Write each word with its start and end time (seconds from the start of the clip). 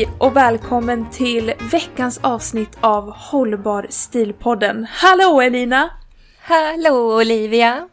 Hej 0.00 0.08
och 0.18 0.36
välkommen 0.36 1.10
till 1.10 1.52
veckans 1.72 2.20
avsnitt 2.22 2.78
av 2.80 3.12
Hållbar 3.16 3.86
stilpodden. 3.88 4.86
Hallå 4.90 5.40
Elina! 5.40 5.90
Hallå 6.40 7.16
Olivia! 7.16 7.88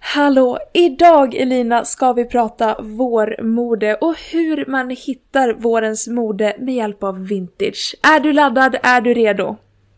Hallå! 0.00 0.58
Idag 0.74 1.34
Elina 1.34 1.84
ska 1.84 2.12
vi 2.12 2.24
prata 2.24 2.82
vårmode 2.82 3.94
och 3.94 4.14
hur 4.32 4.66
man 4.66 4.90
hittar 4.90 5.52
vårens 5.54 6.08
mode 6.08 6.56
med 6.58 6.74
hjälp 6.74 7.02
av 7.02 7.26
vintage. 7.26 7.94
Är 8.02 8.20
du 8.20 8.32
laddad? 8.32 8.76
Är 8.82 9.00
du 9.00 9.14
redo? 9.14 9.56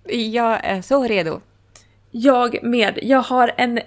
Jag 0.08 0.58
är 0.62 0.82
så 0.82 1.02
redo. 1.02 1.40
Jag 2.10 2.62
med. 2.62 2.98
Jag 3.02 3.22
har 3.22 3.52
en 3.56 3.80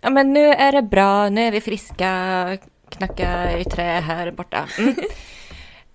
Ja, 0.00 0.10
men 0.10 0.32
nu 0.32 0.46
är 0.46 0.72
det 0.72 0.82
bra. 0.82 1.28
Nu 1.28 1.40
är 1.40 1.50
vi 1.50 1.60
friska. 1.60 2.58
Knacka 2.88 3.58
i 3.58 3.64
trä 3.64 4.00
här 4.00 4.30
borta. 4.30 4.68
Mm. 4.78 4.94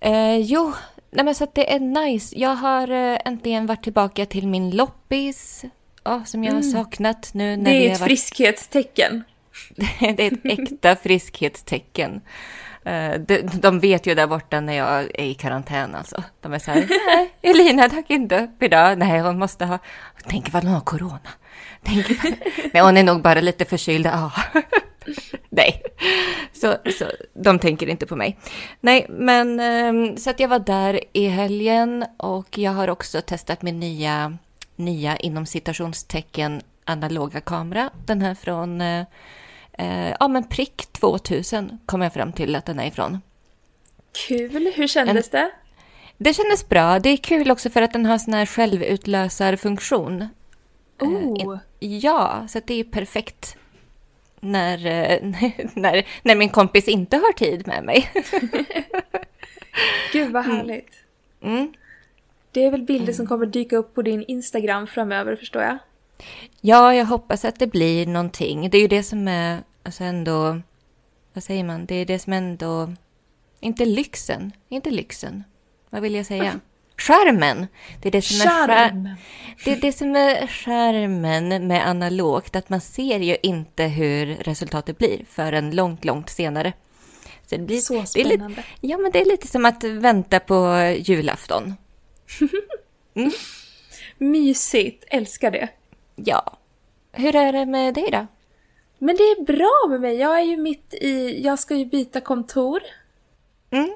eh, 0.00 0.36
jo, 0.36 0.72
nej 1.12 1.24
men 1.24 1.34
så 1.34 1.44
att 1.44 1.54
det 1.54 1.72
är 1.72 1.80
nice. 1.80 2.38
Jag 2.38 2.54
har 2.54 2.90
eh, 2.90 3.18
äntligen 3.24 3.66
varit 3.66 3.82
tillbaka 3.84 4.26
till 4.26 4.48
min 4.48 4.70
loppis. 4.70 5.64
Ja, 6.04 6.24
som 6.24 6.44
jag 6.44 6.52
har 6.54 6.62
saknat 6.62 7.30
nu 7.34 7.56
när 7.56 7.70
Det 7.70 7.88
är 7.88 7.92
ett 7.92 8.00
varit... 8.00 8.08
friskhetstecken. 8.08 9.24
det 9.98 10.26
är 10.26 10.32
ett 10.32 10.40
äkta 10.44 10.96
friskhetstecken. 11.02 12.20
Eh, 12.84 13.12
de, 13.20 13.38
de 13.42 13.80
vet 13.80 14.06
ju 14.06 14.14
där 14.14 14.26
borta 14.26 14.60
när 14.60 14.72
jag 14.72 15.00
är 15.02 15.24
i 15.24 15.34
karantän 15.34 15.94
alltså. 15.94 16.22
De 16.40 16.52
är 16.52 16.58
så 16.58 16.70
här, 16.70 16.86
nej, 17.06 17.32
Elina 17.42 17.88
dök 17.88 18.10
inte 18.10 18.40
upp 18.40 18.62
idag. 18.62 18.98
Nej, 18.98 19.20
hon 19.20 19.38
måste 19.38 19.64
ha, 19.64 19.78
tänk 20.28 20.48
ifall 20.48 20.62
hon 20.62 20.72
har 20.72 20.80
corona. 20.80 21.18
Tänk. 21.82 22.06
Nej, 22.72 22.82
hon 22.82 22.96
är 22.96 23.02
nog 23.04 23.22
bara 23.22 23.40
lite 23.40 23.64
förkyld. 23.64 24.06
Ja. 24.06 24.32
Nej, 25.48 25.82
så, 26.52 26.76
så 26.98 27.04
de 27.34 27.58
tänker 27.58 27.86
inte 27.86 28.06
på 28.06 28.16
mig. 28.16 28.38
Nej, 28.80 29.06
men 29.08 29.60
ehm, 29.60 30.16
så 30.16 30.30
att 30.30 30.40
jag 30.40 30.48
var 30.48 30.58
där 30.58 31.00
i 31.12 31.26
helgen 31.26 32.04
och 32.16 32.58
jag 32.58 32.72
har 32.72 32.90
också 32.90 33.20
testat 33.20 33.62
min 33.62 33.80
nya, 33.80 34.38
nya 34.76 35.16
inom 35.16 35.46
citationstecken 35.46 36.62
analoga 36.84 37.40
kamera. 37.40 37.90
Den 38.06 38.20
här 38.20 38.34
från 38.34 38.80
eh, 38.80 39.04
Eh, 39.72 40.14
ja, 40.20 40.28
men 40.28 40.44
prick 40.44 40.86
2000 40.92 41.78
kom 41.86 42.02
jag 42.02 42.12
fram 42.12 42.32
till 42.32 42.56
att 42.56 42.66
den 42.66 42.80
är 42.80 42.86
ifrån. 42.86 43.20
Kul, 44.28 44.72
hur 44.74 44.86
kändes 44.86 45.30
det? 45.30 45.50
Det 46.18 46.34
kändes 46.34 46.68
bra. 46.68 46.98
Det 46.98 47.08
är 47.08 47.16
kul 47.16 47.50
också 47.50 47.70
för 47.70 47.82
att 47.82 47.92
den 47.92 48.06
har 48.06 48.18
sån 48.18 48.34
här 48.34 48.46
självutlösarfunktion. 48.46 50.28
Oh, 51.00 51.58
Ja, 51.78 52.46
så 52.48 52.58
att 52.58 52.66
det 52.66 52.80
är 52.80 52.84
perfekt 52.84 53.56
när, 54.42 54.86
eh, 54.86 55.18
när, 55.74 56.06
när 56.22 56.36
min 56.36 56.48
kompis 56.48 56.88
inte 56.88 57.16
har 57.16 57.32
tid 57.32 57.66
med 57.66 57.84
mig. 57.84 58.10
gud 60.12 60.32
vad 60.32 60.44
härligt. 60.44 60.94
Mm. 61.42 61.72
Det 62.50 62.64
är 62.64 62.70
väl 62.70 62.82
bilder 62.82 63.12
som 63.12 63.26
kommer 63.26 63.46
dyka 63.46 63.76
upp 63.76 63.94
på 63.94 64.02
din 64.02 64.24
Instagram 64.28 64.86
framöver 64.86 65.36
förstår 65.36 65.62
jag. 65.62 65.78
Ja, 66.60 66.94
jag 66.94 67.04
hoppas 67.04 67.44
att 67.44 67.58
det 67.58 67.66
blir 67.66 68.06
någonting. 68.06 68.70
Det 68.70 68.78
är 68.78 68.82
ju 68.82 68.88
det 68.88 69.02
som 69.02 69.28
är 69.28 69.58
alltså 69.82 70.04
ändå, 70.04 70.60
vad 71.32 71.44
säger 71.44 71.64
man, 71.64 71.86
det 71.86 71.94
är 71.94 72.06
det 72.06 72.18
som 72.18 72.32
ändå, 72.32 72.92
inte 73.60 73.84
lyxen, 73.84 74.52
inte 74.68 74.90
lyxen, 74.90 75.44
vad 75.90 76.02
vill 76.02 76.14
jag 76.14 76.26
säga? 76.26 76.60
Skärmen! 76.96 77.66
Det 78.02 78.08
är 78.08 78.12
det 78.12 78.22
som 78.22 78.40
är 78.40 78.66
skär, 78.66 79.16
det 79.64 79.72
är 79.72 79.76
det 79.76 79.92
som 79.92 80.16
är 80.16 80.46
skärmen 80.46 81.66
med 81.66 81.88
analogt, 81.88 82.56
att 82.56 82.68
man 82.68 82.80
ser 82.80 83.18
ju 83.18 83.36
inte 83.42 83.84
hur 83.84 84.26
resultatet 84.26 84.98
blir 84.98 85.24
förrän 85.28 85.70
långt, 85.76 86.04
långt 86.04 86.30
senare. 86.30 86.72
Så, 87.46 87.56
det 87.56 87.62
blir, 87.62 87.80
Så 87.80 87.92
det 87.94 88.20
är 88.20 88.24
lite, 88.24 88.36
spännande. 88.36 88.64
ja, 88.80 88.98
men 88.98 89.12
det 89.12 89.20
är 89.20 89.24
lite 89.24 89.46
som 89.46 89.66
att 89.66 89.84
vänta 89.84 90.40
på 90.40 90.76
julafton. 90.98 91.74
Mysigt, 94.18 95.04
älskar 95.08 95.50
det. 95.50 95.68
Ja. 96.16 96.58
Hur 97.12 97.36
är 97.36 97.52
det 97.52 97.66
med 97.66 97.94
dig 97.94 98.08
då? 98.12 98.26
Men 98.98 99.16
det 99.16 99.22
är 99.22 99.44
bra 99.44 99.88
med 99.90 100.00
mig. 100.00 100.16
Jag 100.16 100.38
är 100.38 100.42
ju 100.42 100.56
mitt 100.56 100.94
i... 100.94 101.42
Jag 101.44 101.58
ska 101.58 101.74
ju 101.74 101.84
byta 101.84 102.20
kontor. 102.20 102.80
Mm. 103.70 103.94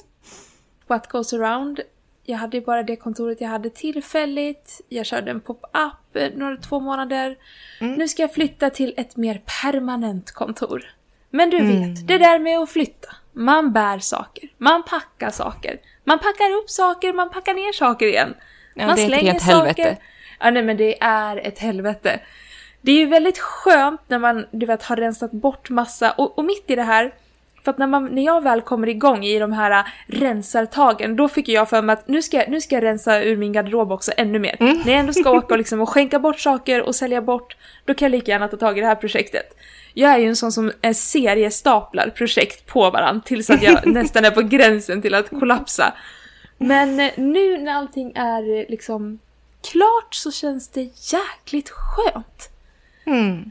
What 0.87 1.09
goes 1.09 1.33
around. 1.33 1.81
Jag 2.29 2.39
hade 2.39 2.57
ju 2.57 2.65
bara 2.65 2.83
det 2.83 2.97
kontoret 2.97 3.41
jag 3.41 3.49
hade 3.49 3.71
tillfälligt. 3.71 4.81
Jag 4.89 5.07
körde 5.07 5.31
en 5.31 5.41
pop-up 5.41 6.17
eh, 6.17 6.31
några 6.35 6.57
två 6.57 6.81
månader. 6.81 7.37
Nu 7.81 8.09
ska 8.09 8.23
jag 8.23 8.35
flytta 8.35 8.71
till 8.71 8.95
ett 8.97 9.17
mer 9.17 9.43
permanent 9.63 10.33
kontor. 10.33 10.85
Men 11.31 11.51
du 11.51 11.59
vet, 11.59 12.07
det 12.09 12.19
där 12.19 12.39
med 12.39 12.59
att 12.59 12.71
flytta. 12.71 13.09
Man 13.33 13.73
bär 13.73 13.99
saker, 13.99 14.49
man 14.59 14.83
packar 14.83 15.31
saker. 15.31 15.81
Man 16.05 16.19
packar 16.19 16.51
upp 16.63 16.71
saker, 16.71 17.13
man 17.13 17.31
packar 17.31 17.55
ner 17.55 17.73
saker 17.73 18.07
igen. 18.07 18.35
Ja, 18.75 18.87
man 18.87 18.97
det 18.97 19.03
är 19.03 19.35
ett 19.35 19.43
helvete. 19.43 19.97
Ja, 20.41 20.51
nej 20.51 20.63
men 20.63 20.77
det 20.77 21.03
är 21.03 21.37
ett 21.37 21.59
helvete. 21.59 22.21
Det 22.81 22.93
är 22.93 22.97
ju 22.97 23.07
väldigt 23.07 23.39
skönt 23.39 24.01
när 24.07 24.19
man, 24.19 24.47
du 24.51 24.67
vet, 24.67 24.83
har 24.83 24.97
rensat 24.97 25.33
bort 25.33 25.71
massa, 25.71 26.11
och, 26.11 26.39
och 26.39 26.45
mitt 26.45 26.71
i 26.71 26.77
det 26.77 26.83
här, 26.83 27.15
för 27.67 27.71
att 27.71 27.79
när, 27.79 27.87
man, 27.87 28.05
när 28.05 28.25
jag 28.25 28.43
väl 28.43 28.61
kommer 28.61 28.89
igång 28.89 29.25
i 29.25 29.39
de 29.39 29.53
här 29.53 29.71
äh, 29.71 29.85
rensartagen, 30.07 31.17
då 31.17 31.29
fick 31.29 31.49
jag 31.49 31.69
för 31.69 31.83
mig 31.83 31.93
att 31.93 32.09
nu 32.09 32.23
ska, 32.23 32.45
nu 32.49 32.61
ska 32.61 32.75
jag 32.75 32.85
rensa 32.85 33.23
ur 33.23 33.37
min 33.37 33.53
garderob 33.53 33.93
också 33.93 34.13
ännu 34.17 34.39
mer. 34.39 34.57
Mm. 34.61 34.77
När 34.85 34.93
jag 34.93 35.01
ändå 35.01 35.13
ska 35.13 35.31
åka 35.31 35.47
och, 35.55 35.59
liksom, 35.59 35.81
och 35.81 35.89
skänka 35.89 36.19
bort 36.19 36.41
saker 36.41 36.83
och 36.83 36.95
sälja 36.95 37.23
bort, 37.23 37.57
då 37.85 37.95
kan 37.95 38.07
jag 38.07 38.11
lika 38.11 38.33
gärna 38.33 38.49
ta 38.49 38.57
tag 38.57 38.79
i 38.79 38.81
det 38.81 38.87
här 38.87 38.95
projektet. 38.95 39.57
Jag 39.95 40.11
är 40.11 40.19
ju 40.19 40.29
en 40.29 40.37
sån 40.37 40.53
som 40.53 40.73
är 40.81 40.93
seriestaplar 40.93 42.11
projekt 42.11 42.67
på 42.67 42.91
varandra 42.91 43.23
tills 43.25 43.51
att 43.51 43.63
jag 43.63 43.87
nästan 43.95 44.25
är 44.25 44.31
på 44.31 44.43
gränsen 44.43 45.03
till 45.03 45.15
att 45.15 45.31
kollapsa. 45.31 45.93
Men 46.59 47.01
eh, 47.01 47.11
nu 47.17 47.59
när 47.59 47.73
allting 47.73 48.13
är 48.15 48.71
liksom 48.71 49.19
klart 49.71 50.15
så 50.15 50.33
känns 50.33 50.69
det 50.69 50.91
jäkligt 51.13 51.71
skönt. 51.71 52.51
Mm. 53.07 53.51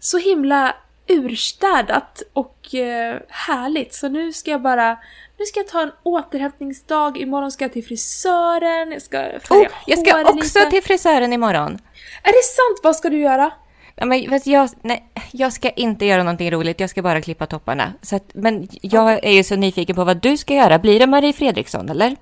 Så 0.00 0.18
himla 0.18 0.74
urstädat 1.08 2.22
och 2.32 2.74
eh, 2.74 3.16
härligt. 3.28 3.94
Så 3.94 4.08
nu 4.08 4.32
ska 4.32 4.50
jag 4.50 4.62
bara... 4.62 4.98
Nu 5.38 5.44
ska 5.44 5.60
jag 5.60 5.68
ta 5.68 5.82
en 5.82 5.92
återhämtningsdag. 6.02 7.18
Imorgon 7.18 7.52
ska 7.52 7.64
jag 7.64 7.72
till 7.72 7.84
frisören. 7.84 8.92
Jag 8.92 9.02
ska 9.02 9.16
färga 9.18 9.68
Oh, 9.68 9.72
jag 9.86 9.98
ska 9.98 10.20
också 10.22 10.58
lite. 10.58 10.70
till 10.70 10.82
frisören 10.82 11.32
imorgon. 11.32 11.78
Är 12.22 12.32
det 12.32 12.44
sant? 12.44 12.80
Vad 12.82 12.96
ska 12.96 13.10
du 13.10 13.18
göra? 13.18 13.50
Ja, 13.94 14.06
men, 14.06 14.40
jag, 14.44 14.70
nej, 14.82 15.04
jag 15.32 15.52
ska 15.52 15.70
inte 15.70 16.06
göra 16.06 16.22
någonting 16.22 16.50
roligt, 16.50 16.80
jag 16.80 16.90
ska 16.90 17.02
bara 17.02 17.20
klippa 17.20 17.46
topparna. 17.46 17.92
Så 18.02 18.16
att, 18.16 18.30
men 18.34 18.68
jag 18.82 19.24
är 19.24 19.30
ju 19.30 19.44
så 19.44 19.56
nyfiken 19.56 19.96
på 19.96 20.04
vad 20.04 20.16
du 20.16 20.36
ska 20.36 20.54
göra. 20.54 20.78
Blir 20.78 20.98
det 20.98 21.06
Marie 21.06 21.32
Fredriksson, 21.32 21.88
eller? 21.88 22.16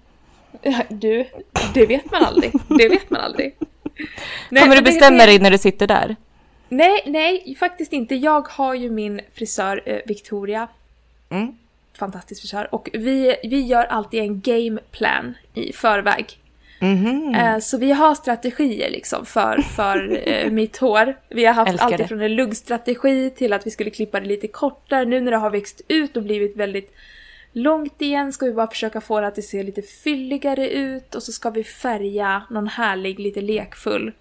Du, 0.88 1.26
det 1.74 1.86
vet 1.86 2.10
man 2.10 2.24
aldrig. 2.24 2.52
Det 2.68 2.88
vet 2.88 3.10
man 3.10 3.20
aldrig. 3.20 3.56
Nej, 4.48 4.62
Kommer 4.62 4.76
du 4.76 4.82
bestämma 4.82 5.26
dig 5.26 5.38
när 5.38 5.50
du 5.50 5.58
sitter 5.58 5.86
där? 5.86 6.16
Nej, 6.76 7.02
nej, 7.06 7.56
faktiskt 7.58 7.92
inte. 7.92 8.14
Jag 8.14 8.48
har 8.48 8.74
ju 8.74 8.90
min 8.90 9.20
frisör 9.34 9.82
eh, 9.86 9.98
Victoria. 10.06 10.68
Mm. 11.30 11.56
Fantastisk 11.98 12.40
frisör. 12.40 12.74
Och 12.74 12.90
vi, 12.92 13.36
vi 13.42 13.60
gör 13.60 13.84
alltid 13.84 14.20
en 14.20 14.40
gameplan 14.40 15.34
i 15.54 15.72
förväg. 15.72 16.38
Mhm. 16.80 17.34
Eh, 17.34 17.58
Så 17.58 17.78
vi 17.78 17.92
har 17.92 18.14
strategier 18.14 18.90
liksom 18.90 19.26
för, 19.26 19.58
för 19.58 20.20
eh, 20.28 20.50
mitt 20.50 20.76
hår. 20.76 21.14
Vi 21.28 21.44
har 21.44 21.54
haft 21.54 21.70
Älskar 21.70 21.86
allt 21.86 21.96
det. 21.98 22.04
ifrån 22.04 22.20
en 22.20 22.34
luggstrategi 22.34 23.30
till 23.30 23.52
att 23.52 23.66
vi 23.66 23.70
skulle 23.70 23.90
klippa 23.90 24.20
det 24.20 24.26
lite 24.26 24.48
kortare. 24.48 25.04
Nu 25.04 25.20
när 25.20 25.30
det 25.30 25.36
har 25.36 25.50
växt 25.50 25.80
ut 25.88 26.16
och 26.16 26.22
blivit 26.22 26.56
väldigt 26.56 26.94
långt 27.52 28.02
igen 28.02 28.32
ska 28.32 28.46
vi 28.46 28.52
bara 28.52 28.66
försöka 28.66 29.00
få 29.00 29.20
det 29.20 29.26
att 29.26 29.34
det 29.34 29.42
ser 29.42 29.64
lite 29.64 29.82
fylligare 29.82 30.68
ut 30.70 31.14
och 31.14 31.22
så 31.22 31.32
ska 31.32 31.50
vi 31.50 31.64
färga 31.64 32.42
någon 32.50 32.68
härlig, 32.68 33.18
lite 33.20 33.40
lekfull 33.40 34.12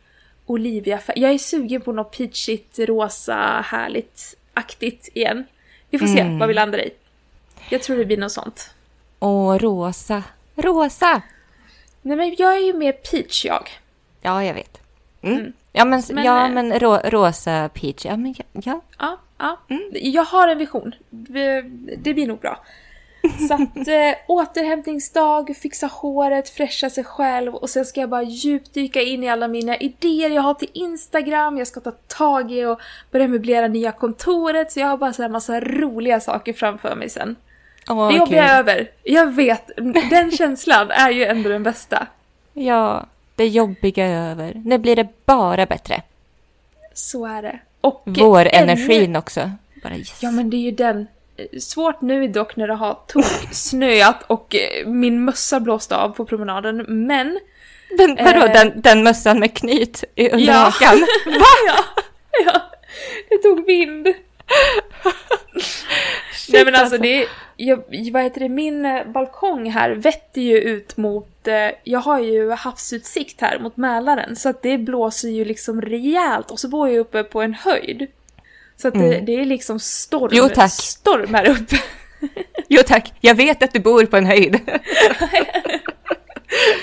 Olivia-färg. 0.45 1.19
Jag 1.21 1.31
är 1.31 1.37
sugen 1.37 1.81
på 1.81 1.91
något 1.91 2.17
peachigt, 2.17 2.79
rosa, 2.79 3.65
härligt, 3.65 4.35
aktigt 4.53 5.09
igen. 5.13 5.45
Vi 5.89 5.99
får 5.99 6.07
se 6.07 6.19
Mm. 6.19 6.39
vad 6.39 6.47
vi 6.47 6.53
landar 6.53 6.79
i. 6.79 6.89
Jag 7.69 7.83
tror 7.83 7.97
det 7.97 8.05
blir 8.05 8.17
något 8.17 8.31
sånt. 8.31 8.69
Åh, 9.19 9.57
rosa. 9.57 10.23
Rosa! 10.55 11.21
Nej 12.01 12.17
men 12.17 12.35
jag 12.37 12.55
är 12.55 12.59
ju 12.65 12.73
mer 12.73 12.91
peach 12.91 13.45
jag. 13.45 13.69
Ja, 14.21 14.43
jag 14.43 14.53
vet. 14.53 14.81
Mm. 15.21 15.37
Mm. 15.39 15.53
Ja, 15.71 15.85
men, 15.85 16.03
Men, 16.11 16.23
ja, 16.25 16.45
eh, 16.45 16.51
men 16.51 16.79
ro, 16.79 16.97
rosa 17.03 17.69
peach. 17.73 18.05
Ja, 18.05 18.17
men 18.17 18.35
ja. 18.37 18.45
ja. 18.63 18.81
Ja, 18.99 19.17
ja. 19.37 19.57
Jag 19.91 20.23
har 20.25 20.47
en 20.47 20.57
vision. 20.57 20.95
Det 21.09 22.13
blir 22.13 22.27
nog 22.27 22.39
bra. 22.39 22.63
Så 23.47 23.53
att 23.53 23.87
eh, 23.87 24.15
återhämtningsdag, 24.27 25.55
fixa 25.57 25.87
håret, 25.87 26.49
fräscha 26.49 26.89
sig 26.89 27.03
själv 27.03 27.55
och 27.55 27.69
sen 27.69 27.85
ska 27.85 27.99
jag 27.99 28.09
bara 28.09 28.23
djupdyka 28.23 29.01
in 29.01 29.23
i 29.23 29.29
alla 29.29 29.47
mina 29.47 29.77
idéer 29.77 30.29
jag 30.29 30.41
har 30.41 30.53
till 30.53 30.69
Instagram. 30.73 31.57
Jag 31.57 31.67
ska 31.67 31.79
ta 31.79 31.91
tag 31.91 32.51
i 32.51 32.65
och 32.65 32.79
börja 33.11 33.27
möblera 33.27 33.67
nya 33.67 33.91
kontoret 33.91 34.71
så 34.71 34.79
jag 34.79 34.87
har 34.87 34.97
bara 34.97 35.13
så 35.13 35.21
här 35.21 35.29
massa 35.29 35.59
roliga 35.59 36.19
saker 36.19 36.53
framför 36.53 36.95
mig 36.95 37.09
sen. 37.09 37.35
Åh, 37.89 38.07
det 38.07 38.17
jobbiga 38.17 38.43
kul. 38.43 38.49
är 38.49 38.59
över. 38.59 38.91
Jag 39.03 39.31
vet, 39.31 39.69
den 40.09 40.31
känslan 40.31 40.91
är 40.91 41.11
ju 41.11 41.23
ändå 41.23 41.49
den 41.49 41.63
bästa. 41.63 42.07
Ja, 42.53 43.05
det 43.35 43.47
jobbiga 43.47 44.05
är 44.05 44.31
över. 44.31 44.61
Nu 44.65 44.77
blir 44.77 44.95
det 44.95 45.07
bara 45.25 45.65
bättre. 45.65 46.01
Så 46.93 47.25
är 47.25 47.41
det. 47.41 47.59
Och 47.81 48.01
Vår 48.05 48.47
energin 48.53 49.15
också. 49.15 49.51
Bara 49.83 49.95
yes. 49.95 50.19
Ja 50.23 50.31
men 50.31 50.49
det 50.49 50.57
är 50.57 50.61
ju 50.61 50.71
den. 50.71 51.07
Svårt 51.59 52.01
nu 52.01 52.27
dock 52.27 52.56
när 52.56 52.68
det 52.68 52.74
har 52.74 53.00
tok 53.07 53.25
snöat 53.51 54.24
och 54.27 54.56
eh, 54.56 54.88
min 54.88 55.25
mössa 55.25 55.59
blåste 55.59 55.95
av 55.97 56.09
på 56.09 56.25
promenaden. 56.25 56.85
Men... 56.88 57.39
Men 57.97 58.15
vadå, 58.15 58.45
eh, 58.45 58.51
den, 58.53 58.81
den 58.81 59.03
mössan 59.03 59.39
med 59.39 59.57
knyt 59.57 60.03
i- 60.15 60.30
under 60.30 60.45
Ja. 60.45 60.53
hakan? 60.53 61.00
ja, 61.68 61.83
ja, 62.45 62.62
det 63.30 63.38
tog 63.38 63.65
vind. 63.65 64.07
Nej 66.50 66.65
men 66.65 66.75
alltså 66.75 66.97
det 66.97 67.24
är, 67.24 67.27
jag, 67.57 67.83
vad 68.13 68.24
heter 68.24 68.39
det, 68.39 68.50
min 68.50 68.86
eh, 68.86 69.06
balkong 69.07 69.69
här 69.71 69.89
vetter 69.91 70.41
ju 70.41 70.57
ut 70.57 70.97
mot, 70.97 71.47
eh, 71.47 71.69
jag 71.83 72.00
har 72.00 72.19
ju 72.19 72.51
havsutsikt 72.51 73.41
här 73.41 73.59
mot 73.59 73.77
Mälaren 73.77 74.36
så 74.36 74.50
att 74.50 74.62
det 74.62 74.77
blåser 74.77 75.29
ju 75.29 75.45
liksom 75.45 75.81
rejält 75.81 76.51
och 76.51 76.59
så 76.59 76.68
bor 76.68 76.89
jag 76.89 76.97
uppe 76.97 77.24
på 77.24 77.41
en 77.41 77.53
höjd. 77.53 78.07
Så 78.77 78.87
att 78.87 78.93
det, 78.93 79.19
det 79.19 79.35
är 79.35 79.45
liksom 79.45 79.79
storm, 79.79 80.29
Jo, 80.31 80.49
tack. 80.49 80.71
storm 80.71 81.33
här 81.33 81.49
uppe. 81.49 81.75
Jo 82.67 82.81
tack, 82.87 83.13
jag 83.21 83.35
vet 83.35 83.63
att 83.63 83.73
du 83.73 83.79
bor 83.79 84.05
på 84.05 84.17
en 84.17 84.25
höjd. 84.25 84.59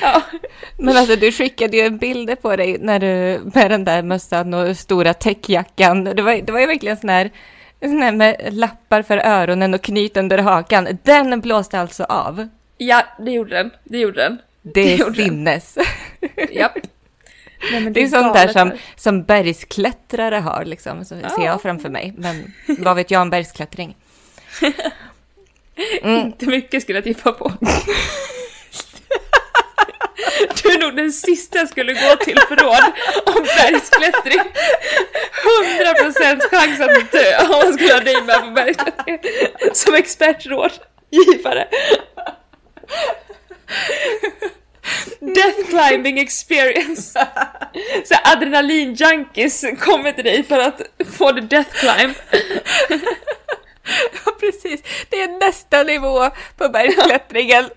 ja. 0.01 0.23
Men 0.79 0.97
alltså 0.97 1.17
du 1.17 1.33
skickade 1.33 1.77
ju 1.77 1.83
en 1.83 1.99
bild 1.99 2.43
på 2.43 2.57
dig 2.57 2.77
när 2.81 2.99
du, 2.99 3.41
med 3.55 3.71
den 3.71 3.85
där 3.85 4.03
mössan 4.03 4.55
och 4.55 4.77
stora 4.77 5.15
täckjackan. 5.15 6.05
Det 6.05 6.23
var, 6.23 6.35
det 6.43 6.53
var 6.53 6.61
ju 6.61 6.67
verkligen 6.67 6.97
sån 6.97 7.11
här, 7.11 7.31
sån 7.81 8.03
här 8.03 8.13
med 8.13 8.49
lappar 8.51 9.03
för 9.03 9.19
öronen 9.19 9.75
och 9.75 9.83
knyt 9.83 10.17
under 10.17 10.39
hakan. 10.39 10.99
Den 11.03 11.41
blåste 11.41 11.81
alltså 11.81 12.05
av. 12.05 12.49
ja, 12.77 13.03
det 13.19 13.31
gjorde 13.31 13.57
den. 13.57 13.71
Det 13.85 13.99
gjorde 13.99 14.21
den. 14.23 14.39
Det 14.63 14.93
är 14.93 14.97
gjorde 14.97 15.17
den. 15.17 15.25
sinnes. 15.25 15.79
Japp. 16.51 16.79
Nej, 17.73 17.81
men 17.81 17.93
Det 17.93 18.03
är 18.03 18.07
sånt 18.09 18.35
där 18.35 18.49
som, 18.49 18.73
som 18.97 19.23
bergsklättrare 19.23 20.37
har, 20.37 20.65
liksom, 20.65 21.05
så 21.05 21.15
ser 21.15 21.23
Ja. 21.39 21.45
jag 21.45 21.63
framför 21.63 21.89
mig. 21.89 22.13
Men 22.17 22.53
vad 22.67 22.97
vet 22.97 23.11
jag 23.11 23.23
om 23.23 23.31
bergsklättring? 23.31 23.97
Mm. 26.03 26.17
Inte 26.27 26.47
mycket 26.47 26.83
skulle 26.83 26.97
jag 26.99 27.05
tippa 27.05 27.33
på. 27.33 27.53
Du 30.63 30.73
är 30.73 30.79
nog 30.81 30.97
den 30.97 31.13
sista 31.13 31.59
jag 31.59 31.69
skulle 31.69 31.93
gå 31.93 32.17
till 32.25 32.39
för 32.49 32.57
råd 32.57 32.93
om 33.37 33.43
bergsklättring. 33.43 34.41
100% 36.21 36.41
chans 36.51 36.81
att 36.81 37.13
dö 37.13 37.39
om 37.45 37.49
man 37.65 37.75
skulle 37.75 37.93
ha 37.93 38.01
dig 38.01 38.23
med 38.23 38.41
på 38.41 38.51
bergsklättring. 38.51 39.19
Som 39.73 39.95
expertråd. 39.95 40.73
Givare. 41.11 41.69
Death 45.21 45.71
climbing 45.71 46.19
experience. 46.19 47.27
Så 48.05 48.15
adrenalin-junkies 48.15 49.77
kommer 49.81 50.13
till 50.13 50.25
dig 50.25 50.43
för 50.43 50.59
att 50.59 50.81
få 51.17 51.33
the 51.33 51.41
death 51.41 51.71
climb. 51.71 52.15
Ja, 54.25 54.33
precis. 54.41 54.83
Det 55.09 55.23
är 55.23 55.47
nästa 55.47 55.83
nivå 55.83 56.31
på 56.57 56.69
bergsklättringen. 56.69 57.71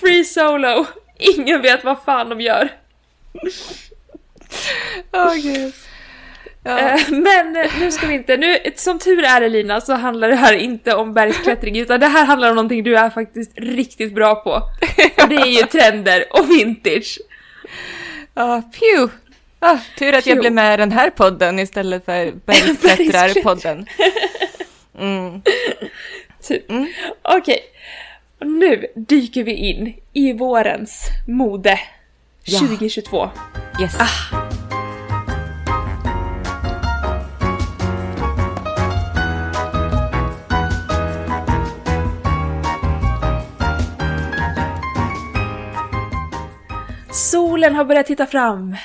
Free 0.00 0.24
solo. 0.24 0.86
Ingen 1.18 1.62
vet 1.62 1.84
vad 1.84 2.02
fan 2.04 2.28
de 2.28 2.40
gör. 2.40 2.68
Åh 5.12 5.34
gud. 5.34 5.74
Ja. 6.66 6.78
Eh, 6.78 7.00
Men 7.10 7.56
eh, 7.56 7.70
nu 7.80 7.92
ska 7.92 8.06
vi 8.06 8.14
inte, 8.14 8.36
nu, 8.36 8.58
som 8.76 8.98
tur 8.98 9.24
är 9.24 9.42
Elina 9.42 9.80
så 9.80 9.92
handlar 9.94 10.28
det 10.28 10.36
här 10.36 10.54
inte 10.54 10.94
om 10.94 11.14
bergsklättring 11.14 11.78
utan 11.78 12.00
det 12.00 12.06
här 12.08 12.24
handlar 12.24 12.48
om 12.50 12.56
någonting 12.56 12.82
du 12.84 12.96
är 12.96 13.10
faktiskt 13.10 13.52
riktigt 13.56 14.14
bra 14.14 14.34
på. 14.34 14.50
Och 15.22 15.28
det 15.28 15.36
är 15.36 15.46
ju 15.46 15.62
trender 15.66 16.24
och 16.30 16.50
vintage. 16.50 17.18
Ja, 18.34 18.62
pju! 18.72 19.08
Ah, 19.58 19.78
tur 19.98 20.12
att 20.14 20.26
jag 20.26 20.38
blev 20.38 20.52
med 20.52 20.74
i 20.74 20.76
den 20.76 20.92
här 20.92 21.10
podden 21.10 21.58
istället 21.58 22.04
för 22.04 22.32
bergsklättrarpodden. 22.46 23.86
Mm. 24.98 25.42
Typ. 26.42 26.64
Okej, 27.22 27.60
och 28.40 28.46
nu 28.46 28.86
dyker 28.94 29.44
vi 29.44 29.52
in 29.52 29.94
i 30.12 30.32
vårens 30.32 31.08
mode 31.28 31.78
Ja. 32.44 32.58
2022. 32.58 33.30
Yes. 33.80 33.96
Solen 47.56 47.74
har 47.74 47.84
börjat 47.84 48.06
titta 48.06 48.26
fram. 48.26 48.76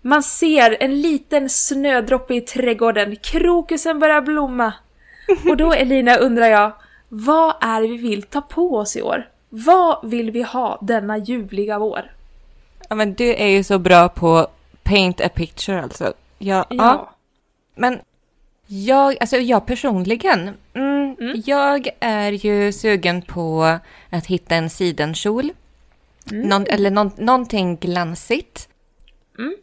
Man 0.00 0.22
ser 0.22 0.76
en 0.80 1.00
liten 1.00 1.48
snödroppe 1.48 2.34
i 2.34 2.40
trädgården. 2.40 3.16
Krokusen 3.16 3.98
börjar 3.98 4.20
blomma. 4.20 4.72
Och 5.48 5.56
då 5.56 5.72
Elina 5.72 6.16
undrar 6.16 6.46
jag, 6.46 6.72
vad 7.08 7.54
är 7.60 7.80
det 7.80 7.86
vi 7.86 7.96
vill 7.96 8.22
ta 8.22 8.40
på 8.40 8.76
oss 8.76 8.96
i 8.96 9.02
år? 9.02 9.28
Vad 9.48 10.10
vill 10.10 10.30
vi 10.30 10.42
ha 10.42 10.78
denna 10.80 11.18
ljuvliga 11.18 11.78
vår? 11.78 12.12
Ja, 12.88 12.94
men 12.94 13.14
du 13.14 13.34
är 13.34 13.48
ju 13.48 13.64
så 13.64 13.78
bra 13.78 14.08
på 14.08 14.46
paint 14.82 15.20
a 15.20 15.28
picture 15.28 15.82
alltså. 15.82 16.04
Ja. 16.38 16.66
ja. 16.68 16.76
ja. 16.76 17.14
Men 17.74 18.00
jag, 18.66 19.16
alltså 19.20 19.36
jag 19.36 19.66
personligen, 19.66 20.50
mm, 20.74 21.16
mm. 21.20 21.42
jag 21.46 21.88
är 22.00 22.32
ju 22.32 22.72
sugen 22.72 23.22
på 23.22 23.78
att 24.10 24.26
hitta 24.26 24.54
en 24.54 24.70
sidenkjol. 24.70 25.52
Mm. 26.30 26.48
Någon, 26.48 26.66
eller 26.66 26.90
någon, 26.90 27.10
någonting 27.16 27.76
glansigt. 27.76 28.68
Mm. 29.38 29.56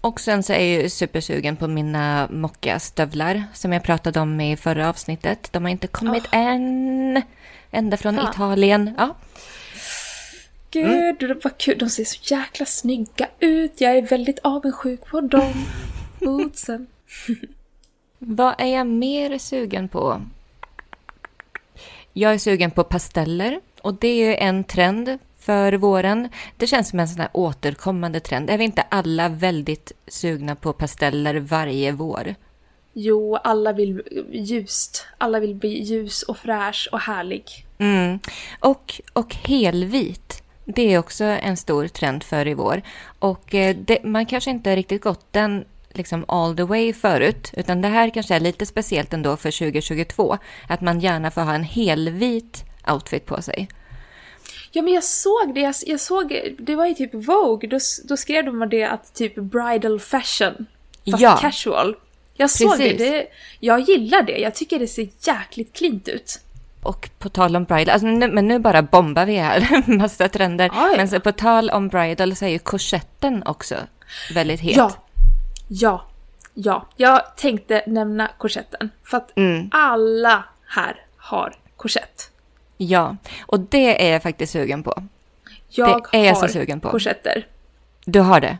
Och 0.00 0.20
sen 0.20 0.42
så 0.42 0.52
är 0.52 0.58
jag 0.58 0.82
ju 0.82 0.88
supersugen 0.88 1.56
på 1.56 1.68
mina 1.68 2.28
mockastövlar 2.30 3.44
som 3.54 3.72
jag 3.72 3.82
pratade 3.82 4.20
om 4.20 4.40
i 4.40 4.56
förra 4.56 4.88
avsnittet. 4.88 5.48
De 5.52 5.64
har 5.64 5.70
inte 5.70 5.86
kommit 5.86 6.24
oh. 6.24 6.38
än. 6.38 7.22
Ända 7.70 7.96
från 7.96 8.16
Fan. 8.16 8.30
Italien. 8.30 8.94
Ja. 8.98 9.16
Gud, 10.70 11.22
mm. 11.22 11.40
vad 11.44 11.58
kul. 11.58 11.78
De 11.78 11.90
ser 11.90 12.04
så 12.04 12.34
jäkla 12.34 12.66
snygga 12.66 13.28
ut. 13.40 13.80
Jag 13.80 13.96
är 13.96 14.02
väldigt 14.02 14.38
avundsjuk 14.38 15.06
på 15.06 15.20
dem. 15.20 15.52
Bootsen. 16.20 16.86
vad 18.18 18.54
är 18.58 18.66
jag 18.66 18.86
mer 18.86 19.38
sugen 19.38 19.88
på? 19.88 20.22
Jag 22.12 22.34
är 22.34 22.38
sugen 22.38 22.70
på 22.70 22.84
pasteller. 22.84 23.60
Och 23.82 23.94
det 23.94 24.08
är 24.08 24.26
ju 24.26 24.34
en 24.34 24.64
trend 24.64 25.18
för 25.46 25.72
våren. 25.72 26.28
Det 26.56 26.66
känns 26.66 26.88
som 26.88 27.00
en 27.00 27.08
sån 27.08 27.20
här 27.20 27.30
återkommande 27.32 28.20
trend. 28.20 28.50
Är 28.50 28.58
vi 28.58 28.64
inte 28.64 28.82
alla 28.82 29.28
väldigt 29.28 29.92
sugna 30.08 30.54
på 30.56 30.72
pasteller 30.72 31.34
varje 31.34 31.92
vår? 31.92 32.34
Jo, 32.92 33.36
alla 33.36 33.72
vill 33.72 34.02
ljust. 34.32 35.06
Alla 35.18 35.40
vill 35.40 35.54
bli 35.54 35.82
ljus 35.82 36.22
och 36.22 36.36
fräsch 36.36 36.88
och 36.92 37.00
härlig. 37.00 37.66
Mm. 37.78 38.18
Och, 38.60 39.00
och 39.12 39.34
helvit. 39.34 40.42
Det 40.64 40.94
är 40.94 40.98
också 40.98 41.24
en 41.24 41.56
stor 41.56 41.88
trend 41.88 42.24
för 42.24 42.48
i 42.48 42.54
vår. 42.54 42.82
Och 43.18 43.54
eh, 43.54 43.76
det, 43.76 44.04
man 44.04 44.26
kanske 44.26 44.50
inte 44.50 44.76
riktigt 44.76 45.02
gått 45.02 45.32
den 45.32 45.64
liksom 45.90 46.24
all 46.28 46.56
the 46.56 46.62
way 46.62 46.92
förut, 46.92 47.52
utan 47.56 47.82
det 47.82 47.88
här 47.88 48.10
kanske 48.10 48.34
är 48.34 48.40
lite 48.40 48.66
speciellt 48.66 49.14
ändå 49.14 49.36
för 49.36 49.50
2022. 49.50 50.38
Att 50.68 50.80
man 50.80 51.00
gärna 51.00 51.30
får 51.30 51.40
ha 51.40 51.54
en 51.54 51.64
helvit 51.64 52.64
outfit 52.92 53.26
på 53.26 53.42
sig. 53.42 53.68
Ja 54.76 54.82
men 54.82 54.94
jag 54.94 55.04
såg 55.04 55.54
det, 55.54 55.60
jag, 55.60 55.74
jag 55.86 56.00
såg, 56.00 56.54
det 56.58 56.76
var 56.76 56.86
ju 56.86 56.94
typ 56.94 57.14
Vogue, 57.14 57.68
då, 57.68 57.78
då 58.04 58.16
skrev 58.16 58.44
de 58.44 58.68
det 58.68 58.84
att 58.84 59.14
typ 59.14 59.34
bridal 59.34 60.00
fashion. 60.00 60.66
Fast 61.10 61.22
ja. 61.22 61.36
casual. 61.40 61.96
Jag 62.34 62.48
Precis. 62.48 62.70
såg 62.70 62.78
det, 62.78 62.92
det, 62.92 63.26
jag 63.60 63.80
gillar 63.80 64.22
det, 64.22 64.38
jag 64.38 64.54
tycker 64.54 64.78
det 64.78 64.86
ser 64.86 65.08
jäkligt 65.20 65.72
klint 65.72 66.08
ut. 66.08 66.40
Och 66.82 67.10
på 67.18 67.28
tal 67.28 67.56
om 67.56 67.64
bridal, 67.64 67.90
alltså 67.90 68.06
nu, 68.06 68.28
men 68.28 68.48
nu 68.48 68.58
bara 68.58 68.82
bombar 68.82 69.26
vi 69.26 69.36
här, 69.36 69.82
massa 69.98 70.28
trender. 70.28 70.70
Aj. 70.74 70.96
Men 70.96 71.08
så 71.08 71.20
på 71.20 71.32
tal 71.32 71.70
om 71.70 71.88
bridal 71.88 72.36
så 72.36 72.44
är 72.44 72.48
ju 72.48 72.58
korsetten 72.58 73.42
också 73.46 73.74
väldigt 74.34 74.60
het. 74.60 74.76
Ja, 74.76 74.92
ja, 75.68 76.06
ja. 76.54 76.88
Jag 76.96 77.36
tänkte 77.36 77.82
nämna 77.86 78.30
korsetten. 78.38 78.90
För 79.04 79.16
att 79.16 79.36
mm. 79.36 79.68
alla 79.72 80.44
här 80.66 81.04
har 81.16 81.56
korsett. 81.76 82.30
Ja, 82.76 83.16
och 83.40 83.60
det 83.60 84.08
är 84.08 84.12
jag 84.12 84.22
faktiskt 84.22 84.52
sugen 84.52 84.82
på. 84.82 85.02
Jag 85.68 86.06
det 86.12 86.18
är 86.18 86.24
jag 86.24 86.36
så 86.36 86.48
sugen 86.48 86.80
på. 86.80 86.90
korsetter. 86.90 87.46
Du 88.04 88.20
har 88.20 88.40
det? 88.40 88.58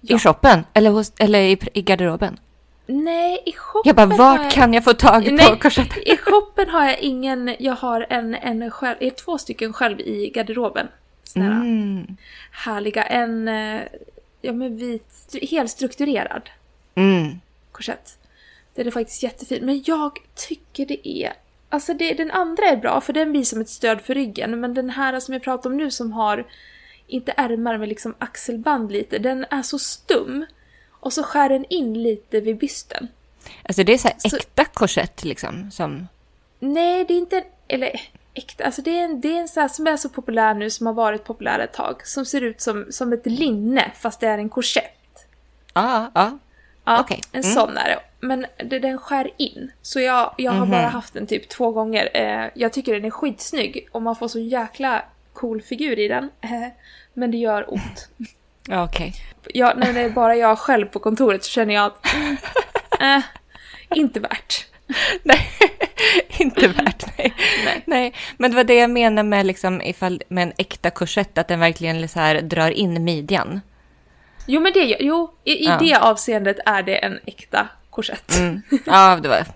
Ja. 0.00 0.16
I 0.16 0.18
shoppen? 0.18 0.64
Eller, 0.72 0.90
hos, 0.90 1.12
eller 1.18 1.40
i, 1.40 1.58
i 1.72 1.82
garderoben? 1.82 2.38
Nej, 2.86 3.42
i 3.46 3.52
shoppen 3.52 3.88
Jag 3.88 3.96
bara, 3.96 4.16
vart 4.16 4.42
jag... 4.42 4.50
kan 4.50 4.74
jag 4.74 4.84
få 4.84 4.92
tag 4.92 5.32
Nej, 5.32 5.50
på 5.50 5.56
korsetter? 5.56 6.08
I 6.08 6.16
shoppen 6.16 6.68
har 6.68 6.84
jag 6.84 6.98
ingen, 6.98 7.56
jag 7.58 7.74
har 7.74 8.06
en, 8.10 8.34
en 8.34 8.70
själv, 8.70 9.10
två 9.10 9.38
stycken 9.38 9.72
själv 9.72 10.00
i 10.00 10.30
garderoben. 10.34 10.88
Såna 11.24 11.46
mm. 11.46 12.16
härliga, 12.50 13.02
en, 13.02 13.48
eh, 13.48 13.82
ja 14.40 14.52
men 14.52 14.76
vit, 14.76 15.36
helt 15.50 15.70
strukturerad 15.70 16.50
mm. 16.94 17.40
korsett. 17.72 18.18
Det 18.74 18.82
är 18.82 18.90
faktiskt 18.90 19.22
jättefint, 19.22 19.62
men 19.62 19.82
jag 19.86 20.18
tycker 20.34 20.86
det 20.86 21.08
är 21.08 21.32
Alltså 21.74 21.94
det, 21.94 22.14
den 22.14 22.30
andra 22.30 22.64
är 22.64 22.76
bra 22.76 23.00
för 23.00 23.12
den 23.12 23.32
blir 23.32 23.44
som 23.44 23.60
ett 23.60 23.68
stöd 23.68 24.00
för 24.00 24.14
ryggen 24.14 24.60
men 24.60 24.74
den 24.74 24.90
här 24.90 25.20
som 25.20 25.34
jag 25.34 25.42
pratar 25.42 25.70
om 25.70 25.76
nu 25.76 25.90
som 25.90 26.12
har 26.12 26.46
inte 27.06 27.34
ärmar 27.36 27.78
men 27.78 27.88
liksom 27.88 28.14
axelband 28.18 28.92
lite, 28.92 29.18
den 29.18 29.46
är 29.50 29.62
så 29.62 29.78
stum. 29.78 30.46
Och 30.90 31.12
så 31.12 31.22
skär 31.22 31.48
den 31.48 31.64
in 31.64 32.02
lite 32.02 32.40
vid 32.40 32.58
bysten. 32.58 33.08
Alltså 33.62 33.84
det 33.84 33.92
är 33.92 33.98
så 33.98 34.08
här 34.08 34.16
äkta 34.24 34.64
korsett 34.64 35.24
liksom? 35.24 35.70
Som... 35.70 36.08
Nej, 36.58 37.04
det 37.04 37.14
är 37.14 37.18
inte 37.18 37.44
eller 37.68 38.00
äkta, 38.34 38.64
alltså 38.64 38.82
det 38.82 38.98
är 38.98 39.04
en, 39.04 39.20
det 39.20 39.28
är 39.28 39.40
en 39.40 39.48
så 39.48 39.60
här 39.60 39.68
som 39.68 39.86
är 39.86 39.96
så 39.96 40.08
populär 40.08 40.54
nu 40.54 40.70
som 40.70 40.86
har 40.86 40.94
varit 40.94 41.24
populär 41.24 41.58
ett 41.58 41.72
tag. 41.72 42.06
Som 42.06 42.26
ser 42.26 42.40
ut 42.40 42.60
som, 42.60 42.86
som 42.90 43.12
ett 43.12 43.26
linne 43.26 43.92
fast 43.94 44.20
det 44.20 44.26
är 44.26 44.38
en 44.38 44.48
korsett. 44.48 45.26
Ah, 45.72 46.06
ah. 46.12 46.30
Ja, 46.84 47.00
okay. 47.00 47.20
en 47.32 47.42
mm. 47.42 47.54
sån 47.54 47.76
är 47.76 47.88
det. 47.88 48.00
Men 48.24 48.46
det, 48.56 48.78
den 48.78 48.98
skär 48.98 49.30
in. 49.36 49.70
Så 49.82 50.00
jag, 50.00 50.34
jag 50.36 50.52
har 50.52 50.56
mm 50.56 50.68
-hmm. 50.68 50.72
bara 50.72 50.88
haft 50.88 51.14
den 51.14 51.26
typ 51.26 51.48
två 51.48 51.70
gånger. 51.70 52.08
Eh, 52.14 52.50
jag 52.54 52.72
tycker 52.72 52.94
den 52.94 53.04
är 53.04 53.10
skitsnygg 53.10 53.88
och 53.92 54.02
man 54.02 54.16
får 54.16 54.28
så 54.28 54.38
jäkla 54.38 55.02
cool 55.32 55.62
figur 55.62 55.98
i 55.98 56.08
den. 56.08 56.24
Eh, 56.40 56.68
men 57.14 57.30
det 57.30 57.36
gör 57.36 57.72
ont. 57.72 58.08
Okej. 58.70 59.14
Okay. 59.46 59.74
När 59.76 59.92
det 59.92 60.00
är 60.00 60.10
bara 60.10 60.36
jag 60.36 60.58
själv 60.58 60.86
på 60.86 60.98
kontoret 60.98 61.44
så 61.44 61.50
känner 61.50 61.74
jag 61.74 61.86
att... 61.86 62.14
Mm, 62.14 62.36
eh, 63.18 63.24
inte 63.94 64.20
värt. 64.20 64.66
nej, 65.22 65.48
inte 66.38 66.68
värt. 66.68 67.04
Nej. 67.18 67.34
nej. 67.64 67.82
nej. 67.86 68.14
Men 68.36 68.50
det 68.50 68.56
var 68.56 68.64
det 68.64 68.74
jag 68.74 68.90
menade 68.90 69.28
med, 69.28 69.46
liksom, 69.46 69.82
ifall, 69.82 70.22
med 70.28 70.42
en 70.42 70.52
äkta 70.58 70.90
korsett, 70.90 71.38
att 71.38 71.48
den 71.48 71.60
verkligen 71.60 72.08
så 72.08 72.20
här 72.20 72.40
drar 72.42 72.70
in 72.70 73.04
midjan. 73.04 73.60
Jo, 74.46 74.60
men 74.60 74.72
det, 74.72 74.96
jo, 75.00 75.34
i, 75.44 75.52
i 75.52 75.64
ja. 75.64 75.78
det 75.78 75.94
avseendet 75.94 76.56
är 76.66 76.82
det 76.82 76.96
en 76.96 77.18
äkta 77.26 77.68
korsett. 77.94 78.36
Mm. 78.36 78.62
Ja, 78.86 79.18
det 79.22 79.28
var 79.28 79.46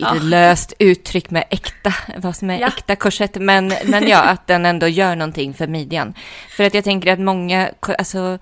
ja. 0.00 0.14
löst 0.14 0.72
uttryck 0.78 1.30
med 1.30 1.44
äkta, 1.50 1.94
vad 2.16 2.36
som 2.36 2.50
är 2.50 2.60
ja. 2.60 2.66
äkta 2.66 2.96
korsett. 2.96 3.34
Men, 3.34 3.72
men 3.84 4.08
ja, 4.08 4.22
att 4.22 4.46
den 4.46 4.66
ändå 4.66 4.88
gör 4.88 5.16
någonting 5.16 5.54
för 5.54 5.66
midjan. 5.66 6.14
För 6.48 6.64
att 6.64 6.74
jag 6.74 6.84
tänker 6.84 7.12
att 7.12 7.20
många, 7.20 7.70
alltså 7.98 8.38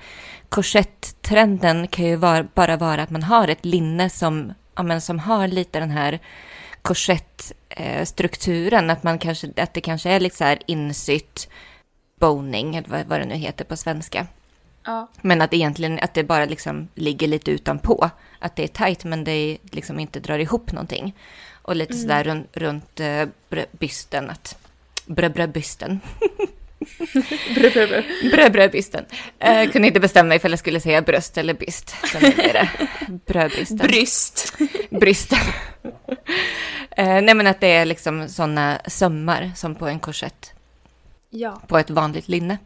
korsetttrenden 0.49 1.89
kan 1.89 2.05
ju 2.05 2.17
var, 2.17 2.47
bara 2.55 2.77
vara 2.77 3.03
att 3.03 3.11
man 3.11 3.23
har 3.23 3.49
ett 3.49 3.65
linne 3.65 4.11
som, 4.11 4.53
ja, 4.77 4.83
men, 4.83 5.01
som 5.01 5.19
har 5.19 5.49
lite 5.49 5.81
den 5.81 5.91
här 5.91 6.19
korsettstrukturen. 6.83 8.91
Att, 8.91 9.03
man 9.03 9.19
kanske, 9.19 9.51
att 9.57 9.75
det 9.75 9.81
kanske 9.81 10.11
är 10.11 10.21
lite 10.21 10.37
så 10.37 10.45
här 10.45 10.59
insytt 10.67 11.49
boning, 12.21 12.77
eller 12.77 12.89
vad, 12.89 13.07
vad 13.07 13.21
det 13.21 13.27
nu 13.27 13.35
heter 13.35 13.65
på 13.65 13.77
svenska. 13.77 14.27
Ja. 14.87 15.09
Men 15.23 15.43
att 15.43 15.55
egentligen 15.55 15.99
att 16.03 16.15
det 16.15 16.25
bara 16.25 16.45
liksom 16.45 16.89
ligger 16.95 17.29
lite 17.29 17.51
utanpå. 17.51 18.11
Att 18.39 18.57
det 18.57 18.65
är 18.65 18.69
tajt 18.69 19.05
men 19.05 19.25
det 19.25 19.59
liksom 19.71 20.01
inte 20.01 20.21
drar 20.21 20.39
ihop 20.39 20.73
någonting. 20.73 21.15
Och 21.63 21.77
lite 21.77 21.93
mm. 21.93 22.03
sådär 22.03 22.25
runt, 22.25 22.49
runt 22.53 23.01
uh, 23.01 23.65
bysten. 23.73 24.31
Att, 24.31 24.59
brö, 25.07 25.29
brö, 25.29 25.47
bysten. 25.47 26.01
brö, 27.55 27.71
brö, 27.71 27.87
brö. 27.87 28.03
brö, 28.31 28.51
brö, 28.51 28.69
bysten. 28.69 29.05
Uh, 29.45 29.71
kunde 29.71 29.89
inte 29.89 30.01
bestämma 30.01 30.35
ifall 30.35 30.53
jag 30.53 30.59
skulle 30.59 30.81
säga 30.81 31.03
bröst 31.03 31.39
eller 31.39 31.55
byst. 31.55 31.97
Så 32.05 32.19
nu 32.21 32.31
blir 32.31 32.53
det 32.53 32.69
brödbysten. 33.27 33.77
Bryst. 33.77 34.59
Brysten. 34.91 35.39
uh, 36.99 37.23
nej 37.23 37.35
men 37.35 37.47
att 37.47 37.61
det 37.61 37.73
är 37.73 37.85
liksom 37.85 38.29
sådana 38.29 38.81
sömmar 38.87 39.53
som 39.57 39.75
på 39.75 39.87
en 39.87 39.99
korsett. 39.99 40.53
Ja. 41.31 41.63
På 41.67 41.79
ett 41.79 41.91
vanligt 41.91 42.29
linne. 42.29 42.59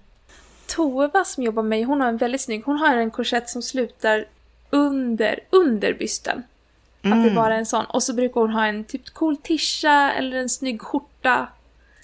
Tova 0.76 1.24
som 1.24 1.44
jobbar 1.44 1.62
med 1.62 1.68
mig, 1.68 1.82
hon 1.82 2.00
har 2.00 2.08
en 2.08 2.16
väldigt 2.16 2.40
snygg, 2.40 2.64
hon 2.64 2.76
har 2.76 2.96
en 2.96 3.10
korsett 3.10 3.48
som 3.48 3.62
slutar 3.62 4.24
under, 4.70 5.40
under 5.50 5.94
bysten. 5.94 6.42
Mm. 7.02 7.18
Att 7.18 7.24
det 7.24 7.30
mm. 7.30 7.42
bara 7.42 7.54
är 7.54 7.58
en 7.58 7.66
sån. 7.66 7.84
Och 7.84 8.02
så 8.02 8.12
brukar 8.14 8.40
hon 8.40 8.50
ha 8.50 8.66
en 8.66 8.84
typ 8.84 9.10
cool 9.10 9.36
tisha 9.36 10.12
eller 10.12 10.36
en 10.36 10.48
snygg 10.48 10.82
skjorta. 10.82 11.48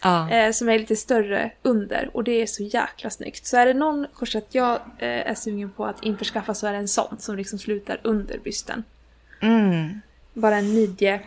Ah. 0.00 0.28
Eh, 0.28 0.52
som 0.52 0.68
är 0.68 0.78
lite 0.78 0.96
större 0.96 1.50
under. 1.62 2.10
Och 2.12 2.24
det 2.24 2.42
är 2.42 2.46
så 2.46 2.62
jäkla 2.62 3.10
snyggt. 3.10 3.46
Så 3.46 3.56
är 3.56 3.66
det 3.66 3.74
någon 3.74 4.06
korsett 4.14 4.54
jag 4.54 4.74
eh, 4.74 5.30
är 5.30 5.34
sugen 5.34 5.70
på 5.70 5.86
att 5.86 6.02
införskaffa 6.02 6.54
så 6.54 6.66
är 6.66 6.72
det 6.72 6.78
en 6.78 6.88
sån 6.88 7.16
som 7.18 7.36
liksom 7.36 7.58
slutar 7.58 8.00
under 8.02 8.38
bysten. 8.38 8.84
Mm. 9.40 10.00
Bara 10.32 10.56
en 10.56 10.74
midje. 10.74 11.20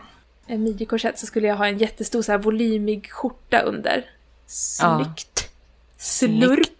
En 0.47 0.63
midjekorsett 0.63 1.19
så 1.19 1.25
skulle 1.25 1.47
jag 1.47 1.55
ha 1.55 1.67
en 1.67 1.77
jättestor 1.77 2.21
så 2.21 2.31
här 2.31 2.39
volymig 2.39 3.11
skjorta 3.11 3.61
under. 3.61 4.05
Snyggt. 4.47 5.49
Ah. 5.49 5.49
Slurp. 5.97 6.78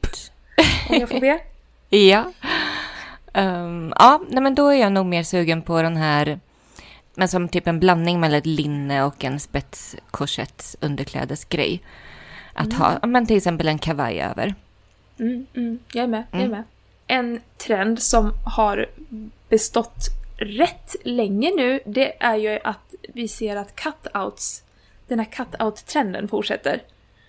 Om 0.89 0.95
jag 0.95 1.09
får 1.09 1.19
be. 1.19 1.39
ja. 1.97 2.31
Um, 3.33 3.93
ja, 3.99 4.21
nej, 4.29 4.43
men 4.43 4.55
då 4.55 4.67
är 4.67 4.79
jag 4.79 4.91
nog 4.91 5.05
mer 5.05 5.23
sugen 5.23 5.61
på 5.61 5.81
den 5.81 5.97
här, 5.97 6.39
men 7.15 7.27
som 7.27 7.49
typ 7.49 7.67
en 7.67 7.79
blandning 7.79 8.19
mellan 8.19 8.37
ett 8.37 8.45
linne 8.45 9.03
och 9.03 9.23
en 9.23 9.39
spetskorsett 9.39 10.75
underklädesgrej. 10.79 11.81
Att 12.53 12.65
mm. 12.65 12.77
ha, 12.77 13.07
men 13.07 13.25
till 13.25 13.37
exempel 13.37 13.67
en 13.67 13.79
kavaj 13.79 14.21
över. 14.21 14.55
Mm, 15.19 15.45
mm, 15.53 15.79
jag 15.93 16.03
är 16.03 16.07
med, 16.07 16.23
jag 16.31 16.41
är 16.41 16.45
Mm. 16.45 16.57
med. 16.57 16.63
En 17.07 17.41
trend 17.57 18.01
som 18.01 18.33
har 18.45 18.85
bestått 19.49 20.07
rätt 20.37 20.95
länge 21.03 21.51
nu, 21.57 21.79
det 21.85 22.23
är 22.23 22.35
ju 22.35 22.59
att 22.63 22.93
vi 23.13 23.27
ser 23.27 23.55
att 23.55 23.75
cutouts, 23.75 24.63
den 25.07 25.19
här 25.19 25.25
cutout-trenden 25.25 26.27
fortsätter. 26.27 26.81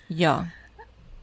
Ja. 0.07 0.47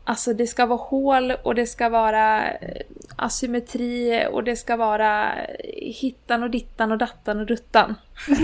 Alltså 0.09 0.33
det 0.33 0.47
ska 0.47 0.65
vara 0.65 0.79
hål 0.79 1.31
och 1.31 1.55
det 1.55 1.65
ska 1.65 1.89
vara 1.89 2.51
eh, 2.51 2.81
asymmetri 3.15 4.27
och 4.31 4.43
det 4.43 4.55
ska 4.55 4.75
vara 4.75 5.33
eh, 5.33 5.93
hittan 5.93 6.43
och 6.43 6.49
dittan 6.49 6.91
och 6.91 6.97
dattan 6.97 7.39
och 7.39 7.45
duttan. 7.45 7.95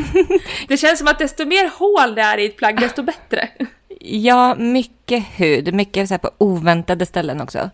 det 0.68 0.78
känns 0.78 1.00
som 1.00 1.08
att 1.08 1.20
desto 1.20 1.46
mer 1.46 1.70
hål 1.80 2.16
det 2.16 2.22
är 2.22 2.38
i 2.38 2.46
ett 2.46 2.58
plagg, 2.58 2.80
desto 2.80 3.04
bättre. 3.04 3.50
Ja, 4.00 4.56
mycket 4.56 5.24
hud. 5.36 5.74
Mycket 5.74 6.10
så 6.10 6.18
på 6.18 6.30
oväntade 6.38 7.06
ställen 7.06 7.42
också. 7.42 7.70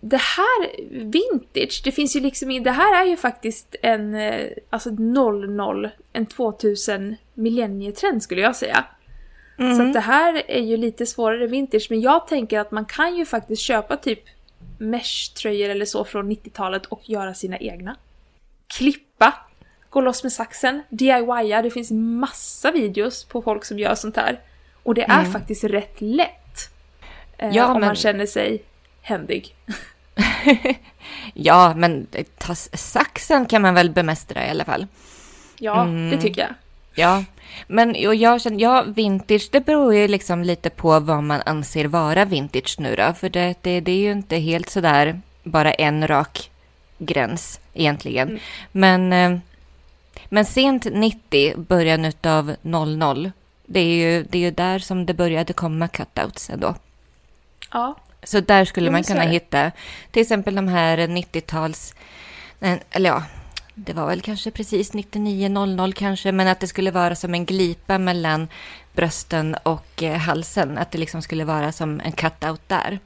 Det 0.00 0.20
här, 0.20 0.90
vintage, 0.90 1.80
det 1.84 1.92
finns 1.92 2.16
ju 2.16 2.20
liksom 2.20 2.62
det 2.62 2.70
här 2.70 3.02
är 3.02 3.06
ju 3.06 3.16
faktiskt 3.16 3.76
en, 3.82 4.14
eh, 4.14 4.46
alltså 4.70 4.90
00, 4.90 5.90
en 6.12 6.26
2000 6.26 7.16
millennietrend 7.34 8.22
skulle 8.22 8.40
jag 8.40 8.56
säga. 8.56 8.84
Så 9.58 9.82
att 9.86 9.92
det 9.92 10.00
här 10.00 10.42
är 10.50 10.60
ju 10.62 10.76
lite 10.76 11.06
svårare 11.06 11.46
vintage, 11.46 11.86
men 11.90 12.00
jag 12.00 12.26
tänker 12.26 12.58
att 12.60 12.70
man 12.70 12.84
kan 12.84 13.16
ju 13.16 13.24
faktiskt 13.24 13.62
köpa 13.62 13.96
typ 13.96 14.20
mesh-tröjor 14.78 15.68
eller 15.70 15.84
så 15.84 16.04
från 16.04 16.32
90-talet 16.32 16.86
och 16.86 17.00
göra 17.08 17.34
sina 17.34 17.58
egna. 17.58 17.96
Klippa, 18.66 19.34
gå 19.90 20.00
loss 20.00 20.22
med 20.22 20.32
saxen, 20.32 20.82
DIYa, 20.88 21.62
det 21.62 21.70
finns 21.70 21.90
massa 21.90 22.70
videos 22.70 23.24
på 23.24 23.42
folk 23.42 23.64
som 23.64 23.78
gör 23.78 23.94
sånt 23.94 24.16
här. 24.16 24.40
Och 24.82 24.94
det 24.94 25.02
är 25.02 25.24
faktiskt 25.24 25.64
rätt 25.64 25.96
lätt. 26.00 26.70
Eh, 27.38 27.50
Ja, 27.56 27.66
om 27.66 27.72
men- 27.80 27.86
man 27.86 27.96
känner 27.96 28.26
sig 28.26 28.62
händig. 29.02 29.54
Ja, 31.34 31.74
men 31.76 32.06
saxen 32.72 33.46
kan 33.46 33.62
man 33.62 33.74
väl 33.74 33.90
bemästra 33.90 34.46
i 34.46 34.50
alla 34.50 34.64
fall. 34.64 34.86
Ja, 35.58 35.82
Mm. 35.82 36.10
det 36.10 36.20
tycker 36.22 36.40
jag. 36.40 36.50
Ja, 36.98 37.24
men 37.66 37.88
och 38.06 38.14
jag 38.14 38.40
känner, 38.40 38.60
ja, 38.60 38.84
vintage, 38.86 39.48
det 39.52 39.60
beror 39.60 39.94
ju 39.94 40.08
liksom 40.08 40.42
lite 40.42 40.70
på 40.70 41.00
vad 41.00 41.22
man 41.22 41.40
anser 41.46 41.84
vara 41.84 42.24
vintage 42.24 42.76
nu 42.78 42.96
då. 42.96 43.14
För 43.14 43.28
det, 43.28 43.54
det, 43.62 43.80
det 43.80 43.92
är 43.92 43.96
ju 43.96 44.12
inte 44.12 44.36
helt 44.36 44.70
sådär 44.70 45.20
bara 45.42 45.72
en 45.72 46.08
rak 46.08 46.50
gräns 46.98 47.60
egentligen. 47.74 48.28
Mm. 48.28 48.40
Men, 48.72 49.12
eh, 49.12 49.38
men 50.28 50.44
sent 50.44 50.86
90, 50.92 51.56
början 51.56 52.04
utav 52.04 52.56
00, 52.62 53.30
det 53.66 53.80
är 53.80 53.94
ju, 53.94 54.22
det 54.22 54.38
är 54.38 54.42
ju 54.42 54.50
där 54.50 54.78
som 54.78 55.06
det 55.06 55.14
började 55.14 55.52
komma 55.52 55.88
cutouts 55.88 56.50
ändå. 56.50 56.74
Ja, 57.72 57.96
Så 58.22 58.40
där 58.40 58.64
skulle 58.64 58.90
man 58.90 59.02
kunna 59.02 59.22
hitta 59.22 59.70
till 60.10 60.22
exempel 60.22 60.54
de 60.54 60.68
här 60.68 60.98
90-tals... 60.98 61.94
nej, 62.58 62.80
Eller 62.90 63.10
ja, 63.10 63.22
det 63.78 63.92
var 63.92 64.06
väl 64.06 64.20
kanske 64.20 64.50
precis 64.50 64.92
99-00 64.92 65.92
kanske, 65.92 66.32
men 66.32 66.48
att 66.48 66.60
det 66.60 66.66
skulle 66.66 66.90
vara 66.90 67.14
som 67.14 67.34
en 67.34 67.44
glipa 67.46 67.98
mellan 67.98 68.48
brösten 68.92 69.56
och 69.62 70.02
eh, 70.02 70.16
halsen. 70.16 70.78
Att 70.78 70.90
det 70.90 70.98
liksom 70.98 71.22
skulle 71.22 71.44
vara 71.44 71.72
som 71.72 72.00
en 72.00 72.12
cutout 72.12 72.68
där. 72.68 72.98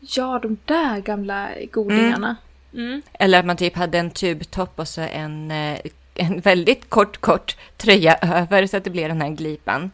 ja 0.00 0.38
de 0.42 0.56
där 0.64 1.00
gamla 1.00 1.48
godingarna. 1.72 2.36
Mm. 2.74 3.02
Eller 3.12 3.38
att 3.38 3.46
man 3.46 3.56
typ 3.56 3.76
hade 3.76 3.98
en 3.98 4.10
tubtopp 4.10 4.78
och 4.78 4.88
så 4.88 5.00
en, 5.00 5.50
eh, 5.50 5.78
en 6.14 6.40
väldigt 6.40 6.90
kort, 6.90 7.20
kort 7.20 7.56
tröja 7.76 8.14
över 8.22 8.66
så 8.66 8.76
att 8.76 8.84
det 8.84 8.90
blev 8.90 9.08
den 9.08 9.20
här 9.22 9.30
glipan. 9.30 9.90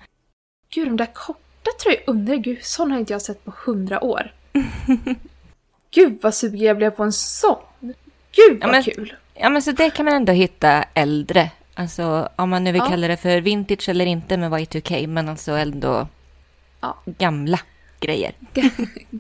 Gud, 0.74 0.88
de 0.88 0.96
där 0.96 1.10
korta 1.14 1.70
tröjorna, 1.82 2.36
gud, 2.36 2.58
sån 2.62 2.90
har 2.90 2.98
inte 2.98 3.12
jag 3.12 3.22
sett 3.22 3.44
på 3.44 3.52
hundra 3.66 4.04
år. 4.04 4.32
gud 5.90 6.18
vad 6.22 6.34
sugen 6.34 6.60
jag 6.60 6.76
blev 6.76 6.90
på 6.90 7.02
en 7.02 7.12
sån! 7.12 7.58
Gud 8.32 8.58
Ja, 8.60 8.66
vad 8.66 8.70
men- 8.70 8.82
kul! 8.82 9.14
Ja, 9.42 9.48
men 9.48 9.62
så 9.62 9.72
det 9.72 9.90
kan 9.90 10.04
man 10.04 10.14
ändå 10.14 10.32
hitta 10.32 10.84
äldre. 10.94 11.50
Alltså 11.74 12.28
om 12.36 12.50
man 12.50 12.64
nu 12.64 12.72
vill 12.72 12.82
Ja. 12.84 12.88
kalla 12.90 13.08
det 13.08 13.16
för 13.16 13.40
vintage 13.40 13.88
eller 13.88 14.06
inte 14.06 14.36
med 14.36 14.52
Y2K, 14.52 15.06
men 15.06 15.28
alltså 15.28 15.52
ändå 15.52 16.08
Ja. 16.80 16.96
gamla 17.18 17.58
grejer. 18.00 18.32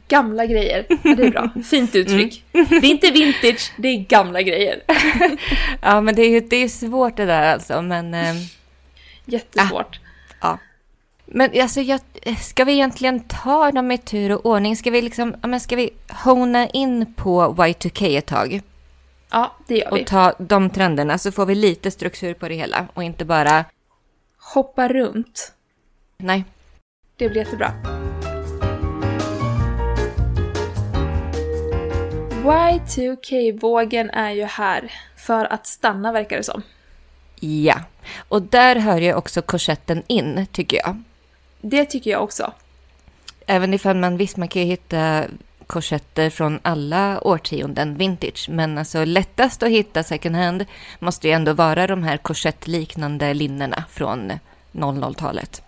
Gamla 0.08 0.46
grejer. 0.46 0.86
Ja, 0.88 1.14
det 1.14 1.22
är 1.26 1.30
bra. 1.30 1.50
Fint 1.70 1.94
uttryck. 1.94 2.44
Det 2.52 2.58
är 2.76 2.84
inte 2.84 3.10
vintage, 3.10 3.72
det 3.76 3.88
är 3.88 3.96
gamla 3.98 4.42
grejer. 4.42 4.82
Ja, 5.82 6.00
men 6.00 6.14
det 6.14 6.22
är 6.22 6.28
ju 6.30 6.40
det 6.40 6.56
är 6.56 6.68
svårt 6.68 7.16
det 7.16 7.26
där 7.26 7.52
alltså, 7.52 7.82
men... 7.82 8.14
eh, 8.14 8.34
Jättesvårt. 9.24 10.00
ja. 10.40 10.58
Men 11.26 11.60
alltså, 11.60 11.80
jag, 11.80 12.00
ska 12.40 12.64
vi 12.64 12.72
egentligen 12.72 13.20
ta 13.20 13.70
dem 13.72 13.90
i 13.90 13.98
tur 13.98 14.32
och 14.32 14.46
ordning? 14.46 14.76
Ska 14.76 14.90
vi 14.90 15.02
liksom, 15.02 15.34
ja, 15.42 15.48
men 15.48 15.60
ska 15.60 15.76
vi 15.76 15.90
hona 16.24 16.66
in 16.68 17.14
på 17.14 17.54
Y2K 17.58 18.18
ett 18.18 18.26
tag? 18.26 18.60
Ja, 19.30 19.52
det 19.66 19.76
gör 19.78 19.90
vi. 19.94 20.02
Och 20.02 20.06
ta 20.06 20.34
de 20.38 20.70
trenderna 20.70 21.18
så 21.18 21.32
får 21.32 21.46
vi 21.46 21.54
lite 21.54 21.90
struktur 21.90 22.34
på 22.34 22.48
det 22.48 22.54
hela 22.54 22.86
och 22.94 23.02
inte 23.02 23.24
bara, 23.24 23.64
Hoppa 24.54 24.88
runt. 24.88 25.52
nej. 26.16 26.44
Det 27.16 27.28
blir 27.28 27.44
jättebra. 27.44 27.72
Y2K-vågen 32.44 34.10
är 34.10 34.30
ju 34.30 34.44
här 34.44 34.92
för 35.16 35.52
att 35.52 35.66
stanna 35.66 36.12
verkar 36.12 36.36
det 36.36 36.42
som. 36.42 36.62
Ja. 37.40 37.80
Och 38.28 38.42
där 38.42 38.76
hör 38.76 39.00
ju 39.00 39.14
också 39.14 39.42
korsetten 39.42 40.02
in, 40.06 40.46
tycker 40.52 40.76
jag. 40.76 41.02
Det 41.60 41.84
tycker 41.84 42.10
jag 42.10 42.22
också. 42.22 42.52
Även 43.46 43.74
ifall 43.74 43.96
man 43.96 44.16
visst, 44.16 44.36
man 44.36 44.48
kan 44.48 44.62
ju 44.62 44.68
hitta 44.68 45.24
korsetter 45.70 46.30
från 46.30 46.60
alla 46.62 47.20
årtionden 47.20 47.96
vintage. 47.96 48.46
Men 48.48 48.78
alltså 48.78 49.04
lättast 49.04 49.62
att 49.62 49.68
hitta 49.70 50.02
second 50.02 50.36
hand 50.36 50.66
måste 50.98 51.28
ju 51.28 51.34
ändå 51.34 51.52
vara 51.52 51.86
de 51.86 52.02
här 52.02 52.16
korsettliknande 52.16 53.34
linnena 53.34 53.84
från 53.90 54.32
00-talet. 54.72 55.62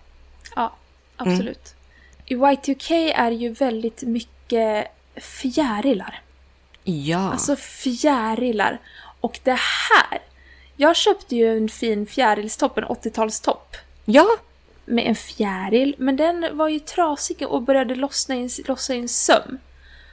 Ja, 0.57 0.73
absolut. 1.17 1.75
I 2.27 2.35
Y2K 2.35 3.13
är 3.17 3.31
ju 3.31 3.49
väldigt 3.49 4.03
mycket 4.03 4.87
fjärilar. 5.17 6.21
Ja, 6.85 7.33
Alltså 7.33 7.57
fjärilar. 7.57 8.79
Och 9.21 9.41
det 9.43 9.59
här. 9.61 10.19
Jag 10.77 10.97
köpte 10.97 11.37
ju 11.37 11.57
en 11.57 11.69
fin 11.69 12.07
fjärilstopp, 12.07 12.79
en 12.79 12.85
80-talstopp. 12.85 13.77
ja, 14.05 14.27
Med 14.85 15.07
en 15.07 15.15
fjäril, 15.15 15.95
men 15.99 16.17
den 16.17 16.57
var 16.57 16.69
ju 16.69 16.79
trasig 16.79 17.43
och 17.49 17.63
började 17.63 17.95
lossna 17.95 18.35
i 18.37 18.43
en, 18.43 18.51
lossa 18.69 18.95
i 18.95 18.99
en 18.99 19.09
söm. 19.09 19.59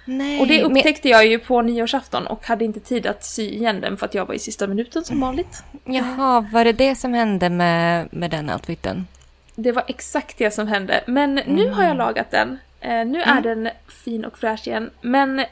Nej. 0.10 0.40
Och 0.40 0.48
det 0.48 0.62
men- 0.62 0.78
upptäckte 0.78 1.10
jag 1.10 1.26
ju 1.28 1.40
på 1.40 1.62
nyårsafton 1.62 2.28
och 2.28 2.46
hade 2.46 2.66
inte 2.66 2.80
tid 2.80 3.08
att 3.08 3.26
sy 3.26 3.50
igen 3.50 3.82
den 3.82 3.98
för 3.98 4.06
att 4.06 4.14
jag 4.14 4.26
var 4.26 4.34
i 4.34 4.40
sista 4.40 4.68
minuten 4.68 5.04
som 5.04 5.20
vanligt. 5.22 5.64
Jaha, 5.86 6.46
var 6.54 6.66
det 6.66 6.74
det 6.74 6.96
som 6.96 7.14
hände 7.14 7.50
med, 7.50 8.08
med 8.12 8.32
den 8.32 8.50
outfiten? 8.50 9.08
Det 9.56 9.72
var 9.72 9.84
exakt 9.88 10.38
det 10.38 10.52
som 10.52 10.68
hände. 10.68 11.04
Men 11.08 11.36
nu 11.36 11.70
har 11.70 11.84
jag 11.84 11.98
lagat 11.98 12.32
den. 12.32 12.58
Eh, 12.82 13.06
nu 13.06 13.22
är 13.22 13.42
den 13.42 13.70
fin 14.04 14.26
och 14.26 14.38
fräsch 14.38 14.68
igen. 14.68 14.90
Men 15.02 15.46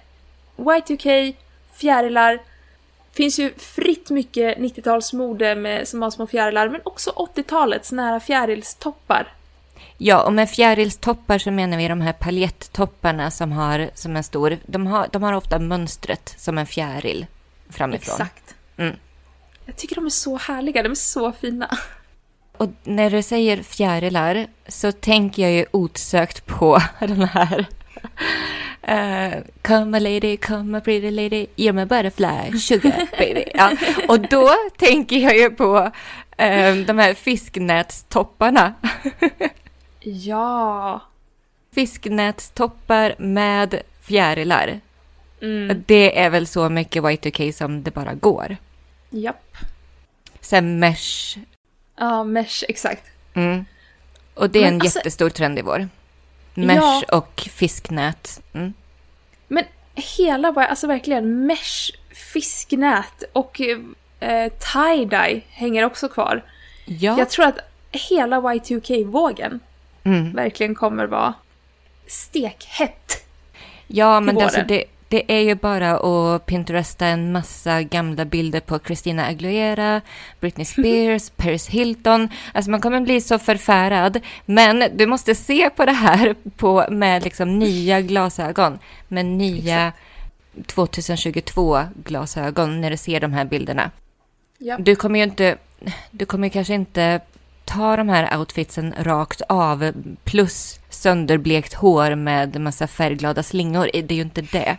Y2K, 0.57 1.33
fjärilar. 1.73 2.39
Finns 3.13 3.39
ju 3.39 3.53
fritt 3.53 4.09
mycket 4.09 4.57
90-talsmode 4.57 5.55
med, 5.55 5.87
som 5.87 6.01
har 6.01 6.11
små 6.11 6.27
fjärilar. 6.27 6.69
Men 6.69 6.81
också 6.83 7.09
80-talets 7.35 7.91
nära 7.91 8.19
fjärilstoppar. 8.19 9.27
Ja, 9.97 10.23
och 10.23 10.33
med 10.33 10.49
fjärilstoppar 10.49 11.37
så 11.37 11.51
menar 11.51 11.77
vi 11.77 11.87
de 11.87 12.01
här 12.01 12.13
paljettopparna 12.13 13.31
som 13.31 13.51
har 13.51 13.89
som 13.93 14.15
en 14.15 14.23
stor... 14.23 14.57
De 14.65 14.87
har, 14.87 15.07
de 15.11 15.23
har 15.23 15.33
ofta 15.33 15.59
mönstret 15.59 16.35
som 16.37 16.57
en 16.57 16.65
fjäril 16.65 17.25
framifrån. 17.69 18.13
Exakt. 18.13 18.55
Mm. 18.77 18.95
Jag 19.65 19.75
tycker 19.75 19.95
de 19.95 20.05
är 20.05 20.09
så 20.09 20.37
härliga, 20.37 20.83
de 20.83 20.91
är 20.91 20.95
så 20.95 21.31
fina. 21.31 21.77
Och 22.57 22.69
när 22.83 23.09
du 23.09 23.23
säger 23.23 23.63
fjärilar 23.63 24.47
så 24.67 24.91
tänker 24.91 25.41
jag 25.41 25.51
ju 25.51 25.65
osökt 25.71 26.45
på 26.45 26.81
den 26.99 27.23
här... 27.23 27.65
Uh, 28.89 29.43
come 29.61 29.97
a 29.97 29.99
lady, 29.99 30.37
come 30.37 30.77
a 30.77 30.81
pretty 30.81 31.11
lady, 31.11 31.47
you're 31.55 31.73
my 31.73 31.85
butterfly, 31.85 32.59
sugar 32.59 33.07
baby. 33.19 33.43
Ja. 33.53 33.71
Och 34.07 34.19
då 34.19 34.51
tänker 34.77 35.17
jag 35.17 35.37
ju 35.37 35.49
på 35.49 35.91
eh, 36.37 36.75
de 36.75 36.97
här 36.97 37.13
fisknätstopparna. 37.13 38.73
Ja. 39.99 41.01
Fisknätstoppar 41.73 43.15
med 43.17 43.81
fjärilar. 44.01 44.79
Mm. 45.41 45.83
Det 45.87 46.19
är 46.19 46.29
väl 46.29 46.47
så 46.47 46.69
mycket 46.69 47.03
Y2K 47.03 47.51
som 47.51 47.83
det 47.83 47.91
bara 47.91 48.13
går. 48.13 48.57
Japp. 49.09 49.57
Sen 50.41 50.79
mesh. 50.79 51.37
Ja, 51.97 52.23
mesh, 52.23 52.63
exakt. 52.67 53.03
Mm. 53.33 53.65
Och 54.33 54.49
det 54.49 54.59
är 54.59 54.63
Men 54.63 54.73
en 54.73 54.81
alltså- 54.81 54.99
jättestor 54.99 55.29
trend 55.29 55.59
i 55.59 55.61
vår. 55.61 55.89
Mesh 56.53 56.75
Ja. 57.07 57.17
och 57.17 57.49
fisknät. 57.51 58.41
Mm. 58.53 58.73
Men 59.47 59.63
hela, 59.95 60.47
alltså 60.47 60.87
verkligen 60.87 61.45
mesh, 61.45 61.91
fisknät 62.33 63.23
och 63.33 63.61
eh, 64.19 64.51
tie-dye 64.59 65.41
hänger 65.49 65.85
också 65.85 66.09
kvar. 66.09 66.43
Ja. 66.85 67.17
Jag 67.17 67.29
tror 67.29 67.45
att 67.45 67.59
hela 67.91 68.37
Y2K-vågen 68.41 69.59
Mm. 70.07 70.33
verkligen 70.33 70.75
kommer 70.75 71.05
vara 71.05 71.33
stekhett. 72.07 73.25
Ja, 73.87 74.19
men 74.19 74.37
alltså 74.37 74.61
det, 74.67 74.83
Det 75.09 75.31
är 75.31 75.39
ju 75.39 75.55
bara 75.55 75.97
att 75.97 76.45
pinteresta 76.45 77.05
en 77.05 77.31
massa 77.31 77.81
gamla 77.81 78.25
bilder 78.25 78.59
på 78.59 78.79
Christina 78.79 79.25
Aguilera, 79.25 80.01
Britney 80.39 80.65
Spears, 80.75 81.29
Paris 81.29 81.67
Hilton. 81.67 82.29
Alltså 82.53 82.71
man 82.71 82.81
kommer 82.81 83.01
bli 83.01 83.21
så 83.21 83.39
förfärad. 83.39 84.19
Men 84.45 84.97
du 84.97 85.05
måste 85.05 85.35
se 85.35 85.69
på 85.69 85.85
det 85.85 85.91
här 85.91 86.35
på, 86.55 86.85
med 86.89 87.23
liksom 87.23 87.59
nya 87.59 88.01
glasögon. 88.01 88.79
Med 89.07 89.25
nya 89.25 89.93
2022-glasögon 90.55 92.81
när 92.81 92.91
du 92.91 92.97
ser 92.97 93.19
de 93.19 93.33
här 93.33 93.45
bilderna. 93.45 93.91
Ja. 94.57 94.77
Du 94.79 94.95
kommer 94.95 95.19
ju 95.19 95.25
inte, 95.25 95.57
du 96.11 96.25
kommer 96.25 96.49
kanske 96.49 96.73
inte 96.73 97.21
ta 97.67 97.95
de 97.95 98.09
här 98.09 98.37
outfitsen 98.37 98.93
rakt 98.97 99.41
av 99.49 99.91
plus 100.23 100.79
sönderblekt 100.89 101.73
hår 101.73 102.15
med 102.15 102.61
massa 102.61 102.87
färgglada 102.87 103.43
slingor. 103.43 103.89
Det 103.93 104.11
är 104.11 104.15
ju 104.15 104.21
inte 104.21 104.41
det. 104.41 104.77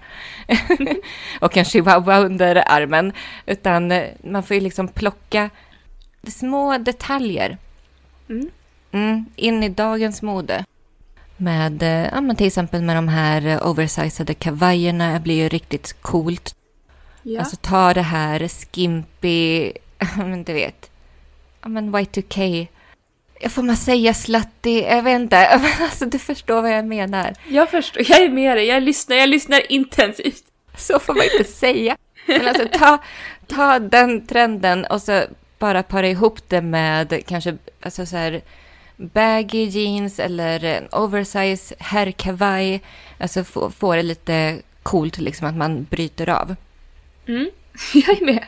och 1.41 1.57
en 1.57 1.65
chihuahua 1.65 2.19
under 2.19 2.65
armen. 2.67 3.13
Utan 3.47 3.93
eh, 3.93 4.09
man 4.25 4.43
får 4.43 4.55
ju 4.55 4.61
liksom 4.61 4.89
plocka 4.89 5.51
små 6.27 6.79
detaljer. 6.79 7.59
Mm. 8.29 8.51
Mm, 8.93 9.25
in 9.37 9.63
i 9.63 9.69
dagens 9.69 10.23
mode. 10.23 10.65
Med, 11.37 11.83
eh, 11.83 12.09
ja, 12.13 12.21
men 12.21 12.37
till 12.37 12.47
exempel 12.47 12.83
med 12.83 12.97
de 12.97 13.09
här 13.09 13.47
eh, 13.47 13.67
oversizade 13.67 14.35
kavajerna. 14.35 15.13
Det 15.13 15.21
blir 15.21 15.35
ju 15.35 15.49
riktigt 15.49 15.97
coolt. 16.01 16.55
Ja. 17.23 17.41
Alltså 17.41 17.57
ta 17.57 17.95
det 17.95 18.03
här 18.03 18.49
skimpy, 18.49 19.73
men 20.17 20.45
du 20.45 20.53
vet, 20.53 20.91
ja 21.63 21.69
men 21.69 21.95
Y2K. 21.95 22.67
Får 23.49 23.63
man 23.63 23.77
säga 23.77 24.15
slutty? 24.15 24.81
Jag 24.81 25.03
vet 25.03 25.21
inte. 25.21 25.49
Alltså 25.81 26.07
du 26.07 26.19
förstår 26.19 26.63
vad 26.63 26.73
jag 26.73 26.87
menar. 26.87 27.35
jag 27.49 27.71
förstår, 27.71 28.03
jag 28.11 28.23
är 28.23 28.29
med 28.29 28.57
dig, 28.57 28.67
jag 28.67 28.83
lyssnar, 28.83 29.17
jag 29.17 29.29
lyssnar 29.29 29.73
intensivt. 29.73 30.45
Så 30.77 30.99
får 30.99 31.15
man 31.15 31.25
inte 31.25 31.45
säga. 31.53 31.97
Men 32.27 32.49
alltså 32.49 32.69
ta, 32.73 32.99
ta 33.47 33.79
den 33.79 34.27
trenden 34.27 34.85
och 34.85 35.03
så 35.03 35.23
bara 35.59 35.83
para 35.83 36.09
ihop 36.09 36.49
det 36.49 36.63
med 36.63 37.23
kanske 37.27 37.57
alltså 37.83 38.07
så 38.07 38.17
här 38.17 38.41
baggy 38.97 39.65
jeans 39.65 40.19
eller 40.19 40.65
en 40.65 40.89
oversize 40.93 41.75
herrkavaj. 41.79 42.83
Alltså 43.19 43.45
få, 43.45 43.71
få 43.71 43.95
det 43.95 44.03
lite 44.03 44.59
coolt 44.83 45.19
liksom 45.19 45.47
att 45.47 45.57
man 45.57 45.87
bryter 45.91 46.29
av. 46.29 46.57
Mm. 47.29 47.51
Jag 47.95 48.21
är 48.21 48.25
med. 48.25 48.45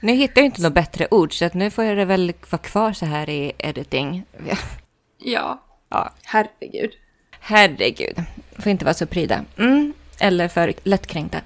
Nu 0.00 0.12
hittar 0.12 0.40
jag 0.40 0.46
inte 0.46 0.62
något 0.62 0.72
bättre 0.74 1.08
ord 1.10 1.38
så 1.38 1.44
att 1.44 1.54
nu 1.54 1.70
får 1.70 1.84
jag 1.84 1.96
det 1.96 2.04
väl 2.04 2.32
vara 2.50 2.62
kvar 2.62 2.92
så 2.92 3.06
här 3.06 3.30
i 3.30 3.52
editing. 3.58 4.24
Ja, 5.20 5.62
Ja, 5.90 6.12
herregud. 6.24 6.90
herregud. 7.40 8.16
Får 8.58 8.68
inte 8.68 8.84
vara 8.84 8.94
så 8.94 9.06
pryda. 9.06 9.44
Mm. 9.58 9.92
Eller 10.20 10.48
för 10.48 10.72
lättkränkta. 10.82 11.40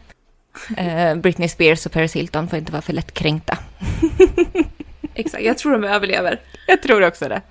Eh, 0.77 1.15
Britney 1.15 1.49
Spears 1.49 1.87
och 1.87 1.93
Paris 1.93 2.17
Hilton 2.17 2.49
får 2.49 2.59
inte 2.59 2.73
vara 2.73 2.83
för 2.83 2.93
lättkränkta. 2.93 3.59
Exakt, 5.15 5.43
jag 5.45 5.59
tror 5.59 5.73
de 5.73 5.85
överlever. 5.85 6.41
Jag 6.67 6.83
tror 6.83 7.07
också 7.07 7.29
det. 7.29 7.43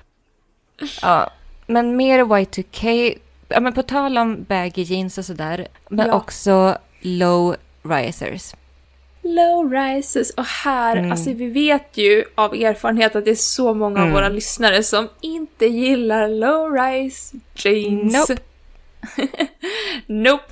Ja, 1.02 1.30
men 1.68 1.96
mer 1.96 2.20
Y2K. 2.24 3.18
Ja, 3.48 3.60
men 3.60 3.74
på 3.74 3.84
tal 3.84 4.18
om 4.18 4.44
baggy 4.44 4.82
jeans 4.82 5.18
och 5.18 5.26
sådär. 5.26 5.68
Men 5.90 6.08
Ja. 6.08 6.14
också 6.14 6.78
low 7.02 7.56
risers. 7.84 8.54
Low 9.24 9.72
rises. 9.72 10.30
Och 10.30 10.46
här, 10.46 10.96
Mm. 10.98 11.12
alltså 11.12 11.34
vi 11.34 11.46
vet 11.48 11.98
ju 11.98 12.24
av 12.36 12.54
erfarenhet 12.56 13.16
att 13.16 13.26
det 13.26 13.32
är 13.32 13.36
så 13.36 13.74
många 13.74 13.98
Mm. 14.00 14.10
av 14.10 14.14
våra 14.16 14.30
lyssnare 14.30 14.84
som 14.84 15.10
inte 15.22 15.66
gillar 15.66 16.28
low 16.30 16.74
rise 16.74 17.36
jeans. 17.56 18.14
Nope. 18.30 18.42
nope. 20.08 20.44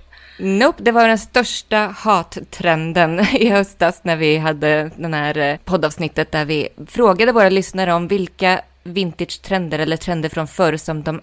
Nope, 0.41 0.84
det 0.84 0.91
var 0.91 1.08
den 1.08 1.17
största 1.17 1.77
hattrenden 1.77 3.19
i 3.19 3.49
höstas 3.49 3.99
när 4.03 4.15
vi 4.15 4.38
hade 4.38 4.91
den 4.97 5.13
här 5.13 5.38
eh, 5.38 5.58
poddavsnittet 5.65 6.32
där 6.32 6.45
vi 6.45 6.69
frågade 6.88 7.32
våra 7.32 7.49
lyssnare 7.49 7.93
om 7.93 8.08
vilka 8.08 8.62
vintage-trender 8.84 9.79
eller 9.79 9.97
trender 9.97 10.29
från 10.29 10.47
förr 10.47 10.77
som 10.77 11.03
de 11.03 11.21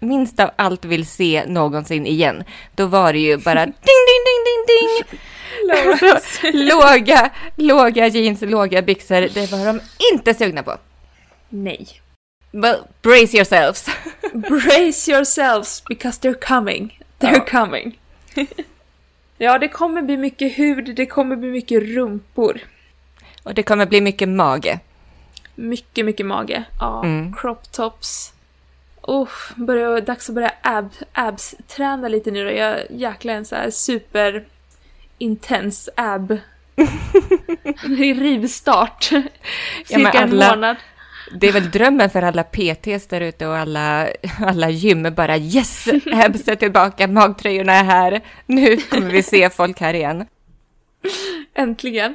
minst 0.00 0.40
av 0.40 0.50
allt 0.56 0.84
vill 0.84 1.06
se 1.06 1.44
någonsin 1.46 2.06
igen. 2.06 2.44
Då 2.74 2.86
var 2.86 3.12
det 3.12 3.18
ju 3.18 3.36
bara 3.36 3.64
ding, 3.66 3.74
ding, 3.74 4.22
ding, 4.26 4.44
ding, 4.44 4.66
ding. 4.66 5.18
Alltså, 6.14 6.46
låga, 6.52 7.30
låga 7.56 8.06
jeans, 8.08 8.42
låga 8.42 8.82
byxor, 8.82 9.20
det 9.34 9.52
var 9.52 9.66
de 9.66 9.80
inte 10.12 10.34
sugna 10.34 10.62
på. 10.62 10.76
Nej. 11.48 11.86
Well, 12.50 12.78
brace 13.02 13.36
yourselves. 13.36 13.86
Brace 14.32 15.10
yourselves 15.12 15.82
because 15.88 16.20
they're 16.20 16.46
coming. 16.48 17.00
They're 17.18 17.42
Ja. 17.52 17.60
coming. 17.64 17.98
ja, 19.38 19.58
det 19.58 19.68
kommer 19.68 20.02
bli 20.02 20.16
mycket 20.16 20.58
hud, 20.58 20.94
det 20.96 21.06
kommer 21.06 21.36
bli 21.36 21.48
mycket 21.50 21.82
rumpor. 21.82 22.60
Och 23.42 23.54
det 23.54 23.62
kommer 23.62 23.86
bli 23.86 24.00
mycket 24.00 24.28
mage. 24.28 24.78
Mycket, 25.54 26.04
mycket 26.04 26.26
mage. 26.26 26.64
Ja, 26.80 27.04
Mm. 27.04 27.32
crop 27.36 27.72
tops. 27.72 28.32
Oh, 29.02 29.28
börja, 29.56 30.00
dags 30.00 30.28
att 30.28 30.34
börja 30.34 30.52
ab, 30.62 30.88
abs-träna 31.12 32.08
lite 32.08 32.30
nu 32.30 32.44
då. 32.44 32.50
Jag 32.50 32.80
jäklar 32.90 33.34
en 33.34 33.44
så 33.44 33.56
här 33.56 33.70
super 33.70 34.44
intens 35.18 35.88
ab. 35.96 36.38
Rivstart. 37.82 39.10
Ja, 39.12 39.96
Cirka 39.98 39.98
men 39.98 40.16
en 40.16 40.32
alla- 40.42 40.50
månad. 40.50 40.76
Det 41.40 41.48
är 41.48 41.52
väl 41.52 41.70
drömmen 41.70 42.10
för 42.10 42.22
alla 42.22 42.42
PTs 42.42 43.06
där 43.06 43.20
ute 43.20 43.46
och 43.46 43.56
alla, 43.56 44.08
alla 44.40 44.70
gym. 44.70 45.14
Bara 45.14 45.36
yes, 45.36 45.88
abs 46.12 46.48
är 46.48 46.54
tillbaka, 46.56 47.06
magtröjorna 47.08 47.72
är 47.72 47.84
här. 47.84 48.20
Nu 48.46 48.76
kommer 48.76 49.10
vi 49.10 49.22
se 49.22 49.50
folk 49.50 49.80
här 49.80 49.94
igen. 49.94 50.26
Äntligen. 51.54 52.14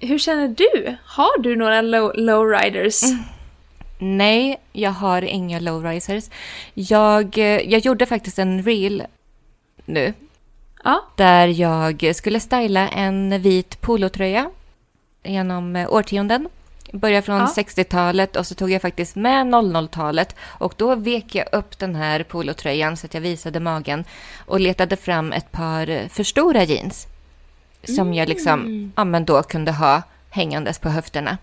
Hur 0.00 0.18
känner 0.18 0.48
du? 0.48 0.96
Har 1.04 1.38
du 1.42 1.56
några 1.56 1.80
low, 1.82 2.12
lowriders? 2.14 3.00
Nej, 3.98 4.60
jag 4.72 4.90
har 4.90 5.22
inga 5.22 5.60
lowrisers. 5.60 6.24
Jag, 6.74 7.38
eh, 7.38 7.44
jag 7.44 7.80
gjorde 7.80 8.06
faktiskt 8.06 8.38
en 8.38 8.62
reel 8.62 9.02
nu 9.84 10.14
Ja. 10.86 11.04
där 11.16 11.48
jag 11.48 12.12
skulle 12.14 12.40
styla 12.40 12.88
en 12.88 13.42
vit 13.42 13.80
polotröja 13.80 14.50
genom 15.24 15.76
eh, 15.76 15.92
årtionden. 15.92 16.48
Började 16.92 17.22
från 17.22 17.38
Ja. 17.38 17.52
60-talet 17.56 18.36
och 18.36 18.46
så 18.46 18.54
tog 18.54 18.70
jag 18.70 18.82
faktiskt 18.82 19.16
med 19.16 19.46
00-talet 19.46 20.36
och 20.42 20.74
då 20.76 20.94
vek 20.94 21.34
jag 21.34 21.46
upp 21.52 21.78
den 21.78 21.94
här 21.94 22.22
polotröjan 22.22 22.96
så 22.96 23.06
att 23.06 23.14
jag 23.14 23.20
visade 23.20 23.60
magen 23.60 24.04
och 24.46 24.60
letade 24.60 24.96
fram 24.96 25.32
ett 25.32 25.52
par 25.52 25.88
eh, 25.88 26.08
för 26.08 26.24
stora 26.24 26.64
jeans 26.64 27.06
som 27.96 28.14
jag 28.14 28.28
liksom, 28.28 28.92
ja 28.96 29.04
men 29.04 29.24
då 29.24 29.42
kunde 29.42 29.72
ha 29.72 30.02
hängandes 30.30 30.78
på 30.78 30.88
höfterna. 30.88 31.38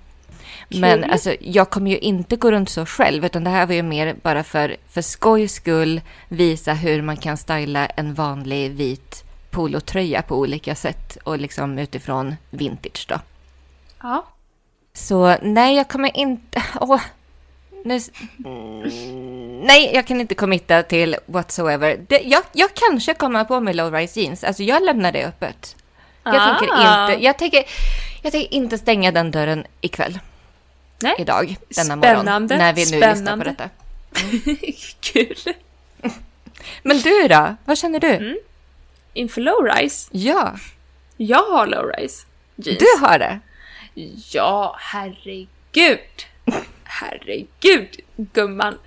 Men 0.70 1.02
Kul. 1.02 1.12
alltså, 1.12 1.36
jag 1.40 1.70
kommer 1.70 1.92
ju 1.92 1.98
inte 1.98 2.36
gå 2.36 2.52
runt 2.52 2.70
så 2.70 2.86
själv, 2.86 3.26
utan 3.26 3.44
det 3.44 3.50
här 3.50 3.66
var 3.66 3.74
ju 3.74 3.84
mer 3.84 4.16
bara 4.22 4.44
för, 4.44 4.76
för 4.90 5.02
skojs 5.02 5.54
skull 5.54 6.02
visa 6.28 6.74
hur 6.74 7.02
man 7.02 7.18
kan 7.18 7.38
styla 7.38 7.86
en 7.86 8.14
vanlig 8.14 8.72
vit 8.72 9.24
polotröja 9.54 10.22
på 10.22 10.36
olika 10.38 10.76
sätt 10.76 11.18
och 11.24 11.38
liksom 11.40 11.80
utifrån 11.80 12.36
vintage 12.50 13.06
då. 13.10 13.20
Ja. 14.02 14.26
Så 14.94 15.38
nej, 15.42 15.76
jag 15.76 15.88
kommer 15.88 16.18
inte... 16.18 16.64
Åh, 16.82 17.02
nu, 17.86 18.00
mm, 18.46 19.60
nej, 19.62 19.92
jag 19.94 20.08
kan 20.08 20.22
inte 20.22 20.36
committa 20.36 20.84
till 20.84 21.16
whatsoever. 21.26 22.00
Det, 22.10 22.20
jag, 22.24 22.44
jag 22.52 22.70
kanske 22.74 23.14
kommer 23.14 23.44
på 23.44 23.60
mig 23.60 23.74
low-rise 23.74 24.20
jeans. 24.20 24.44
Alltså 24.44 24.64
jag 24.64 24.84
lämnar 24.84 25.12
det 25.12 25.26
öppet. 25.26 25.76
Jag, 26.24 26.36
Ah. 26.36 26.58
tänker 26.60 26.76
inte, 26.76 27.26
jag, 27.26 27.38
tänker, 27.38 27.64
jag 28.22 28.32
tänker 28.32 28.54
inte 28.54 28.78
stänga 28.78 29.12
den 29.12 29.32
dörren 29.32 29.66
ikväll. 29.82 30.20
Nej. 31.02 31.16
Idag, 31.20 31.46
denna 31.70 31.84
Spännande, 31.84 32.24
morgon. 32.24 32.46
När 32.60 32.74
vi 32.74 32.86
nu 32.92 32.92
lyssnar 32.92 33.10
på 33.12 33.16
spännande. 33.16 33.46
detta. 33.46 33.70
Kul. 35.00 35.36
Men 36.84 36.98
du 37.00 37.28
då? 37.28 37.56
Vad 37.66 37.78
känner 37.78 38.00
du? 38.00 38.08
Mm. 38.14 38.38
Inför 39.14 39.42
lowrise? 39.42 40.10
Ja, 40.12 40.56
Jag 41.18 41.44
har 41.44 41.68
lowrise 41.68 42.26
jeans. 42.56 42.80
du 42.80 43.06
har 43.06 43.20
det. 43.20 43.40
Ja, 44.32 44.76
herregud. 44.80 46.00
Herregud, 46.84 48.00
gumman. 48.16 48.78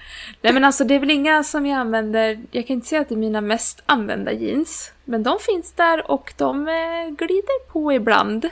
Nej 0.43 0.53
men 0.53 0.65
alltså 0.65 0.85
det 0.85 0.95
är 0.95 0.99
väl 0.99 1.11
inga 1.11 1.43
som 1.45 1.67
jag 1.67 1.79
använder, 1.79 2.41
jag 2.51 2.67
kan 2.67 2.75
inte 2.75 2.87
säga 2.89 3.01
att 3.01 3.09
det 3.09 3.15
är 3.15 3.17
mina 3.17 3.41
mest 3.41 3.83
använda 3.87 4.33
jeans. 4.33 4.93
Men 5.05 5.23
de 5.23 5.39
finns 5.41 5.73
där 5.73 6.11
och 6.11 6.33
de 6.37 6.69
eh, 6.69 7.11
glider 7.17 7.67
på 7.73 7.93
ibland. 7.93 8.51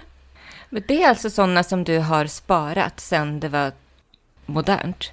Men 0.69 0.83
det 0.89 1.03
är 1.03 1.09
alltså 1.09 1.31
sådana 1.31 1.63
som 1.63 1.85
du 1.85 1.99
har 1.99 2.27
sparat 2.27 3.01
sen 3.01 3.41
det 3.41 3.49
var 3.49 3.73
modernt? 4.47 5.13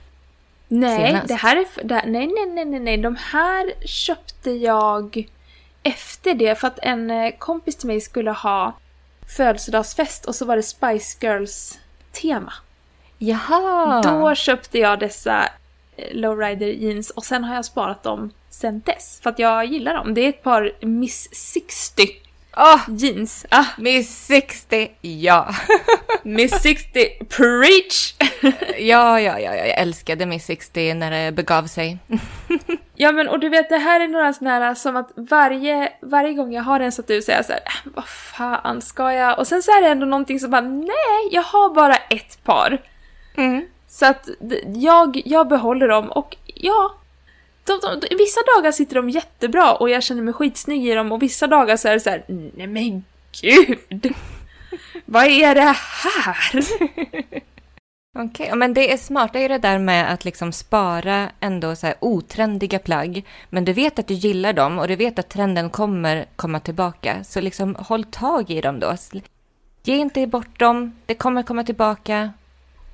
Nej, 0.67 1.07
Senast. 1.07 1.27
det 1.27 1.35
här 1.35 1.55
är 1.57 1.65
det, 1.83 2.03
nej, 2.07 2.27
nej, 2.27 2.45
nej, 2.45 2.65
nej, 2.65 2.79
nej. 2.79 2.97
De 2.97 3.15
här 3.15 3.73
köpte 3.87 4.51
jag 4.51 5.27
efter 5.83 6.33
det 6.33 6.59
för 6.59 6.67
att 6.67 6.79
en 6.81 7.11
eh, 7.11 7.31
kompis 7.37 7.75
till 7.75 7.87
mig 7.87 8.01
skulle 8.01 8.31
ha 8.31 8.73
födelsedagsfest 9.37 10.25
och 10.25 10.35
så 10.35 10.45
var 10.45 10.55
det 10.55 10.63
Spice 10.63 11.17
Girls 11.21 11.79
tema. 12.11 12.53
Jaha! 13.17 14.01
Då 14.01 14.35
köpte 14.35 14.79
jag 14.79 14.99
dessa 14.99 15.49
eh, 15.97 16.13
lowrider 16.13 16.67
jeans 16.67 17.09
och 17.09 17.25
sen 17.25 17.43
har 17.43 17.55
jag 17.55 17.65
sparat 17.65 18.03
dem 18.03 18.31
sen 18.49 18.81
dess. 18.85 19.19
För 19.23 19.29
att 19.29 19.39
jag 19.39 19.65
gillar 19.65 19.93
dem. 19.93 20.13
Det 20.13 20.21
är 20.21 20.29
ett 20.29 20.43
par 20.43 20.71
Miss 20.81 21.29
60 21.35 22.07
Åh, 22.57 22.81
jeans. 22.89 23.45
Ah, 23.49 23.65
Miss 23.77 24.25
60, 24.25 24.91
ja. 25.01 25.55
Miss 26.23 26.61
60, 26.61 27.09
preach! 27.29 28.13
ja, 28.77 29.19
ja, 29.19 29.39
ja, 29.39 29.55
jag 29.55 29.67
älskade 29.67 30.25
Miss 30.25 30.45
60 30.45 30.93
när 30.93 31.11
det 31.11 31.31
begav 31.31 31.67
sig. 31.67 31.97
Ja 33.01 33.11
men 33.11 33.27
och 33.27 33.39
du 33.39 33.49
vet 33.49 33.69
det 33.69 33.77
här 33.77 33.99
är 33.99 34.07
några 34.07 34.33
sådana 34.33 34.65
här 34.65 34.75
som 34.75 34.95
att 34.95 35.11
varje, 35.15 35.93
varje 36.01 36.33
gång 36.33 36.53
jag 36.53 36.63
har 36.63 36.79
en 36.79 36.91
staty 36.91 37.21
så 37.21 37.31
är 37.31 37.35
jag 37.35 37.45
såhär, 37.45 37.61
äh, 37.65 37.91
vad 37.93 38.07
fan 38.07 38.81
ska 38.81 39.13
jag? 39.13 39.39
Och 39.39 39.47
sen 39.47 39.63
så 39.63 39.71
är 39.71 39.81
det 39.81 39.87
ändå 39.87 40.05
någonting 40.05 40.39
som 40.39 40.51
bara, 40.51 40.61
nej 40.61 41.29
jag 41.31 41.41
har 41.41 41.73
bara 41.73 41.95
ett 41.95 42.43
par. 42.43 42.81
Mm. 43.37 43.65
Så 43.87 44.05
att 44.05 44.29
jag, 44.75 45.21
jag 45.25 45.47
behåller 45.47 45.87
dem 45.87 46.11
och 46.11 46.37
ja, 46.45 46.95
de, 47.65 47.79
de, 47.81 47.99
de, 47.99 48.15
vissa 48.15 48.41
dagar 48.55 48.71
sitter 48.71 48.95
de 48.95 49.09
jättebra 49.09 49.73
och 49.73 49.89
jag 49.89 50.03
känner 50.03 50.21
mig 50.21 50.33
skitsnygg 50.33 50.87
i 50.87 50.93
dem 50.93 51.11
och 51.11 51.21
vissa 51.21 51.47
dagar 51.47 51.77
så 51.77 51.87
är 51.87 51.93
det 51.93 51.99
så 51.99 52.09
här, 52.09 52.23
nej 52.27 52.67
men 52.67 53.03
gud! 53.41 54.13
Vad 55.05 55.25
är 55.25 55.55
det 55.55 55.61
här? 55.61 56.63
Okej, 58.19 58.47
ja, 58.49 58.55
men 58.55 58.73
det 58.73 58.93
är 58.93 58.97
smart. 58.97 59.33
Det 59.33 59.39
är 59.39 59.49
det 59.49 59.57
där 59.57 59.79
med 59.79 60.13
att 60.13 60.25
liksom 60.25 60.51
spara 60.51 61.31
ändå 61.39 61.75
så 61.75 61.87
här 61.87 61.95
otrendiga 61.99 62.79
plagg. 62.79 63.25
Men 63.49 63.65
du 63.65 63.73
vet 63.73 63.99
att 63.99 64.07
du 64.07 64.13
gillar 64.13 64.53
dem 64.53 64.79
och 64.79 64.87
du 64.87 64.95
vet 64.95 65.19
att 65.19 65.29
trenden 65.29 65.69
kommer 65.69 66.25
komma 66.35 66.59
tillbaka. 66.59 67.23
Så 67.23 67.41
liksom 67.41 67.75
håll 67.75 68.03
tag 68.03 68.49
i 68.49 68.61
dem 68.61 68.79
då. 68.79 68.95
Ge 69.83 69.95
inte 69.95 70.27
bort 70.27 70.59
dem. 70.59 70.95
Det 71.05 71.15
kommer 71.15 71.43
komma 71.43 71.63
tillbaka. 71.63 72.33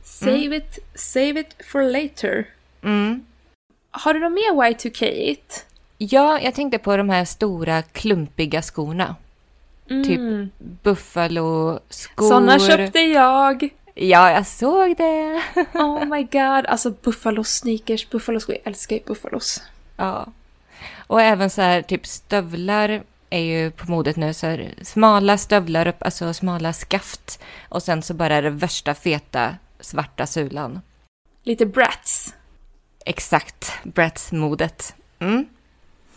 Save 0.03 0.58
it, 0.58 0.80
save 0.95 1.39
it 1.39 1.56
for 1.71 1.84
later. 1.84 2.47
Mm. 2.84 3.25
Har 3.91 4.13
du 4.13 4.19
något 4.19 4.32
mer 4.32 4.51
Y2K-igt? 4.51 5.65
Ja, 5.97 6.39
jag 6.39 6.56
tänkte 6.56 6.77
på 6.77 6.97
de 6.97 7.10
här 7.10 7.25
stora 7.25 7.82
klumpiga 7.82 8.62
skorna. 8.62 9.15
Typ 9.88 10.19
Mm. 10.19 10.49
Buffalo-skor. 10.58 12.30
Såna 12.30 12.60
köpte 12.60 12.99
jag! 12.99 13.69
Ja, 13.99 14.31
jag 14.31 14.47
såg 14.47 14.97
det. 14.97 15.43
Oh 15.73 16.05
my 16.05 16.23
god, 16.23 16.65
alltså 16.65 16.91
Buffalo 16.91 17.43
sneakers, 17.43 18.10
Buffalo 18.10 18.39
skor, 18.39 18.55
jag 18.55 18.67
älskar 18.67 18.95
ju 18.95 19.01
Buffalos. 19.05 19.63
Ja. 19.95 20.27
Och 21.07 21.21
även 21.21 21.49
så 21.49 21.62
här, 21.62 21.81
typ 21.81 22.05
stövlar 22.05 23.03
är 23.29 23.39
ju 23.39 23.71
på 23.71 23.91
modet 23.91 24.15
nu. 24.15 24.33
Så 24.33 24.47
här, 24.47 24.73
smala 24.81 25.38
stövlar, 25.38 25.88
upp, 25.88 26.03
alltså 26.03 26.33
smala 26.33 26.73
skaft. 26.73 27.39
Och 27.69 27.83
sen 27.83 28.01
så 28.01 28.13
bara 28.13 28.41
det 28.41 28.49
värsta 28.49 28.93
feta 28.93 29.55
svarta 29.79 30.25
sulan. 30.25 30.81
Lite 31.43 31.65
brats. 31.65 32.33
Exakt, 33.05 33.71
Bratz-modet. 33.83 34.95
Mm. 35.19 35.45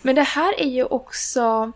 Men 0.03 0.15
det 0.15 0.23
här 0.23 0.61
är 0.61 0.69
ju 0.69 0.85
också, 0.85 1.73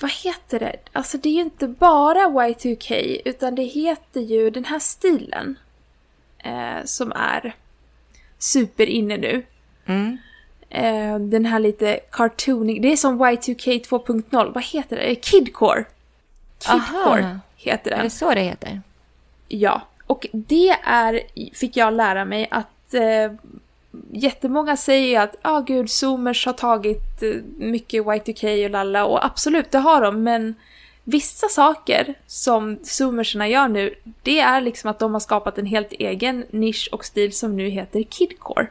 vad 0.00 0.10
heter 0.10 0.58
det? 0.58 0.76
Alltså 0.92 1.18
det 1.18 1.28
är 1.28 1.32
ju 1.32 1.40
inte 1.40 1.68
bara 1.68 2.18
Y2K, 2.18 3.20
utan 3.24 3.54
det 3.54 3.62
heter 3.62 4.20
ju 4.20 4.50
den 4.50 4.64
här 4.64 4.78
stilen. 4.78 5.58
Eh, 6.38 6.84
som 6.84 7.12
är 7.12 7.54
super 8.38 8.86
inne 8.86 9.16
nu. 9.16 9.42
Mm. 9.86 10.18
Eh, 10.68 11.18
den 11.18 11.46
här 11.46 11.58
lite 11.58 12.00
cartooning, 12.10 12.82
det 12.82 12.92
är 12.92 12.96
som 12.96 13.22
Y2K 13.22 13.84
2.0, 13.88 14.52
vad 14.54 14.64
heter 14.64 14.96
det? 14.96 15.24
Kidcore. 15.24 15.84
Kidcore 16.58 17.22
Aha. 17.22 17.38
heter 17.56 17.90
den. 17.90 17.98
Är 18.00 18.04
det 18.04 18.10
så 18.10 18.34
det 18.34 18.40
heter? 18.40 18.80
Ja, 19.48 19.82
och 20.06 20.26
det 20.32 20.76
är, 20.84 21.20
fick 21.54 21.76
jag 21.76 21.94
lära 21.94 22.24
mig 22.24 22.48
att 22.50 22.94
eh, 22.94 23.32
jättemånga 24.12 24.76
säger 24.76 25.08
ju 25.08 25.16
att 25.16 25.36
ja 25.42 25.50
ah, 25.50 25.60
gud, 25.60 25.90
zoomers 25.90 26.46
har 26.46 26.52
tagit 26.52 27.22
eh, 27.22 27.28
mycket 27.56 28.04
Y2K 28.04 28.64
och 28.64 28.70
lalla 28.70 29.04
och 29.04 29.24
absolut, 29.24 29.70
det 29.70 29.78
har 29.78 30.02
de, 30.02 30.22
men 30.22 30.54
vissa 31.04 31.48
saker 31.48 32.14
som 32.26 32.78
zoomersarna 32.82 33.48
gör 33.48 33.68
nu, 33.68 33.94
det 34.22 34.40
är 34.40 34.60
liksom 34.60 34.90
att 34.90 34.98
de 34.98 35.12
har 35.12 35.20
skapat 35.20 35.58
en 35.58 35.66
helt 35.66 35.92
egen 35.92 36.44
nisch 36.50 36.88
och 36.92 37.04
stil 37.04 37.32
som 37.32 37.56
nu 37.56 37.68
heter 37.68 38.02
kidcore. 38.02 38.66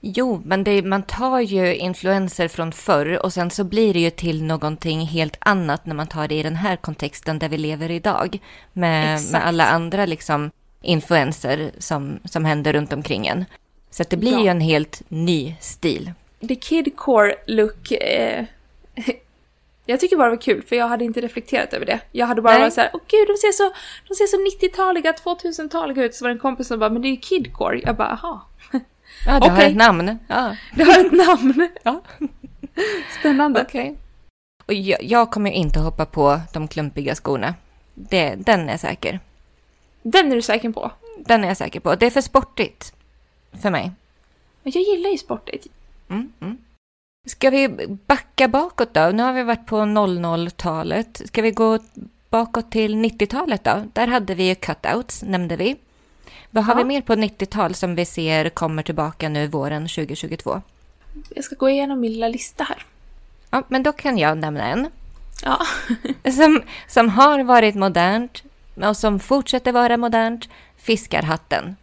Jo, 0.00 0.42
men 0.44 0.64
det, 0.64 0.82
man 0.82 1.02
tar 1.02 1.40
ju 1.40 1.76
influenser 1.76 2.48
från 2.48 2.72
förr 2.72 3.22
och 3.22 3.32
sen 3.32 3.50
så 3.50 3.64
blir 3.64 3.94
det 3.94 4.00
ju 4.00 4.10
till 4.10 4.44
någonting 4.44 5.00
helt 5.00 5.36
annat 5.40 5.86
när 5.86 5.94
man 5.94 6.06
tar 6.06 6.28
det 6.28 6.34
i 6.34 6.42
den 6.42 6.56
här 6.56 6.76
kontexten 6.76 7.38
där 7.38 7.48
vi 7.48 7.58
lever 7.58 7.90
idag. 7.90 8.38
Med, 8.72 9.20
med 9.32 9.46
alla 9.46 9.66
andra 9.66 10.06
liksom 10.06 10.50
influenser 10.82 11.70
som, 11.78 12.18
som 12.24 12.44
händer 12.44 12.72
runt 12.72 12.92
omkring 12.92 13.26
en. 13.26 13.44
Så 13.90 14.02
att 14.02 14.10
det 14.10 14.16
blir 14.16 14.32
Ja. 14.32 14.40
ju 14.40 14.46
en 14.48 14.60
helt 14.60 15.02
ny 15.08 15.54
stil. 15.60 16.12
The 16.48 16.54
kidcore 16.56 17.34
look 17.46 17.92
eh, 17.92 18.44
Jag 19.86 20.00
tycker 20.00 20.16
bara 20.16 20.24
det 20.30 20.36
var 20.36 20.42
kul 20.42 20.62
för 20.62 20.76
jag 20.76 20.88
hade 20.88 21.04
inte 21.04 21.20
reflekterat 21.20 21.72
över 21.72 21.86
det. 21.86 22.00
Jag 22.12 22.26
hade 22.26 22.42
bara 22.42 22.52
Nej. 22.52 22.60
varit 22.62 22.72
såhär, 22.74 22.90
åh 22.92 23.00
gud 23.08 23.28
de 23.28 23.36
ser 23.36 23.52
så, 23.52 23.72
de 24.08 24.14
ser 24.14 24.26
så 24.26 24.36
90-taliga, 24.36 25.12
2000-taliga 25.24 26.04
ut. 26.04 26.14
Så 26.14 26.24
var 26.24 26.28
det 26.28 26.34
en 26.34 26.38
kompis 26.38 26.66
som 26.68 26.78
bara, 26.78 26.90
men 26.90 27.02
det 27.02 27.08
är 27.08 27.10
ju 27.10 27.16
kidcore. 27.16 27.80
Jag 27.84 27.96
bara, 27.96 28.08
aha. 28.08 28.46
Ja, 29.26 29.40
det 29.40 29.48
har 29.48 29.56
Okej. 29.56 29.70
ett 29.70 29.76
namn. 29.76 30.18
Ja, 30.28 30.56
Det 30.74 30.82
har 30.84 31.00
ett 31.06 31.12
namn. 31.12 31.68
ja. 31.82 32.02
Spännande. 33.20 33.62
okej. 33.62 33.96
Och 34.66 34.74
jag, 34.74 35.02
jag 35.04 35.30
kommer 35.30 35.50
inte 35.50 35.80
hoppa 35.80 36.06
på 36.06 36.40
de 36.52 36.68
klumpiga 36.68 37.14
skorna. 37.14 37.54
Det, 37.94 38.34
den 38.38 38.68
är 38.68 38.76
säker. 38.76 39.20
Den 40.02 40.32
är 40.32 40.36
du 40.36 40.42
säker 40.42 40.70
på? 40.70 40.90
Den 41.18 41.44
är 41.44 41.48
jag 41.48 41.56
säker 41.56 41.80
på. 41.80 41.94
Det 41.94 42.06
är 42.06 42.10
för 42.10 42.20
sportigt 42.20 42.92
för 43.52 43.70
mig. 43.70 43.92
Men 44.62 44.72
jag 44.74 44.82
gillar 44.82 45.10
ju 45.10 45.18
sportigt. 45.18 45.66
Mm, 46.08 46.32
mm. 46.40 46.58
Ska 47.28 47.50
vi 47.50 47.68
backa 48.06 48.48
bakåt 48.48 48.94
då? 48.94 49.10
Nu 49.14 49.22
har 49.22 49.32
vi 49.32 49.42
varit 49.42 49.66
på 49.66 49.76
00-talet. 49.76 51.22
Ska 51.24 51.42
vi 51.42 51.50
gå 51.50 51.78
bakåt 52.30 52.70
till 52.70 52.94
90-talet 52.94 53.64
då? 53.64 53.84
Där 53.92 54.06
hade 54.06 54.34
vi 54.34 54.48
ju 54.48 54.54
cutouts, 54.54 55.22
nämnde 55.22 55.56
vi. 55.56 55.76
Vad 56.50 56.64
har 56.64 56.74
Ja. 56.74 56.78
vi 56.78 56.84
mer 56.84 57.00
på 57.00 57.14
90-tal 57.14 57.74
som 57.74 57.94
vi 57.94 58.04
ser 58.04 58.48
kommer 58.48 58.82
tillbaka 58.82 59.28
nu 59.28 59.46
våren 59.46 59.88
2022? 59.88 60.62
Jag 61.28 61.44
ska 61.44 61.54
gå 61.54 61.68
igenom 61.68 62.00
min 62.00 62.12
lilla 62.12 62.28
lista 62.28 62.64
här. 62.64 62.82
Ja, 63.50 63.62
men 63.68 63.82
då 63.82 63.92
kan 63.92 64.18
jag 64.18 64.38
nämna 64.38 64.64
en. 64.66 64.88
Ja. 65.44 65.58
Som, 66.32 66.62
som 66.88 67.08
har 67.08 67.42
varit 67.44 67.74
modernt 67.74 68.42
och 68.74 68.96
som 68.96 69.20
fortsätter 69.20 69.72
vara 69.72 69.96
modernt. 69.96 70.48
Fiskarhatten. 70.76 71.76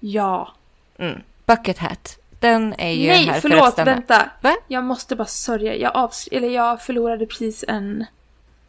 Ja. 0.00 0.52
Mm. 0.98 1.20
Bucket 1.46 1.78
hat. 1.78 2.18
Den 2.40 2.74
är 2.78 2.90
ju 2.90 3.08
Nej, 3.08 3.24
här 3.26 3.34
för 3.34 3.40
förlåt, 3.40 3.66
att 3.66 3.72
stanna. 3.72 3.92
vänta. 3.94 4.30
Va? 4.40 4.56
Jag 4.68 4.84
måste 4.84 5.16
bara 5.16 5.26
sörja. 5.26 5.74
Jag, 5.76 5.92
avs- 5.94 6.28
eller 6.32 6.48
jag 6.48 6.82
förlorade 6.82 7.26
precis 7.26 7.64
en 7.68 8.06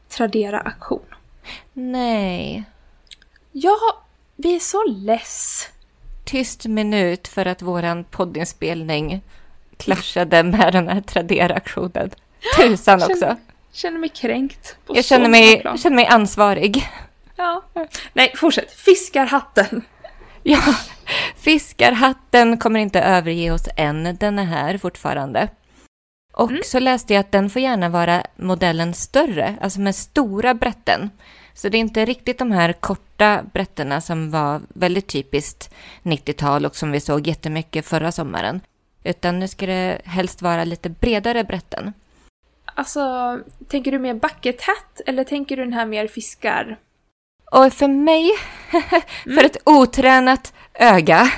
Tradera-aktion. 0.10 1.06
Nej. 1.74 2.64
Ja, 3.52 3.78
vi 4.36 4.56
är 4.56 4.60
så 4.60 4.84
less. 4.88 5.68
tyst 6.26 6.66
minut 6.66 7.28
för 7.28 7.46
att 7.46 7.62
våran 7.62 8.04
poddinspelning 8.04 9.22
clashade 9.78 10.44
med 10.44 10.74
den 10.74 10.88
här 10.88 11.02
Tradera-aktionen. 11.02 12.10
Tusan 12.58 13.02
också. 13.04 13.16
Känner, 13.20 13.38
känner 13.72 14.00
mig 14.00 14.10
kränkt. 14.10 14.76
Jag 14.88 15.06
känner, 15.06 15.30
mig, 15.30 15.64
känner 15.78 15.96
mig 15.96 16.06
ansvarig. 16.06 16.90
Ja. 17.36 17.64
Nej, 18.14 18.34
fortsätt. 18.36 18.72
Fiskarhatten. 18.72 19.82
Ja, 20.44 20.62
fiskarhatten 21.36 22.58
kommer 22.58 22.80
inte 22.80 23.02
överge 23.02 23.52
oss 23.52 23.68
än. 23.76 24.18
Den 24.20 24.40
är 24.40 24.44
här 24.46 24.78
fortfarande. 24.78 25.48
Och 26.34 26.50
Mm. 26.50 26.62
så 26.66 26.80
läste 26.80 27.14
jag 27.14 27.22
att 27.22 27.32
den 27.32 27.50
får 27.50 27.62
gärna 27.62 27.90
vara 27.90 28.24
modellen 28.36 28.94
större, 28.94 29.56
alltså 29.62 29.80
med 29.80 29.96
stora 29.96 30.54
brätten. 30.54 31.10
Så 31.54 31.70
det 31.70 31.78
är 31.78 31.80
inte 31.80 32.06
riktigt 32.06 32.38
de 32.40 32.52
här 32.52 32.74
korta 32.74 33.44
brättena 33.54 34.02
som 34.02 34.32
var 34.32 34.62
väldigt 34.70 35.08
typiskt 35.08 35.74
90-tal 36.04 36.66
och 36.66 36.76
som 36.76 36.92
vi 36.92 37.00
såg 37.00 37.28
jättemycket 37.28 37.86
förra 37.86 38.12
sommaren. 38.12 38.62
Utan 39.04 39.40
nu 39.40 39.48
ska 39.48 39.66
det 39.66 40.02
helst 40.06 40.42
vara 40.42 40.64
lite 40.64 40.90
bredare 40.90 41.44
brätten. 41.44 41.94
Alltså, 42.66 43.02
tänker 43.68 43.92
du 43.92 44.00
mer 44.00 44.14
bucket 44.14 44.62
hat 44.62 45.02
eller 45.06 45.24
tänker 45.24 45.58
du 45.58 45.64
den 45.64 45.74
här 45.74 45.86
mer 45.86 46.08
fiskar? 46.08 46.78
Och 47.52 47.74
för 47.74 47.88
mig, 47.88 48.32
Mm. 49.26 49.38
för 49.38 49.44
ett 49.44 49.58
otränat 49.64 50.54
öga 50.74 51.32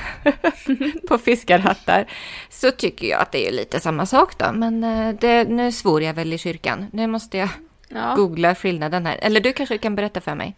på 1.07 1.17
fiskarhattar, 1.17 2.05
så 2.49 2.71
tycker 2.71 3.07
jag 3.07 3.21
att 3.21 3.31
det 3.31 3.47
är 3.47 3.51
lite 3.51 3.79
samma 3.79 4.05
sak 4.05 4.37
då. 4.37 4.51
Men 4.53 4.83
eh, 4.83 5.15
det, 5.19 5.43
nu 5.49 5.71
svor 5.71 6.01
jag 6.03 6.13
väl 6.13 6.33
i 6.33 6.37
kyrkan. 6.37 6.85
Nu 6.93 7.07
måste 7.07 7.37
jag 7.37 7.49
Ja. 7.93 8.13
googla 8.15 8.55
skillnaden 8.55 9.05
här. 9.05 9.19
Eller 9.21 9.39
du 9.41 9.53
kanske 9.53 9.77
kan 9.77 9.95
berätta 9.95 10.21
för 10.21 10.35
mig? 10.35 10.55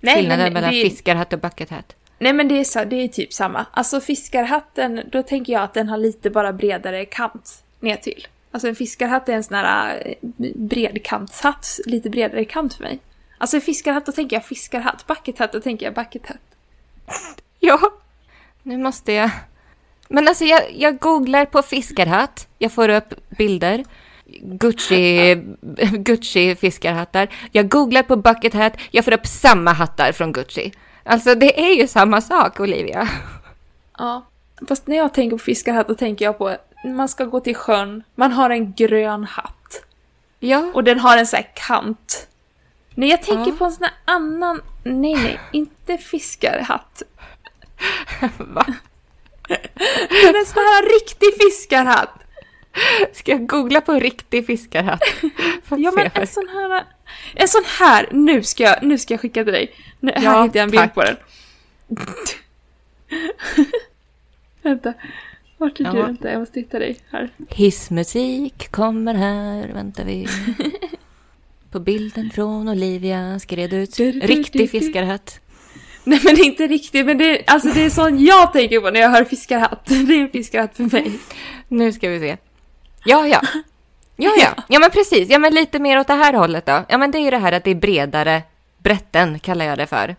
Nej, 0.00 0.14
skillnaden 0.16 0.44
men 0.44 0.52
mellan 0.52 0.70
det, 0.72 0.82
fiskarhatt 0.82 1.32
och 1.32 1.38
bucket 1.38 1.70
hat. 1.70 1.94
nej 2.18 2.32
men 2.32 2.48
det 2.48 2.60
är, 2.60 2.64
så, 2.64 2.84
det 2.84 2.96
är 2.96 3.08
typ 3.08 3.32
samma. 3.32 3.66
Alltså 3.70 4.00
fiskarhatten, 4.00 5.00
då 5.12 5.22
tänker 5.22 5.52
jag 5.52 5.62
att 5.62 5.74
den 5.74 5.88
har 5.88 5.98
lite 5.98 6.30
bara 6.30 6.52
bredare 6.52 7.04
kant 7.04 7.62
ner 7.80 7.96
till. 7.96 8.26
Alltså 8.50 8.68
en 8.68 8.74
fiskarhatt 8.74 9.28
är 9.28 9.32
en 9.32 9.44
sån 9.44 9.56
här 9.56 10.02
eh, 10.06 10.14
bredkantshatt, 10.54 11.80
lite 11.86 12.10
bredare 12.10 12.44
kant 12.44 12.74
för 12.74 12.82
mig. 12.82 12.98
Alltså 13.38 13.60
fiskarhatt, 13.60 14.06
då 14.06 14.12
tänker 14.12 14.36
jag 14.36 14.44
fiskarhatt. 14.44 15.06
Bucket 15.06 15.38
hat, 15.38 15.52
då 15.52 15.60
tänker 15.60 15.86
jag 15.86 15.94
bucket 15.94 16.26
hat. 16.26 16.36
Ja, 17.60 17.78
nu 18.62 18.78
måste 18.78 19.12
jag... 19.12 19.30
Men 20.08 20.28
alltså 20.28 20.44
jag, 20.44 20.62
jag 20.72 20.98
googlar 20.98 21.44
på 21.44 21.62
fiskarhatt, 21.62 22.48
jag 22.58 22.72
får 22.72 22.88
upp 22.88 23.14
bilder. 23.28 23.84
Gucci, 24.40 25.34
Gucci 25.92 26.56
fiskarhattar. 26.56 27.28
Jag 27.52 27.68
googlar 27.68 28.02
på 28.02 28.16
bucket 28.16 28.54
hat, 28.54 28.72
jag 28.90 29.04
får 29.04 29.12
upp 29.12 29.26
samma 29.26 29.72
hattar 29.72 30.12
från 30.12 30.32
Gucci. 30.32 30.72
Alltså 31.04 31.34
det 31.34 31.60
är 31.60 31.74
ju 31.74 31.86
samma 31.86 32.20
sak 32.20 32.60
Olivia. 32.60 33.08
Ja. 33.98 34.26
Fast 34.68 34.86
när 34.86 34.96
jag 34.96 35.14
tänker 35.14 35.36
på 35.36 35.42
fiskarhatt 35.44 35.88
då 35.88 35.94
tänker 35.94 36.24
jag 36.24 36.38
på 36.38 36.56
man 36.84 37.08
ska 37.08 37.24
gå 37.24 37.40
till 37.40 37.54
sjön, 37.54 38.02
man 38.14 38.32
har 38.32 38.50
en 38.50 38.72
grön 38.72 39.24
hatt. 39.24 39.84
Ja. 40.40 40.70
Och 40.74 40.84
den 40.84 40.98
har 40.98 41.18
en 41.18 41.26
sån 41.26 41.36
här 41.36 41.50
kant. 41.54 42.28
Nej, 42.98 43.08
jag 43.08 43.22
tänker 43.22 43.50
Ja. 43.50 43.56
på 43.58 43.64
en 43.64 43.72
sån 43.72 43.84
här 43.84 43.94
annan... 44.04 44.60
Nej, 44.84 45.14
nej, 45.14 45.40
inte 45.52 45.98
fiskarhatt. 45.98 47.02
Va? 48.38 48.66
Men 50.22 50.34
en 50.36 50.46
sån 50.46 50.62
här 50.62 50.94
riktig 51.00 51.28
fiskarhatt. 51.40 52.18
Ska 53.12 53.30
jag 53.32 53.46
googla 53.46 53.80
på 53.80 53.92
riktig 53.92 54.46
fiskarhatt? 54.46 55.00
Ja, 55.68 55.92
men 55.96 56.10
en 56.14 56.26
sån 56.26 56.48
här... 56.48 56.84
En 57.34 57.48
sån 57.48 57.64
här! 57.78 58.08
Nu 58.12 58.42
ska 58.42 58.62
jag, 58.62 58.82
nu 58.82 58.98
ska 58.98 59.14
jag 59.14 59.20
skicka 59.20 59.44
till 59.44 59.52
dig. 59.52 59.74
Nu, 60.00 60.12
här 60.12 60.22
Ja, 60.22 60.42
hittade 60.42 60.58
jag 60.58 60.64
en 60.64 60.70
bild 60.70 60.82
tack. 60.82 60.94
på 60.94 61.02
den. 61.02 61.16
Vänta. 64.62 64.92
Vart 65.58 65.80
är 65.80 65.84
du? 65.84 65.98
Ja. 65.98 66.06
Vänta, 66.06 66.30
jag 66.32 66.40
måste 66.40 66.60
hitta 66.60 66.78
dig. 66.78 66.96
Här. 67.10 67.30
Hissmusik 67.48 68.70
kommer 68.70 69.14
här, 69.14 69.68
väntar 69.68 70.04
vi. 70.04 70.28
På 71.76 71.80
bilden 71.80 72.30
från 72.34 72.68
Olivia 72.68 73.38
skred 73.38 73.72
ut 73.72 73.98
riktig 73.98 74.70
fiskarhatt. 74.70 75.40
Nej 76.04 76.20
men 76.24 76.40
inte 76.44 76.66
riktigt, 76.66 77.06
men 77.06 77.18
det, 77.18 77.42
alltså 77.46 77.68
det 77.68 77.84
är 77.84 77.90
sån 77.90 78.24
jag 78.24 78.52
tänker 78.52 78.80
på 78.80 78.90
när 78.90 79.00
jag 79.00 79.10
hör 79.10 79.24
fiskarhatt. 79.24 79.80
Det 79.86 79.94
är 79.94 80.20
en 80.20 80.28
fiskarhatt 80.30 80.76
för 80.76 80.82
mig. 80.82 81.12
Nu 81.68 81.92
ska 81.92 82.08
vi 82.08 82.20
se. 82.20 82.36
Ja, 83.04 83.26
ja. 83.26 83.40
Ja, 84.16 84.30
ja. 84.38 84.62
Ja, 84.68 84.78
men 84.78 84.90
precis. 84.90 85.30
Ja, 85.30 85.38
men 85.38 85.54
lite 85.54 85.78
mer 85.78 85.98
åt 85.98 86.06
det 86.06 86.14
här 86.14 86.32
hållet 86.32 86.66
då. 86.66 86.84
Ja, 86.88 86.98
men 86.98 87.10
det 87.10 87.18
är 87.18 87.22
ju 87.22 87.30
det 87.30 87.38
här 87.38 87.52
att 87.52 87.64
det 87.64 87.70
är 87.70 87.74
bredare 87.74 88.42
brätten, 88.78 89.38
kallar 89.38 89.64
jag 89.64 89.78
det 89.78 89.86
för. 89.86 90.16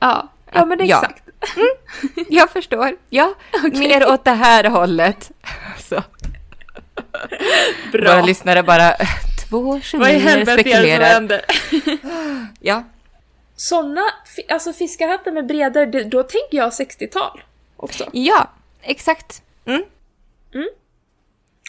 Ja, 0.00 0.32
ja 0.52 0.64
men 0.64 0.78
det 0.78 0.84
är 0.84 0.88
Ja. 0.88 0.96
exakt. 1.02 1.28
Jag 2.28 2.50
förstår. 2.50 2.96
Ja, 3.10 3.34
Okej. 3.64 3.78
mer 3.88 4.12
åt 4.12 4.24
det 4.24 4.30
här 4.30 4.64
hållet. 4.64 5.30
Så. 5.78 6.02
Våra 7.92 8.02
Bra. 8.02 8.22
lyssnare 8.26 8.62
bara, 8.62 8.94
"Äh, 8.94 9.08
två 9.48 9.80
som 9.80 10.00
spekulerar. 10.46 11.44
Ja, 12.60 12.84
Såna, 13.56 14.02
fi- 14.36 14.52
alltså 14.52 14.72
fiskarhattar 14.72 15.32
med 15.32 15.46
bredare, 15.46 15.86
då 16.04 16.22
tänker 16.22 16.56
jag 16.56 16.70
60-tal 16.70 17.42
också. 17.76 18.08
ja, 18.12 18.50
exakt. 18.82 19.42
Mm. 19.64 19.82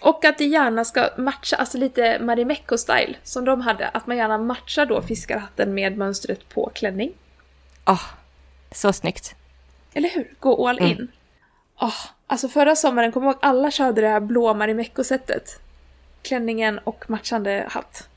Och 0.01 0.25
att 0.25 0.37
det 0.37 0.45
gärna 0.45 0.85
ska 0.85 1.09
matcha, 1.17 1.55
alltså 1.55 1.77
lite 1.77 2.19
Marimekko-style 2.19 3.15
som 3.23 3.45
de 3.45 3.61
hade. 3.61 3.87
Att 3.87 4.07
man 4.07 4.17
gärna 4.17 4.37
matchar 4.37 4.85
då 4.85 5.01
fiskarhatten 5.01 5.73
med 5.73 5.97
mönstret 5.97 6.49
på 6.49 6.71
klänning. 6.75 7.13
Åh, 7.85 8.01
så 8.71 8.93
snyggt. 8.93 9.35
Eller 9.93 10.09
hur? 10.09 10.33
Gå 10.39 10.69
all 10.69 10.79
in. 10.79 11.07
Åh, 11.81 11.93
alltså 12.27 12.49
förra 12.49 12.75
sommaren, 12.75 13.11
kommer 13.11 13.27
jag 13.27 13.33
ihåg 13.33 13.39
alla 13.45 13.71
körde 13.71 14.01
det 14.01 14.07
här 14.07 14.19
blå 14.19 14.53
Marimekko-sättet. 14.53 15.59
Klänningen 16.25 16.79
och 16.83 17.05
matchande 17.09 17.65
hatt. 17.69 18.07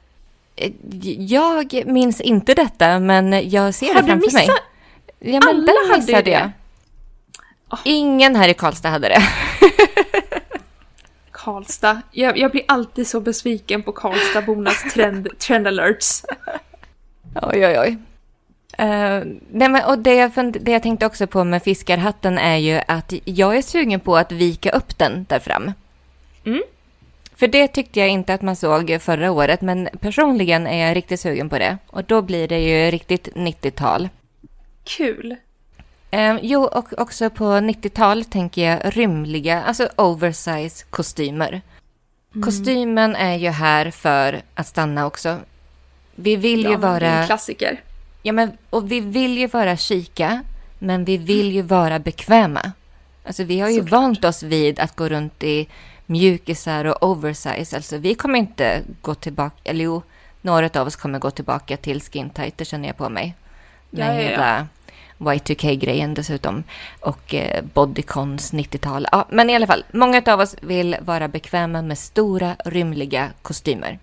Eh, 0.56 0.72
Jag 1.18 1.82
minns 1.86 2.20
inte 2.20 2.54
detta, 2.54 2.98
men 2.98 3.50
jag 3.50 3.74
ser 3.74 3.86
Har 3.86 4.02
det 4.02 4.08
framför 4.08 4.32
mig. 4.32 4.42
missat? 4.46 4.60
Ja, 5.18 5.40
men 5.44 5.48
Alla 5.48 5.66
den 5.66 5.90
hade 5.90 5.96
missade 6.00 6.22
det. 6.22 6.30
jag. 6.30 6.50
Ah. 7.68 7.78
Ingen 7.84 8.36
här 8.36 8.48
i 8.48 8.54
Karlstad 8.54 8.88
hade 8.88 9.08
det. 9.08 9.22
Karlstad. 11.30 12.00
Jag, 12.10 12.38
jag 12.38 12.50
blir 12.50 12.62
alltid 12.68 13.06
så 13.06 13.20
besviken 13.20 13.82
på 13.82 13.92
Karlstadbornas 13.92 14.82
trend, 14.94 15.28
trend 15.38 15.66
alerts. 15.66 16.22
Oj, 17.42 17.66
oj, 17.66 17.78
oj. 17.78 17.96
Eh, 18.78 19.22
nej, 19.50 19.68
men, 19.68 19.84
och 19.84 19.98
det 19.98 20.14
jag, 20.14 20.32
det 20.62 20.72
jag 20.72 20.82
tänkte 20.82 21.06
också 21.06 21.26
på 21.26 21.44
med 21.44 21.62
fiskarhatten 21.62 22.38
är 22.38 22.56
ju 22.56 22.80
att 22.88 23.12
jag 23.24 23.56
är 23.56 23.62
sugen 23.62 24.00
på 24.00 24.16
att 24.16 24.32
vika 24.32 24.70
upp 24.70 24.98
den 24.98 25.26
där 25.28 25.38
fram. 25.38 25.72
Mm. 26.44 26.62
För 27.38 27.48
det 27.48 27.68
tyckte 27.68 28.00
jag 28.00 28.08
inte 28.08 28.34
att 28.34 28.42
man 28.42 28.56
såg 28.56 28.98
förra 29.00 29.30
året, 29.30 29.60
men 29.60 29.88
personligen 30.00 30.66
är 30.66 30.86
jag 30.86 30.96
riktigt 30.96 31.20
sugen 31.20 31.48
på 31.48 31.58
det. 31.58 31.78
Och 31.86 32.04
då 32.04 32.22
blir 32.22 32.48
det 32.48 32.58
ju 32.60 32.90
riktigt 32.90 33.28
90-tal. 33.34 34.08
Kul. 34.84 35.36
Eh, 36.10 36.36
jo, 36.42 36.64
och 36.64 36.98
också 37.00 37.30
på 37.30 37.44
90-tal 37.44 38.24
tänker 38.24 38.70
jag 38.70 38.96
rymliga, 38.96 39.62
alltså 39.62 39.88
oversize 39.96 40.84
kostymer. 40.90 41.60
Kostymen 42.44 43.16
är 43.16 43.36
ju 43.36 43.48
här 43.48 43.90
för 43.90 44.42
att 44.54 44.66
stanna 44.66 45.06
också. 45.06 45.36
Vi 46.14 46.36
vill 46.36 46.64
Ja, 46.64 46.70
ju 46.70 46.78
men 46.78 46.80
det 47.00 47.06
är 47.06 47.10
en 47.10 47.16
vara... 47.16 47.26
klassiker. 47.26 47.80
Ja, 48.22 48.32
men, 48.32 48.50
och 48.70 48.92
vi 48.92 49.00
vill 49.00 49.38
ju 49.38 49.46
vara 49.46 49.76
chica, 49.76 50.42
men 50.78 51.04
vi 51.04 51.16
vill 51.16 51.52
ju 51.52 51.62
vara 51.62 51.98
bekväma. 51.98 52.72
Alltså 53.24 53.44
vi 53.44 53.60
har 53.60 53.68
ju 53.68 53.78
Såklart. 53.80 53.92
vant 54.00 54.24
oss 54.24 54.42
vid 54.42 54.80
att 54.80 54.96
gå 54.96 55.08
runt 55.08 55.42
i 55.44 55.68
mjukisar 56.08 56.84
och 56.84 57.02
oversize. 57.02 57.76
Alltså 57.76 57.96
vi 57.98 58.14
kommer 58.14 58.38
inte 58.38 58.82
gå 59.02 59.14
tillbaka, 59.14 59.56
eller 59.64 59.84
jo, 59.84 60.02
några 60.42 60.80
av 60.80 60.86
oss 60.86 60.96
kommer 60.96 61.18
gå 61.18 61.30
tillbaka 61.30 61.76
till 61.76 62.00
skin 62.02 62.30
tight, 62.30 62.58
det 62.58 62.64
känner 62.64 62.88
jag 62.88 62.96
på 62.96 63.08
mig. 63.08 63.34
Ja, 63.90 63.98
Med 64.06 64.16
ja, 64.16 64.22
ja. 64.22 64.28
hela 64.30 64.66
Y2K-grejen 65.18 66.14
dessutom. 66.14 66.64
Och 67.00 67.34
eh, 67.34 67.64
bodycons 67.74 68.52
90-tal. 68.52 69.06
Ja, 69.12 69.26
men 69.30 69.50
i 69.50 69.54
alla 69.54 69.66
fall, 69.66 69.84
många 69.92 70.22
av 70.26 70.40
oss 70.40 70.56
vill 70.60 70.96
vara 71.00 71.28
bekväma 71.28 71.82
med 71.82 71.98
stora, 71.98 72.56
rymliga 72.64 73.30
kostymer. 73.42 73.98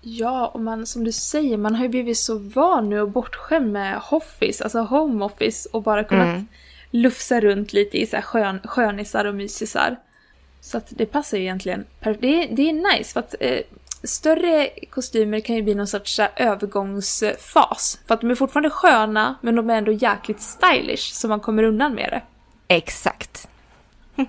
Ja, 0.00 0.46
och 0.46 0.60
man, 0.60 0.86
som 0.86 1.04
du 1.04 1.12
säger, 1.12 1.56
man 1.56 1.74
har 1.74 1.82
ju 1.82 1.88
blivit 1.88 2.18
så 2.18 2.38
van 2.38 2.88
nu 2.88 3.00
och 3.00 3.10
bortskämd 3.10 3.72
med 3.72 3.98
hoffice, 3.98 4.64
alltså 4.64 4.78
home 4.80 5.24
office 5.24 5.68
och 5.72 5.82
bara 5.82 6.04
kunnat 6.04 6.26
Mm. 6.26 6.46
lufsa 6.90 7.40
runt 7.40 7.72
lite 7.72 7.98
i 7.98 8.06
så 8.06 8.16
här 8.16 8.22
skön, 8.22 8.60
skönisar 8.64 9.24
och 9.24 9.34
mysisar. 9.34 9.96
Så 10.66 10.78
att 10.78 10.86
det 10.88 11.06
passar 11.06 11.36
ju 11.36 11.42
egentligen. 11.42 11.84
Det 12.00 12.42
är, 12.42 12.56
det 12.56 12.70
är 12.70 12.96
nice 12.96 13.12
för 13.12 13.20
att 13.20 13.34
eh, 13.40 13.60
större 14.02 14.68
kostymer 14.90 15.40
kan 15.40 15.56
ju 15.56 15.62
bli 15.62 15.74
någon 15.74 15.86
sorts 15.86 16.18
här, 16.18 16.30
övergångsfas. 16.36 17.98
För 18.06 18.14
att 18.14 18.20
de 18.20 18.30
är 18.30 18.34
fortfarande 18.34 18.70
sköna, 18.70 19.34
men 19.40 19.54
de 19.54 19.70
är 19.70 19.74
ändå 19.74 19.92
jäkligt 19.92 20.40
stylish 20.40 21.12
så 21.12 21.28
man 21.28 21.40
kommer 21.40 21.62
undan 21.62 21.94
med 21.94 22.10
det. 22.10 22.22
Exakt. 22.74 23.48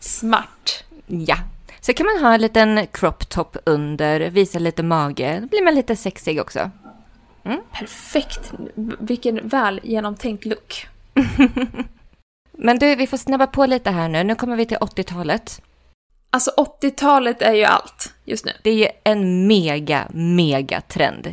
Smart. 0.00 0.84
Ja. 1.06 1.36
Så 1.80 1.92
kan 1.92 2.06
man 2.06 2.24
ha 2.24 2.34
en 2.34 2.40
liten 2.40 2.86
crop 2.86 3.28
top 3.28 3.56
under, 3.64 4.20
visa 4.20 4.58
lite 4.58 4.82
mage. 4.82 5.38
Då 5.40 5.46
blir 5.46 5.64
man 5.64 5.74
lite 5.74 5.96
sexig 5.96 6.40
också. 6.40 6.70
Perfekt. 7.72 8.52
Vilken 8.98 9.48
väl 9.48 9.80
genomtänkt 9.82 10.44
look. 10.44 10.86
Men 12.52 12.78
du, 12.78 12.94
vi 12.94 13.06
får 13.06 13.16
snabba 13.16 13.46
på 13.46 13.66
lite 13.66 13.90
här 13.90 14.08
nu. 14.08 14.24
Nu 14.24 14.34
kommer 14.34 14.56
vi 14.56 14.66
till 14.66 14.76
80-talet. 14.76 15.62
Alltså 16.30 16.50
80-talet 16.82 17.42
är 17.42 17.52
ju 17.52 17.64
allt 17.64 18.12
just 18.24 18.44
nu. 18.44 18.52
Det 18.62 18.70
är 18.70 18.74
ju 18.74 18.88
en 19.04 19.46
mega, 19.46 20.08
mega 20.12 20.80
trend. 20.80 21.28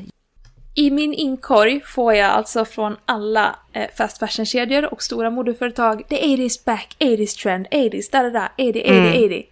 I 0.76 0.92
min 0.92 1.14
inkorg 1.14 1.82
får 1.86 2.14
jag 2.14 2.30
alltså 2.32 2.66
från 2.66 2.96
alla 3.06 3.56
eh, 3.74 3.88
fast 3.98 4.18
fashion-kedjor 4.20 4.94
och 4.94 5.04
stora 5.04 5.30
modeföretag 5.30 6.04
The 6.10 6.16
80s 6.16 6.66
back, 6.66 6.96
80s 7.00 7.42
trend, 7.44 7.68
80s, 7.72 8.12
da 8.12 8.24
da 8.24 8.30
da, 8.30 8.50
80, 8.58 8.70
80, 8.70 8.84
Mm. 8.90 9.08
80. 9.26 9.46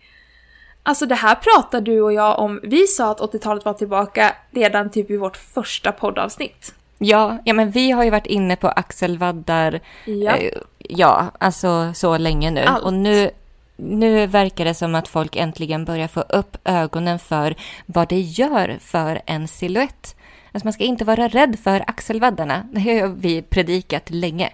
Alltså 0.83 1.05
det 1.05 1.15
här 1.15 1.35
pratar 1.35 1.81
du 1.81 2.01
och 2.01 2.13
jag 2.13 2.39
om. 2.39 2.59
Vi 2.63 2.87
sa 2.87 3.11
att 3.11 3.19
80-talet 3.19 3.65
var 3.65 3.73
tillbaka 3.73 4.35
redan 4.51 4.89
typ 4.91 5.11
i 5.11 5.17
vårt 5.17 5.37
första 5.37 5.91
poddavsnitt. 5.91 6.73
Ja, 6.97 7.37
ja, 7.45 7.53
men 7.53 7.71
vi 7.71 7.91
har 7.91 8.03
ju 8.03 8.09
varit 8.09 8.25
inne 8.25 8.55
på 8.55 8.67
axelvaddar. 8.67 9.79
Ja. 10.05 10.35
eh, 10.37 10.51
ja, 10.89 11.31
alltså 11.39 11.91
så 11.93 12.17
länge 12.17 12.51
nu. 12.51 12.61
Allt. 12.61 12.83
Och 12.83 12.93
nu, 12.93 13.29
nu 13.75 14.27
verkar 14.27 14.65
det 14.65 14.73
som 14.73 14.95
att 14.95 15.07
folk 15.07 15.35
äntligen 15.35 15.85
börjar 15.85 16.07
få 16.07 16.21
upp 16.21 16.57
ögonen 16.63 17.19
för 17.19 17.55
vad 17.85 18.09
det 18.09 18.19
gör 18.19 18.77
för 18.81 19.21
en 19.25 19.47
silhuett. 19.47 20.15
Alltså 20.51 20.65
man 20.65 20.73
ska 20.73 20.83
inte 20.83 21.05
vara 21.05 21.27
rädd 21.27 21.59
för 21.63 21.83
axelvaddarna. 21.87 22.67
Det 22.71 22.99
har 22.99 23.07
vi 23.07 23.41
predikat 23.41 24.09
länge. 24.09 24.53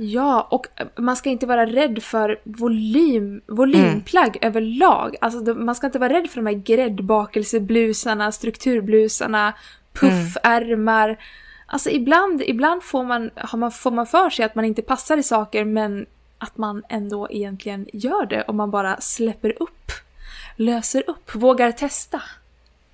Ja, 0.00 0.48
och 0.50 0.66
man 0.96 1.16
ska 1.16 1.30
inte 1.30 1.46
vara 1.46 1.66
rädd 1.66 2.02
för 2.02 2.40
volym, 2.44 3.40
volymplagg 3.46 4.38
överlag. 4.40 5.16
Alltså 5.20 5.54
man 5.54 5.74
ska 5.74 5.86
inte 5.86 5.98
vara 5.98 6.12
rädd 6.12 6.30
för 6.30 6.36
de 6.36 6.46
här 6.46 6.62
gräddbakelseblusarna, 6.62 8.32
strukturblusarna, 8.32 9.54
puffärmar. 9.92 11.18
Alltså 11.70 11.90
ibland, 11.90 12.42
ibland 12.42 12.82
får, 12.82 13.04
man, 13.04 13.30
har 13.36 13.58
man, 13.58 13.72
får 13.72 13.90
man 13.90 14.06
för 14.06 14.30
sig 14.30 14.44
att 14.44 14.54
man 14.54 14.64
inte 14.64 14.82
passar 14.82 15.16
i 15.16 15.22
saker 15.22 15.64
men 15.64 16.06
att 16.38 16.56
man 16.56 16.82
ändå 16.88 17.28
egentligen 17.30 17.86
gör 17.92 18.26
det 18.26 18.42
om 18.42 18.56
man 18.56 18.70
bara 18.70 19.00
släpper 19.00 19.62
upp, 19.62 19.92
löser 20.56 21.04
upp, 21.06 21.34
vågar 21.34 21.72
testa. 21.72 22.22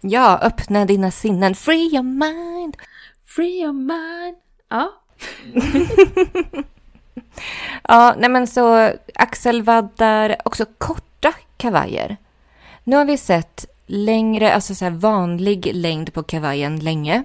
Ja, 0.01 0.39
öppna 0.43 0.85
dina 0.85 1.11
sinnen. 1.11 1.55
Free 1.55 1.95
your 1.95 2.03
mind. 2.03 2.77
Free 3.27 3.63
your 3.63 3.73
mind. 3.73 4.37
Ja, 4.69 4.93
Ja, 7.89 8.15
nej 8.19 8.31
men 8.31 8.47
så 8.47 8.93
axelvaddar, 9.15 10.37
också 10.45 10.65
korta 10.79 11.33
kavajer. 11.57 12.17
Nu 12.85 12.97
har 12.97 13.05
vi 13.05 13.17
sett 13.17 13.67
längre, 13.87 14.55
alltså 14.55 14.75
så 14.75 14.91
vanlig 14.91 15.71
längd 15.75 16.13
på 16.13 16.23
kavajen 16.23 16.79
länge. 16.79 17.23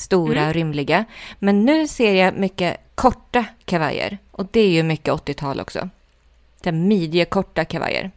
Stora 0.00 0.46
och 0.48 0.54
rymliga. 0.54 1.04
Men 1.38 1.64
nu 1.64 1.88
ser 1.88 2.14
jag 2.14 2.34
mycket 2.34 2.76
korta 2.94 3.44
kavajer. 3.64 4.18
Och 4.30 4.46
det 4.50 4.60
är 4.60 4.68
ju 4.68 4.82
mycket 4.82 5.14
80-tal 5.14 5.60
också. 5.60 5.88
Midjekorta 6.72 7.64
kavajer. 7.64 8.10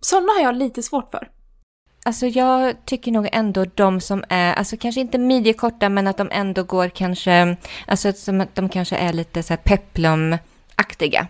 Sådana 0.00 0.32
har 0.32 0.40
jag 0.40 0.56
lite 0.56 0.82
svårt 0.82 1.10
för. 1.10 1.28
Alltså 2.04 2.26
jag 2.26 2.74
tycker 2.84 3.12
nog 3.12 3.28
ändå 3.32 3.64
de 3.74 4.00
som 4.00 4.24
är, 4.28 4.54
alltså 4.54 4.76
kanske 4.76 5.00
inte 5.00 5.18
midjekorta 5.18 5.88
men 5.88 6.06
att 6.06 6.16
de 6.16 6.28
ändå 6.32 6.62
går 6.62 6.88
kanske, 6.88 7.56
alltså 7.86 8.12
som 8.12 8.40
att 8.40 8.54
de 8.54 8.68
kanske 8.68 8.96
är 8.96 9.12
lite 9.12 9.42
så 9.42 9.52
här 9.52 9.60
peplumaktiga. 9.64 11.26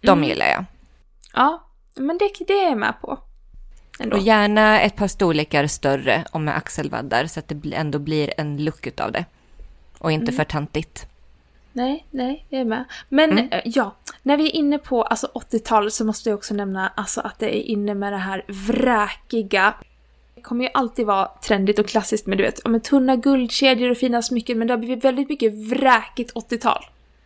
De 0.00 0.10
Mm. 0.18 0.24
gillar 0.28 0.46
jag. 0.46 0.64
Ja, 1.34 1.62
men 1.94 2.18
det, 2.18 2.30
det 2.46 2.52
är 2.52 2.68
jag 2.68 2.78
med 2.78 2.94
på. 3.00 3.18
Ändå. 4.02 4.16
Och 4.16 4.22
gärna 4.22 4.80
ett 4.80 4.96
par 4.96 5.08
storlekar 5.08 5.66
större 5.66 6.24
och 6.32 6.40
med 6.40 6.56
axelvaddar 6.56 7.26
så 7.26 7.40
att 7.40 7.48
det 7.48 7.74
ändå 7.74 7.98
blir 7.98 8.32
en 8.36 8.64
look 8.64 8.86
utav 8.86 9.12
det. 9.12 9.24
Och 9.98 10.12
inte 10.12 10.32
för 10.32 10.44
tantigt. 10.44 11.06
Nej, 11.72 12.06
nej, 12.10 12.46
jag 12.48 12.60
är 12.60 12.64
med. 12.64 12.84
Men 13.08 13.30
Mm. 13.32 13.48
eh, 13.52 13.60
ja, 13.64 13.94
när 14.22 14.36
vi 14.36 14.46
är 14.46 14.54
inne 14.54 14.78
på 14.78 15.02
alltså, 15.02 15.30
80-talet 15.34 15.92
så 15.92 16.04
måste 16.04 16.28
jag 16.28 16.36
också 16.36 16.54
nämna 16.54 16.92
alltså, 16.96 17.20
att 17.20 17.38
det 17.38 17.56
är 17.56 17.62
inne 17.62 17.94
med 17.94 18.12
det 18.12 18.16
här 18.18 18.44
vräkiga. 18.48 19.74
Det 20.34 20.40
kommer 20.40 20.64
ju 20.64 20.70
alltid 20.74 21.06
vara 21.06 21.28
trendigt 21.42 21.78
och 21.78 21.86
klassiskt 21.86 22.26
med 22.26 22.38
du 22.38 22.44
vet, 22.44 22.66
med 22.66 22.82
tunna 22.84 23.16
guldkedjor 23.16 23.90
och 23.90 23.96
fina 23.96 24.22
smycken 24.22 24.58
men 24.58 24.66
det 24.66 24.72
har 24.72 24.78
blivit 24.78 25.04
väldigt 25.04 25.28
mycket 25.28 25.54
vräkigt 25.54 26.32
80-tal. 26.34 26.84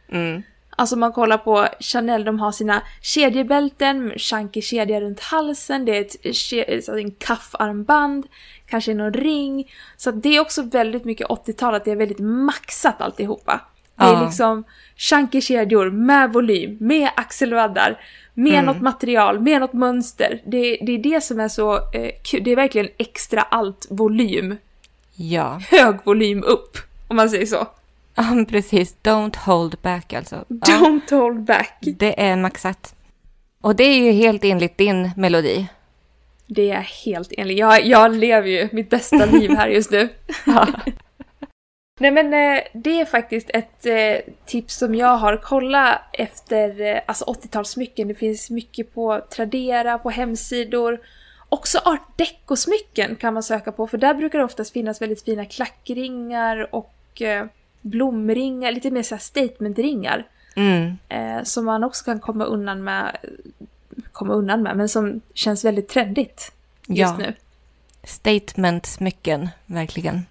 Mm. 0.09 0.43
Alltså 0.79 0.97
man 0.97 1.13
kollar 1.13 1.39
på 1.39 1.69
Chanel, 1.81 2.25
de 2.25 2.39
har 2.41 2.53
sina 2.53 2.83
kedjebälten, 3.03 4.13
chunky 4.17 4.63
kedja 4.63 5.01
runt 5.01 5.21
halsen, 5.21 5.85
det 5.85 5.97
är 5.97 6.01
ett, 6.01 6.17
ke- 6.25 6.81
så 6.81 6.97
en 6.97 7.11
kaffarmband, 7.11 8.27
kanske 8.67 8.95
någon 8.95 9.13
ring. 9.13 9.71
Så 9.97 10.11
det 10.11 10.37
är 10.37 10.41
också 10.41 10.63
väldigt 10.63 11.05
mycket 11.05 11.27
80-tal, 11.27 11.75
att 11.75 11.85
det 11.85 11.91
är 11.91 11.97
väldigt 11.97 12.19
maxat 12.19 13.01
alltihopa. 13.01 13.61
Det 13.97 14.05
är 14.05 14.13
Ja. 14.13 14.25
liksom 14.25 14.65
chunky 14.97 15.41
kedjor 15.41 15.91
med 15.91 16.33
volym, 16.33 16.77
med 16.81 17.11
axelvaddar, 17.17 18.01
med 18.35 18.53
Mm. 18.53 18.65
något 18.65 18.83
material, 18.83 19.41
med 19.41 19.61
något 19.61 19.73
mönster. 19.73 20.41
Det, 20.47 20.79
det 20.87 20.93
är 20.93 20.99
det 20.99 21.21
som 21.21 21.41
är 21.41 21.49
så 21.49 21.75
eh, 21.77 22.11
kul, 22.25 22.45
det 22.45 22.53
är 22.53 22.57
verkligen 22.57 22.89
extra 22.99 23.43
allt 23.43 23.87
volym. 23.91 24.57
Ja. 25.15 25.61
Hög 25.71 25.97
volym 26.05 26.45
upp, 26.45 26.79
om 27.09 27.17
man 27.17 27.31
säger 27.31 27.47
så. 27.47 27.67
Ja, 28.17 28.45
precis. 28.49 28.97
Don't 29.03 29.37
hold 29.37 29.79
back 29.83 30.13
alltså. 30.13 30.45
Ja, 30.49 30.57
Don't 30.67 31.11
hold 31.11 31.43
back. 31.45 31.79
det 31.81 32.21
är 32.21 32.37
maxat. 32.37 32.95
Och 33.61 33.77
det 33.77 33.85
är 33.85 33.97
ju 34.05 34.11
helt 34.13 34.45
enligt 34.45 34.79
din 34.79 35.11
melodi. 35.17 35.67
Det 36.47 36.71
är 36.71 36.81
helt 37.05 37.33
enligt. 37.37 37.59
Jag, 37.59 37.87
jag 37.87 38.17
lever 38.17 38.49
ju 38.49 38.69
mitt 38.73 38.91
bästa 38.91 39.27
liv 39.33 39.51
här 39.51 39.69
just 39.69 39.91
nu. 39.91 40.09
Ja. 40.47 40.69
Nej 42.01 42.11
men 42.11 42.35
eh, 42.35 42.63
det 42.75 43.01
är 43.01 43.05
faktiskt 43.05 43.51
ett 43.51 43.87
eh, 43.87 44.33
tips 44.47 44.77
som 44.77 44.95
jag 44.95 45.17
har. 45.17 45.37
Kolla 45.37 46.03
efter 46.13 46.81
eh, 46.81 47.01
alltså 47.07 47.25
80-talssmycken. 47.25 48.09
Det 48.09 48.15
finns 48.15 48.51
mycket 48.51 48.95
på 48.95 49.21
Tradera, 49.31 49.99
på 49.99 50.11
hemsidor. 50.11 51.01
Också 51.49 51.79
art 51.79 52.19
deco-smycken 52.19 53.17
kan 53.17 53.35
man 53.35 53.43
söka 53.43 53.73
på 53.73 53.87
för 53.87 53.99
där 53.99 54.15
brukar 54.15 54.39
det 54.39 54.45
oftast 54.45 54.73
finnas 54.73 55.03
väldigt 55.03 55.25
fina 55.25 55.45
klackringar 55.45 56.75
och 56.75 57.23
blomringar, 57.87 58.73
lite 58.73 58.91
mer 58.91 59.03
såhär 59.03 59.21
statementringar. 59.23 60.27
Mm. 60.57 60.99
Eh, 61.09 61.43
som 61.45 61.65
man 61.65 61.85
också 61.85 62.05
kan 62.05 62.21
komma 62.21 62.45
undan 62.45 62.85
med, 62.85 63.17
komma 64.13 64.35
undan 64.35 64.63
med, 64.63 64.77
men 64.77 64.89
som 64.89 65.21
känns 65.35 65.65
väldigt 65.65 65.89
trendigt 65.89 66.53
just 66.87 66.99
Ja. 67.13 67.17
nu. 67.19 67.35
Statement-smycken, 68.05 69.49
verkligen. 69.67 70.23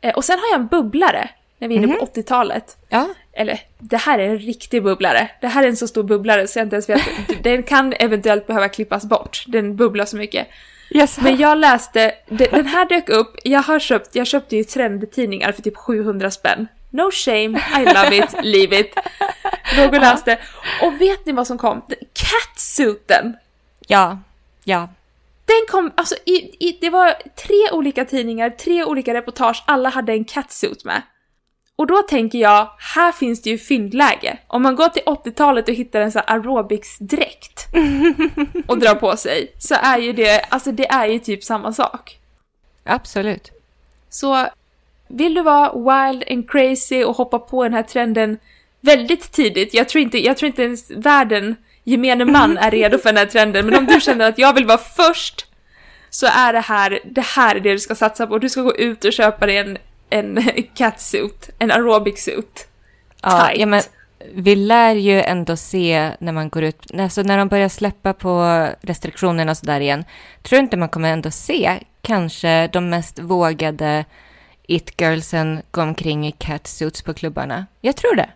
Eh, 0.00 0.14
och 0.14 0.24
sen 0.24 0.38
har 0.38 0.46
jag 0.52 0.60
en 0.60 0.66
bubblare 0.66 1.30
när 1.58 1.68
vi 1.68 1.74
är 1.74 1.78
inne 1.82 1.94
på 1.94 2.04
80-talet. 2.06 2.76
Ja, 2.88 3.08
Eller, 3.32 3.60
det 3.78 3.96
här 3.96 4.18
är 4.18 4.28
en 4.28 4.38
riktig 4.38 4.82
bubblare. 4.82 5.30
Det 5.40 5.46
här 5.48 5.62
är 5.62 5.68
en 5.68 5.76
så 5.76 5.88
stor 5.88 6.02
bubblare 6.02 6.46
så 6.46 6.58
jag 6.58 6.66
inte 6.66 6.76
ens 6.76 6.88
vet. 6.88 7.02
Den 7.42 7.62
kan 7.62 7.92
eventuellt 7.92 8.46
behöva 8.46 8.68
klippas 8.68 9.04
bort. 9.04 9.44
Den 9.46 9.76
bubblar 9.76 10.04
så 10.04 10.16
mycket. 10.16 10.46
yes. 10.90 11.20
Men 11.20 11.36
jag 11.36 11.58
läste, 11.58 12.14
de- 12.28 12.46
den 12.48 12.66
här 12.66 12.88
dök 12.88 13.08
upp, 13.08 13.36
jag 13.44 13.62
har 13.62 13.78
köpt, 13.78 14.14
jag 14.14 14.26
köpte 14.26 14.56
ju 14.56 14.64
trendtidningar 14.64 15.52
för 15.52 15.62
typ 15.62 15.76
700 15.76 16.30
spänn. 16.30 16.66
No 16.90 17.10
shame, 17.10 17.60
I 17.78 17.84
love 17.84 18.16
it, 18.16 18.34
leave 18.42 18.80
it. 18.80 18.94
Låg 19.76 19.94
och 19.94 20.00
läste. 20.00 20.38
Och 20.82 21.00
vet 21.00 21.26
ni 21.26 21.32
vad 21.32 21.46
som 21.46 21.58
kom? 21.58 21.82
Catsuiten! 22.12 23.36
ja, 23.90 24.18
ja. 24.64 24.88
Den 25.44 25.66
kom, 25.68 25.92
alltså 25.94 26.14
i, 26.26 26.66
i, 26.68 26.78
det 26.80 26.90
var 26.90 27.14
tre 27.46 27.70
olika 27.72 28.04
tidningar, 28.04 28.50
tre 28.50 28.84
olika 28.84 29.14
reportage, 29.14 29.64
alla 29.66 29.88
hade 29.88 30.12
en 30.12 30.24
catsuit 30.24 30.84
med. 30.84 31.02
Och 31.76 31.86
då 31.86 32.02
tänker 32.02 32.38
jag, 32.38 32.70
här 32.94 33.12
finns 33.12 33.42
det 33.42 33.50
ju 33.50 33.58
fyndläge. 33.58 34.38
Om 34.46 34.62
man 34.62 34.76
går 34.76 34.88
till 34.88 35.02
80-talet 35.02 35.68
och 35.68 35.74
hittar 35.74 36.00
en 36.00 36.12
sån 36.12 36.22
här 36.26 36.36
aerobicsdräkt 36.36 37.66
och 38.66 38.78
drar 38.78 38.94
på 38.94 39.16
sig, 39.16 39.54
så 39.58 39.74
är 39.74 39.98
ju 39.98 40.12
det, 40.12 40.40
alltså 40.48 40.72
det 40.72 40.90
är 40.90 41.06
ju 41.06 41.18
typ 41.18 41.44
samma 41.44 41.72
sak. 41.72 42.18
Absolut. 42.84 43.50
Så 44.08 44.48
vill 45.10 45.34
du 45.34 45.42
vara 45.42 45.72
wild 45.72 46.24
and 46.30 46.50
crazy 46.50 47.04
och 47.04 47.16
hoppa 47.16 47.38
på 47.38 47.62
den 47.62 47.74
här 47.74 47.82
trenden 47.82 48.38
väldigt 48.80 49.32
tidigt, 49.32 49.74
jag 49.74 49.88
tror 49.88 50.02
inte, 50.02 50.18
jag 50.18 50.36
tror 50.36 50.46
inte 50.46 50.62
ens 50.62 50.90
världen, 50.90 51.56
gemene 51.84 52.24
man 52.24 52.58
är 52.58 52.70
redo 52.70 52.98
för 52.98 53.08
den 53.08 53.16
här 53.16 53.26
trenden, 53.26 53.66
men 53.66 53.78
om 53.78 53.86
du 53.86 54.00
känner 54.00 54.28
att 54.28 54.38
jag 54.38 54.54
vill 54.54 54.66
vara 54.66 54.78
först 54.78 55.46
så 56.10 56.26
är 56.26 56.52
det 56.52 56.60
här, 56.60 57.00
det 57.04 57.20
här 57.20 57.56
är 57.56 57.60
det 57.60 57.72
du 57.72 57.78
ska 57.78 57.94
satsa 57.94 58.26
på. 58.26 58.38
Du 58.38 58.48
ska 58.48 58.62
gå 58.62 58.76
ut 58.76 59.04
och 59.04 59.12
köpa 59.12 59.46
dig 59.46 59.56
en, 59.56 59.78
en 60.10 60.42
catsuit, 60.74 61.50
en 61.58 61.70
aerobic 61.70 62.24
suit. 62.24 62.68
Ja, 63.22 63.46
Tight. 63.46 63.60
ja, 63.60 63.66
men 63.66 63.82
vi 64.34 64.56
lär 64.56 64.94
ju 64.94 65.22
ändå 65.22 65.56
se 65.56 66.10
när 66.20 66.32
man 66.32 66.48
går 66.48 66.62
ut, 66.62 66.90
alltså 66.98 67.22
när 67.22 67.38
de 67.38 67.48
börjar 67.48 67.68
släppa 67.68 68.12
på 68.12 68.66
restriktionerna 68.80 69.50
och 69.50 69.56
sådär 69.56 69.80
igen, 69.80 70.04
tror 70.42 70.60
inte 70.60 70.76
man 70.76 70.88
kommer 70.88 71.12
ändå 71.12 71.30
se 71.30 71.80
kanske 72.02 72.66
de 72.66 72.90
mest 72.90 73.18
vågade 73.18 74.04
it-girlsen 74.74 75.62
gå 75.70 75.82
omkring 75.82 76.26
i 76.26 76.32
catsuits 76.32 77.02
på 77.02 77.14
klubbarna? 77.14 77.66
Jag 77.80 77.96
tror 77.96 78.14
det. 78.14 78.30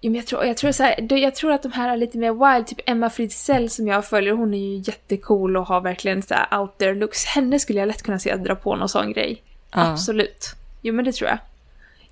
Jo, 0.00 0.10
men 0.10 0.16
jag, 0.16 0.26
tror, 0.26 0.44
jag, 0.44 0.56
tror 0.56 0.72
så 0.72 0.82
här, 0.82 1.12
jag 1.18 1.34
tror 1.34 1.52
att 1.52 1.62
de 1.62 1.72
här 1.72 1.88
är 1.92 1.96
lite 1.96 2.18
mer 2.18 2.54
wild, 2.54 2.66
typ 2.66 2.80
Emma 2.90 3.10
Fritzell 3.10 3.70
som 3.70 3.86
jag 3.86 4.04
följer, 4.06 4.32
hon 4.32 4.54
är 4.54 4.58
ju 4.58 4.76
jättecool 4.76 5.56
och 5.56 5.66
har 5.66 5.80
verkligen 5.80 6.22
så 6.22 6.34
här 6.34 6.60
out 6.60 6.78
there 6.78 6.94
looks. 6.94 7.24
Henne 7.24 7.58
skulle 7.58 7.78
jag 7.78 7.86
lätt 7.86 8.02
kunna 8.02 8.18
se 8.18 8.30
att 8.30 8.44
dra 8.44 8.54
på 8.54 8.76
någon 8.76 8.88
sån 8.88 9.12
grej. 9.12 9.42
Ja. 9.70 9.92
Absolut. 9.92 10.46
Jo 10.82 10.94
men 10.94 11.04
det 11.04 11.12
tror 11.12 11.30
jag. 11.30 11.38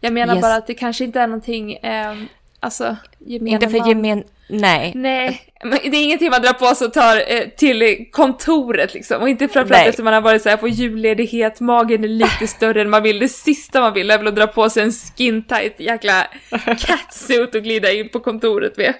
Jag 0.00 0.12
menar 0.12 0.34
Yes. 0.34 0.42
bara 0.42 0.54
att 0.56 0.66
det 0.66 0.74
kanske 0.74 1.04
inte 1.04 1.20
är 1.20 1.26
någonting, 1.26 1.78
ehm, 1.82 2.26
alltså 2.60 2.96
gemene 3.18 3.50
Inte 3.50 3.68
för 3.68 3.78
man- 3.78 3.88
gemen... 3.88 4.24
Nej. 4.48 4.92
Nej, 4.94 5.50
det 5.62 5.96
är 5.96 6.04
ingenting 6.04 6.30
man 6.30 6.42
drar 6.42 6.52
på 6.52 6.74
sig 6.74 6.86
och 6.86 6.92
tar 6.92 7.16
eh, 7.16 7.48
till 7.56 8.06
kontoret 8.12 8.94
liksom. 8.94 9.22
Och 9.22 9.28
inte 9.28 9.48
framförallt 9.48 9.82
Nej. 9.82 9.88
efter 9.88 10.02
man 10.02 10.14
har 10.14 10.20
varit 10.20 10.42
så 10.42 10.48
här 10.48 10.56
på 10.56 10.68
julledighet, 10.68 11.60
magen 11.60 12.04
är 12.04 12.08
lite 12.08 12.46
större 12.46 12.80
än 12.80 12.90
man 12.90 13.02
vill. 13.02 13.18
Det 13.18 13.28
sista 13.28 13.80
man 13.80 13.94
vill 13.94 14.10
är 14.10 14.18
väl 14.18 14.26
att 14.26 14.36
dra 14.36 14.46
på 14.46 14.70
sig 14.70 14.82
en 14.82 14.92
skin 14.92 15.42
tight 15.42 15.80
jäkla 15.80 16.26
catsuit 16.78 17.54
och 17.54 17.62
glida 17.62 17.92
in 17.92 18.08
på 18.08 18.20
kontoret 18.20 18.76
med. 18.76 18.94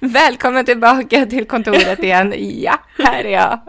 Välkommen 0.00 0.64
tillbaka 0.64 1.26
till 1.26 1.44
kontoret 1.44 1.98
igen. 1.98 2.34
Ja, 2.36 2.78
här 2.98 3.24
är 3.24 3.32
jag. 3.32 3.60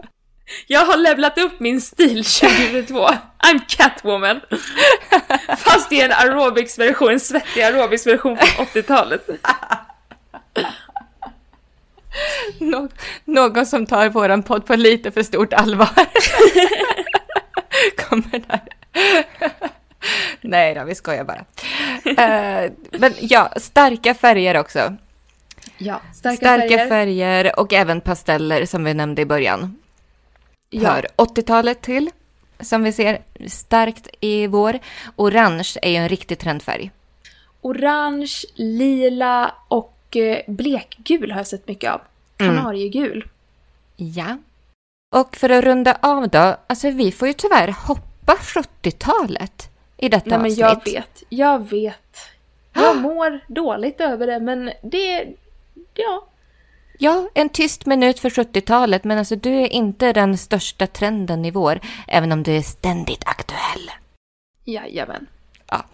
Jag 0.66 0.86
har 0.86 0.96
levlat 0.96 1.38
upp 1.38 1.60
min 1.60 1.80
stil 1.80 2.24
2022. 2.24 3.08
I'm 3.38 3.60
Catwoman. 3.68 4.40
Fast 5.58 5.92
i 5.92 6.00
en 6.00 6.12
aerobics-version, 6.12 7.10
en 7.12 7.20
svettig 7.20 7.62
aerobics-version 7.62 8.36
från 8.36 8.66
80-talet. 8.74 9.28
Nå- 12.58 12.88
någon 13.24 13.66
som 13.66 13.86
tar 13.86 14.08
våran 14.08 14.42
podd 14.42 14.66
på 14.66 14.76
lite 14.76 15.10
för 15.10 15.22
stort 15.22 15.52
allvar. 15.52 15.88
Kommer 17.96 18.42
där. 18.48 18.60
Nej 20.40 20.74
då, 20.74 20.84
vi 20.84 20.94
skojar 20.94 21.24
bara. 21.24 21.44
Eh, 22.24 22.72
men 22.90 23.12
ja, 23.20 23.52
starka 23.56 24.14
färger 24.14 24.56
också. 24.56 24.96
Ja, 25.78 26.00
starka, 26.14 26.36
Starka 26.36 26.68
färger. 26.68 26.88
färger. 26.88 27.60
och 27.60 27.72
även 27.72 28.00
pasteller 28.00 28.66
som 28.66 28.84
vi 28.84 28.94
nämnde 28.94 29.22
i 29.22 29.26
början. 29.26 29.78
Ja. 30.70 30.90
Hör 30.90 31.06
80-talet 31.16 31.82
till, 31.82 32.10
som 32.60 32.82
vi 32.82 32.92
ser 32.92 33.22
starkt 33.48 34.08
i 34.20 34.46
vår. 34.46 34.78
Orange 35.16 35.72
är 35.82 35.90
ju 35.90 35.96
en 35.96 36.08
riktig 36.08 36.38
trendfärg. 36.38 36.90
Orange, 37.60 38.32
lila 38.54 39.54
och 39.68 40.16
eh, 40.16 40.38
blekgul 40.46 41.30
har 41.30 41.38
jag 41.38 41.46
sett 41.46 41.68
mycket 41.68 41.92
av. 41.92 42.00
Mm. 42.38 42.56
Kanariegul. 42.56 43.28
Ja. 43.96 44.38
Och 45.14 45.36
för 45.36 45.48
att 45.50 45.64
runda 45.64 45.98
av 46.02 46.28
då, 46.28 46.56
alltså 46.66 46.90
vi 46.90 47.12
får 47.12 47.28
ju 47.28 47.34
tyvärr 47.34 47.68
hoppa 47.68 48.32
70-talet 48.32 49.70
i 49.96 50.08
detta 50.08 50.38
Nej 50.38 50.38
men 50.38 50.46
avsnitt. 50.46 50.94
jag 50.94 51.00
vet, 51.00 51.22
jag 51.28 51.70
vet. 51.70 52.16
Jag 52.72 52.96
mår 52.96 53.40
dåligt 53.48 54.00
över 54.00 54.26
det 54.26 54.40
men 54.40 54.70
det, 54.82 55.26
ja. 55.94 56.26
Ja, 56.98 57.28
en 57.34 57.48
tyst 57.48 57.86
minut 57.86 58.18
för 58.18 58.30
70-talet, 58.30 59.04
men 59.04 59.18
alltså 59.18 59.36
du 59.36 59.50
är 59.54 59.72
inte 59.72 60.12
den 60.12 60.38
största 60.38 60.86
trenden 60.86 61.44
i 61.44 61.50
vår, 61.50 61.80
även 62.08 62.32
om 62.32 62.42
du 62.42 62.56
är 62.56 62.62
ständigt 62.62 63.22
aktuell. 63.26 63.90
Jajamän. 64.64 65.26
Ja. 65.70 65.84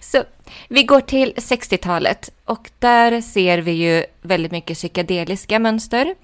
Så 0.00 0.24
vi 0.68 0.82
går 0.82 1.00
till 1.00 1.32
60-talet 1.36 2.30
och 2.44 2.70
där 2.78 3.20
ser 3.20 3.58
vi 3.58 3.72
ju 3.72 4.04
väldigt 4.22 4.52
mycket 4.52 4.76
psykedeliska 4.76 5.58
mönster. 5.58 6.14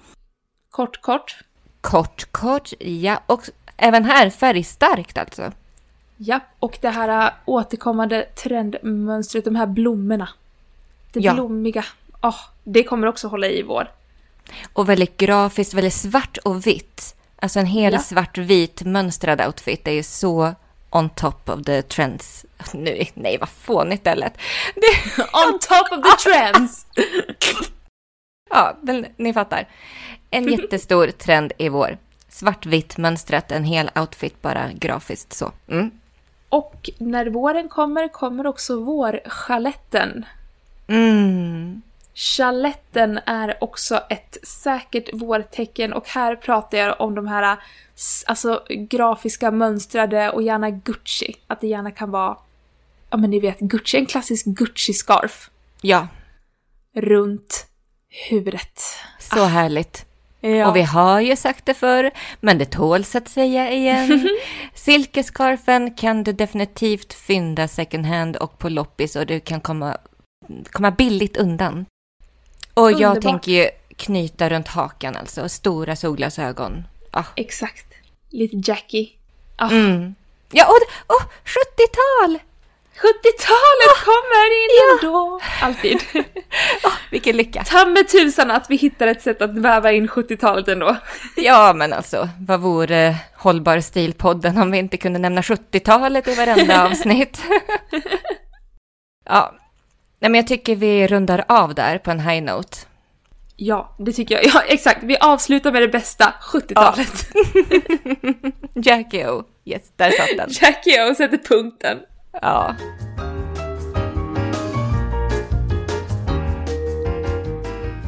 Kort, 0.69 1.01
kort. 1.01 1.37
Kort, 1.81 2.31
kort, 2.31 2.73
ja. 2.79 3.19
Och 3.27 3.49
även 3.77 4.05
här 4.05 4.29
färgstarkt 4.29 5.17
alltså. 5.17 5.51
Ja, 6.17 6.39
och 6.59 6.77
det 6.81 6.89
här 6.89 7.25
äh, 7.27 7.31
återkommande 7.45 8.23
trendmönstret, 8.23 9.45
de 9.45 9.55
här 9.55 9.65
blommorna. 9.65 10.29
Det 11.11 11.19
Ja. 11.19 11.33
blommiga. 11.33 11.85
Åh, 12.21 12.39
det 12.63 12.83
kommer 12.83 13.07
också 13.07 13.27
hålla 13.27 13.47
i 13.47 13.61
vår. 13.61 13.91
Och 14.73 14.89
väldigt 14.89 15.17
grafiskt, 15.17 15.73
väldigt 15.73 15.93
svart 15.93 16.37
och 16.37 16.67
vitt. 16.67 17.15
Alltså 17.39 17.59
en 17.59 17.65
hel 17.65 17.93
Ja. 17.93 17.99
svart-vit 17.99 18.81
mönstrad 18.81 19.41
outfit 19.41 19.87
är 19.87 19.91
ju 19.91 20.03
så 20.03 20.55
on 20.89 21.09
top 21.09 21.49
of 21.49 21.63
the 21.65 21.81
trends. 21.81 22.45
Nu, 22.73 23.03
nej, 23.13 23.37
vad 23.37 23.49
fånigt 23.49 24.03
det 24.03 24.15
lät. 24.15 24.33
Det, 24.75 25.23
On 25.23 25.59
top 25.59 25.97
of 25.97 26.03
the 26.03 26.29
trends! 26.29 26.85
ja, 28.49 28.77
men 28.81 29.05
ni 29.17 29.33
fattar. 29.33 29.67
En 30.31 30.51
jättestor 30.51 31.07
trend 31.07 31.51
i 31.57 31.69
vår. 31.69 31.97
Svartvitt 32.29 32.97
mönstrat, 32.97 33.51
en 33.51 33.63
hel 33.63 33.89
outfit 33.95 34.41
bara 34.41 34.69
grafiskt 34.73 35.33
så. 35.33 35.51
Mm. 35.67 35.91
och 36.49 36.89
när 36.97 37.25
våren 37.25 37.69
kommer, 37.69 38.07
kommer 38.07 38.47
också 38.47 38.79
vårchaletten. 38.79 40.25
Mm. 40.87 41.81
Chaletten 42.17 43.19
är 43.25 43.63
också 43.63 44.01
ett 44.09 44.37
säkert 44.43 45.09
vårtecken 45.13 45.93
och 45.93 46.07
här 46.07 46.35
pratar 46.35 46.77
jag 46.77 47.01
om 47.01 47.15
de 47.15 47.27
här 47.27 47.57
alltså, 48.25 48.63
grafiska 48.69 49.51
mönstrade 49.51 50.31
och 50.31 50.43
gärna 50.43 50.69
Gucci. 50.69 51.35
Att 51.47 51.61
det 51.61 51.67
gärna 51.67 51.91
kan 51.91 52.11
vara, 52.11 52.37
ja 53.09 53.17
men 53.17 53.29
ni 53.29 53.39
vet 53.39 53.59
Gucci, 53.59 53.97
en 53.97 54.05
klassisk 54.05 54.45
Gucci-scarf 54.45 55.49
Ja, 55.81 56.07
runt 56.95 57.67
huvudet. 58.29 58.81
så 59.19 59.43
härligt. 59.43 60.05
Ja. 60.39 60.69
Och 60.69 60.75
vi 60.75 60.81
har 60.81 61.19
ju 61.19 61.35
sagt 61.35 61.65
det 61.65 61.73
förr, 61.73 62.11
men 62.39 62.57
det 62.57 62.65
tåls 62.65 63.15
att 63.15 63.27
säga 63.27 63.71
igen. 63.71 64.29
Silkescarfen 64.73 65.93
kan 65.93 66.23
du 66.23 66.33
definitivt 66.33 67.13
fynda 67.13 67.67
second 67.67 68.05
hand 68.05 68.35
och 68.35 68.57
på 68.57 68.69
loppis 68.69 69.15
och 69.15 69.25
du 69.25 69.39
kan 69.39 69.61
komma, 69.61 69.97
komma 70.71 70.91
billigt 70.91 71.37
undan. 71.37 71.85
Och 72.75 72.91
jag 72.91 72.93
Underbart. 73.09 73.21
tänker 73.21 73.51
ju 73.51 73.69
knyta 73.97 74.49
runt 74.49 74.67
hakan 74.67 75.15
alltså, 75.15 75.49
stora 75.49 75.95
solglasögon. 75.95 76.83
Ah. 77.11 77.23
Exakt. 77.35 77.85
Lite 78.29 78.71
Jackie. 78.71 79.09
Ah, 79.57 79.69
Mm. 79.69 80.15
Ja, 80.51 80.65
och, 80.67 80.75
och 81.15 81.21
70-tal! 81.45 82.39
70-talet 82.95 84.05
kommer 84.05 84.63
in 84.63 84.69
ändå! 85.03 85.39
Alltid. 85.61 85.99
Vilken 87.11 87.37
lycka! 87.37 87.63
Ta 87.63 87.85
med 87.85 88.09
tusan 88.09 88.51
att 88.51 88.69
vi 88.69 88.75
hittar 88.75 89.07
ett 89.07 89.21
sätt 89.21 89.41
att 89.41 89.57
väva 89.57 89.91
in 89.91 90.07
70-talet 90.07 90.67
ändå. 90.67 90.95
Ja, 91.35 91.73
men 91.75 91.93
alltså, 91.93 92.29
vad 92.39 92.59
vore 92.59 93.15
Hållbar 93.37 93.77
stil-podden 93.79 94.61
om 94.61 94.71
vi 94.71 94.77
inte 94.77 94.97
kunde 94.97 95.19
nämna 95.19 95.41
70-talet 95.41 96.27
i 96.27 96.35
varenda 96.35 96.85
avsnitt? 96.91 97.41
ja, 99.25 99.55
Nej, 100.19 100.31
men 100.31 100.35
jag 100.35 100.47
tycker 100.47 100.75
vi 100.75 101.07
rundar 101.07 101.45
av 101.47 101.75
där 101.75 101.97
på 101.97 102.11
en 102.11 102.19
high 102.19 102.43
note. 102.43 102.77
Ja, 103.55 103.95
det 103.99 104.13
tycker 104.13 104.35
jag. 104.35 104.45
Ja, 104.53 104.61
exakt. 104.67 105.03
Vi 105.03 105.17
avslutar 105.17 105.71
med 105.71 105.81
det 105.81 105.87
bästa, 105.87 106.33
70-talet. 106.41 107.27
Jackie 108.85 109.29
O. 109.29 109.43
Yes, 109.65 109.81
där 109.95 110.11
satt 110.11 110.37
den. 110.37 110.49
Jackie 110.61 111.09
och 111.09 111.17
sätter 111.17 111.37
punkten. 111.37 111.97
Ja. 112.41 112.75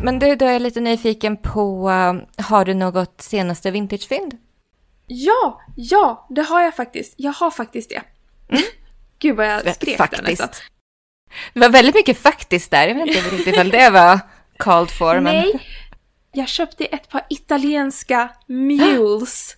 Men 0.04 0.20
du, 0.20 0.36
då 0.36 0.46
är 0.46 0.54
jag 0.54 0.62
lite 0.62 0.80
nyfiken 0.80 1.38
på, 1.38 1.90
uh, 1.90 2.44
har 2.46 2.66
du 2.66 2.74
något 2.74 3.22
senaste 3.22 3.72
vintagefynd? 3.72 4.38
Ja, 5.08 5.62
ja, 5.76 6.28
det 6.30 6.42
har 6.42 6.62
jag 6.62 6.76
faktiskt. 6.76 7.14
Jag 7.18 7.32
har 7.32 7.52
faktiskt 7.52 7.90
det. 7.90 8.02
Gud 9.20 9.36
vad 9.36 9.48
jag 9.48 9.76
skrek 9.76 9.98
där 9.98 10.22
nästan. 10.24 10.50
Det 11.54 11.60
var 11.60 11.70
väldigt 11.70 11.96
mycket 11.96 12.18
faktiskt 12.18 12.72
där. 12.72 12.88
Jag 12.88 12.96
vet 12.96 13.08
inte 13.08 13.36
riktigt 13.36 13.58
om 13.58 13.70
det 13.70 13.90
var 13.90 14.20
called 14.58 14.92
for. 14.92 15.14
Men... 15.14 15.24
Nej, 15.24 15.60
jag 16.32 16.48
köpte 16.48 16.86
ett 16.86 17.10
par 17.10 17.26
italienska 17.30 18.30
mules. 18.48 19.56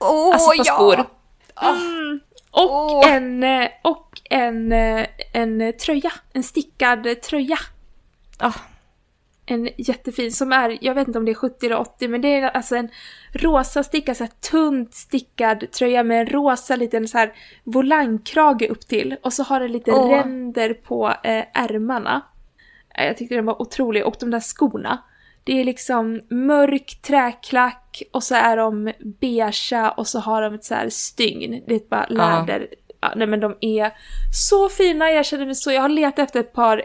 Åh, 0.00 0.34
Alltså 0.34 0.50
på 0.58 0.64
skor. 0.64 1.06
Ah. 1.54 1.70
Mm. 1.70 2.20
Och 2.50 2.92
Åh. 2.96 3.12
en, 3.12 3.42
eh, 3.42 3.68
och 3.82 4.20
en, 4.30 4.72
eh, 4.72 5.06
en 5.32 5.72
tröja. 5.78 6.12
En 6.32 6.42
stickad 6.42 7.22
tröja. 7.22 7.58
Ah, 8.38 8.52
En 9.50 9.68
jättefin 9.76 10.32
som 10.32 10.52
är, 10.52 10.78
jag 10.80 10.94
vet 10.94 11.06
inte 11.08 11.18
om 11.18 11.24
det 11.24 11.32
är 11.32 11.34
70 11.34 11.66
eller 11.66 11.78
80, 11.78 12.08
men 12.08 12.20
det 12.20 12.28
är 12.28 12.50
alltså 12.50 12.76
en 12.76 12.88
rosa 13.32 13.82
stickad, 13.82 14.16
så 14.16 14.24
här 14.24 14.32
tunt 14.50 14.94
stickad 14.94 15.70
tröja 15.72 16.02
med 16.02 16.20
en 16.20 16.26
rosa 16.26 16.76
liten 16.76 17.08
så 17.08 17.18
här 17.18 17.32
volangkrage 17.64 18.62
upp 18.70 18.80
till. 18.80 19.16
Och 19.22 19.32
så 19.32 19.42
har 19.42 19.60
den 19.60 19.72
lite 19.72 19.92
Åh. 19.92 20.10
ränder 20.10 20.74
på 20.74 21.08
eh, 21.08 21.44
ärmarna. 21.54 22.20
Eh, 22.98 23.06
Jag 23.06 23.16
tyckte 23.16 23.34
den 23.34 23.46
var 23.46 23.62
otrolig. 23.62 24.06
Och 24.06 24.16
de 24.20 24.30
där 24.30 24.40
skorna. 24.40 24.98
Det 25.44 25.60
är 25.60 25.64
liksom 25.64 26.20
mörk 26.30 27.02
träklack 27.02 28.02
och 28.12 28.22
så 28.22 28.34
är 28.34 28.56
de 28.56 28.92
beigea 29.20 29.90
och 29.90 30.06
så 30.06 30.18
har 30.18 30.42
de 30.42 30.54
ett 30.54 30.64
så 30.64 30.74
här 30.74 30.88
stygn. 30.88 31.62
Det 31.66 31.74
är 31.74 31.80
bara 31.90 32.06
läder. 32.08 32.68
Ja, 33.00 33.12
nej 33.16 33.26
men 33.26 33.40
de 33.40 33.56
är 33.60 33.92
så 34.48 34.68
fina. 34.68 35.10
Jag 35.10 35.26
känner 35.26 35.46
mig 35.46 35.54
så... 35.54 35.72
Jag 35.72 35.82
har 35.82 35.88
letat 35.88 36.18
efter 36.18 36.40
ett 36.40 36.52
par 36.52 36.82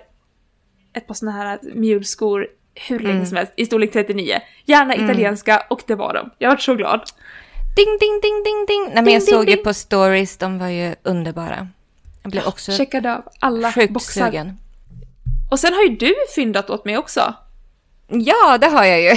ett 0.95 1.07
par 1.07 1.13
såna 1.13 1.31
här 1.31 1.59
muleskor 1.75 2.47
hur 2.87 2.99
länge 2.99 3.13
Mm. 3.15 3.25
som 3.25 3.37
helst 3.37 3.53
i 3.55 3.65
storlek 3.65 3.91
39. 3.93 4.39
Gärna 4.65 4.95
italienska 4.95 5.63
och 5.69 5.81
det 5.87 5.95
var 5.95 6.13
de. 6.13 6.29
Jag 6.37 6.49
var 6.49 6.57
så 6.57 6.75
glad. 6.75 7.01
ding, 7.75 7.97
ding, 7.99 8.19
ding, 8.21 8.43
ding, 8.43 8.65
ding. 8.67 8.83
Nej, 8.85 8.93
men 8.95 9.05
Ding, 9.05 9.13
jag 9.13 9.21
ding, 9.21 9.27
såg 9.33 9.49
ju 9.49 9.55
ding. 9.55 9.63
på 9.63 9.73
stories, 9.73 10.37
de 10.37 10.59
var 10.59 10.67
ju 10.67 10.95
underbara. 11.03 11.67
Jag 12.23 12.31
blev 12.31 12.45
också 12.47 12.71
Checkade 12.71 13.15
av 13.15 13.23
alla 13.39 13.71
sjukt 13.71 13.93
boxar. 13.93 14.25
sugen. 14.25 14.57
Och 15.51 15.59
sen 15.59 15.73
har 15.73 15.81
ju 15.83 15.89
du 15.95 16.15
fyndat 16.35 16.69
åt 16.69 16.85
mig 16.85 16.97
också. 16.97 17.33
Ja, 18.07 18.57
det 18.57 18.67
har 18.67 18.85
jag 18.85 19.01
ju. 19.01 19.09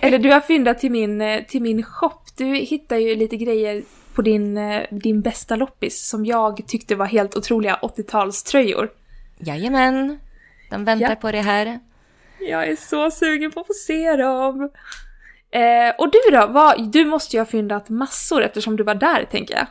Eller 0.00 0.18
du 0.18 0.30
har 0.32 0.40
fyndat 0.40 0.78
till 0.78 0.90
min, 0.90 1.20
eh, 1.20 1.42
till 1.44 1.62
min 1.62 1.82
shop. 1.82 2.10
Du 2.36 2.44
hittar 2.54 2.96
ju 2.96 3.16
lite 3.16 3.36
grejer 3.36 3.82
på 4.14 4.22
din, 4.22 4.58
eh, 4.58 4.82
din 4.90 5.20
bästa 5.20 5.56
loppis 5.56 6.08
som 6.08 6.26
jag 6.26 6.60
tyckte 6.68 6.94
var 6.94 7.06
helt 7.06 7.36
otroliga 7.36 7.78
80-talströjor. 7.82 8.88
Jajamän. 9.38 10.18
De 10.70 10.84
väntar 10.84 11.10
Ja. 11.10 11.14
på 11.16 11.32
det 11.32 11.40
här. 11.40 11.80
Jag 12.40 12.68
är 12.68 12.76
så 12.76 13.10
sugen 13.10 13.50
på 13.50 13.60
att 13.60 13.66
få 13.66 13.72
se 13.72 14.16
dem. 14.16 14.70
Eh, 15.52 15.94
och 15.98 16.10
du 16.12 16.36
då? 16.36 16.46
Vad, 16.46 16.92
du 16.92 17.04
måste 17.04 17.36
ju 17.36 17.40
ha 17.40 17.46
fyndat 17.46 17.88
massor 17.88 18.42
eftersom 18.42 18.76
du 18.76 18.82
var 18.84 18.94
där, 18.94 19.24
tänker 19.30 19.54
jag. 19.54 19.66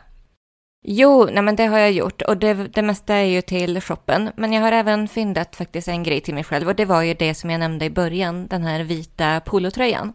Jo, 0.82 1.28
nej 1.32 1.42
men 1.42 1.56
det 1.56 1.66
har 1.66 1.78
jag 1.78 1.92
gjort 1.92 2.22
och 2.22 2.36
det, 2.36 2.54
det 2.54 2.82
mesta 2.82 3.14
är 3.14 3.24
ju 3.24 3.42
till 3.42 3.80
shoppen. 3.80 4.30
Men 4.36 4.52
jag 4.52 4.62
har 4.62 4.72
även 4.72 5.08
fyndat 5.08 5.56
faktiskt 5.56 5.88
en 5.88 6.02
grej 6.02 6.20
till 6.20 6.34
mig 6.34 6.44
själv 6.44 6.68
och 6.68 6.74
det 6.74 6.84
var 6.84 7.02
ju 7.02 7.14
det 7.14 7.34
som 7.34 7.50
jag 7.50 7.58
nämnde 7.60 7.84
i 7.84 7.90
början, 7.90 8.46
den 8.46 8.62
här 8.62 8.80
vita 8.84 9.40
polotröjan. 9.40 10.12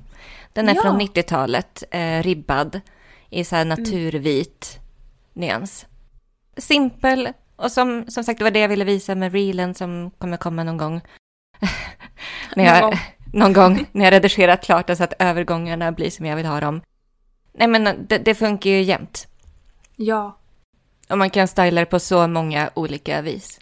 Den 0.53 0.69
är 0.69 0.75
Ja. 0.75 0.81
från 0.81 0.97
90-talet, 1.01 1.83
eh, 1.91 2.23
ribbad 2.23 2.81
i 3.29 3.43
så 3.43 3.55
här 3.55 3.65
naturvit 3.65 4.79
nyans. 5.33 5.85
Simpel 6.57 7.29
och 7.55 7.71
som, 7.71 8.05
som 8.07 8.23
sagt 8.23 8.37
det 8.37 8.43
var 8.43 8.51
det 8.51 8.59
jag 8.59 8.69
ville 8.69 8.85
visa 8.85 9.15
med 9.15 9.33
reelen 9.33 9.75
som 9.75 10.11
kommer 10.17 10.37
komma 10.37 10.63
någon 10.63 10.77
gång. 10.77 11.01
när 12.55 12.65
jag, 12.65 12.81
Någon 12.81 12.99
någon 13.33 13.53
gång 13.53 13.85
när 13.91 14.05
jag 14.05 14.13
redigerat 14.13 14.65
klart 14.65 14.87
det 14.87 14.95
så 14.95 15.03
att 15.03 15.13
övergångarna 15.19 15.91
blir 15.91 16.09
som 16.09 16.25
jag 16.25 16.35
vill 16.35 16.45
ha 16.45 16.59
dem. 16.59 16.81
Nej 17.53 17.67
men 17.67 18.07
det, 18.07 18.17
det 18.17 18.35
funkar 18.35 18.69
ju 18.69 18.81
jämt. 18.81 19.27
Ja. 19.95 20.37
Och 21.09 21.17
man 21.17 21.29
kan 21.29 21.47
styla 21.47 21.81
det 21.81 21.85
på 21.85 21.99
så 21.99 22.27
många 22.27 22.69
olika 22.73 23.21
vis. 23.21 23.59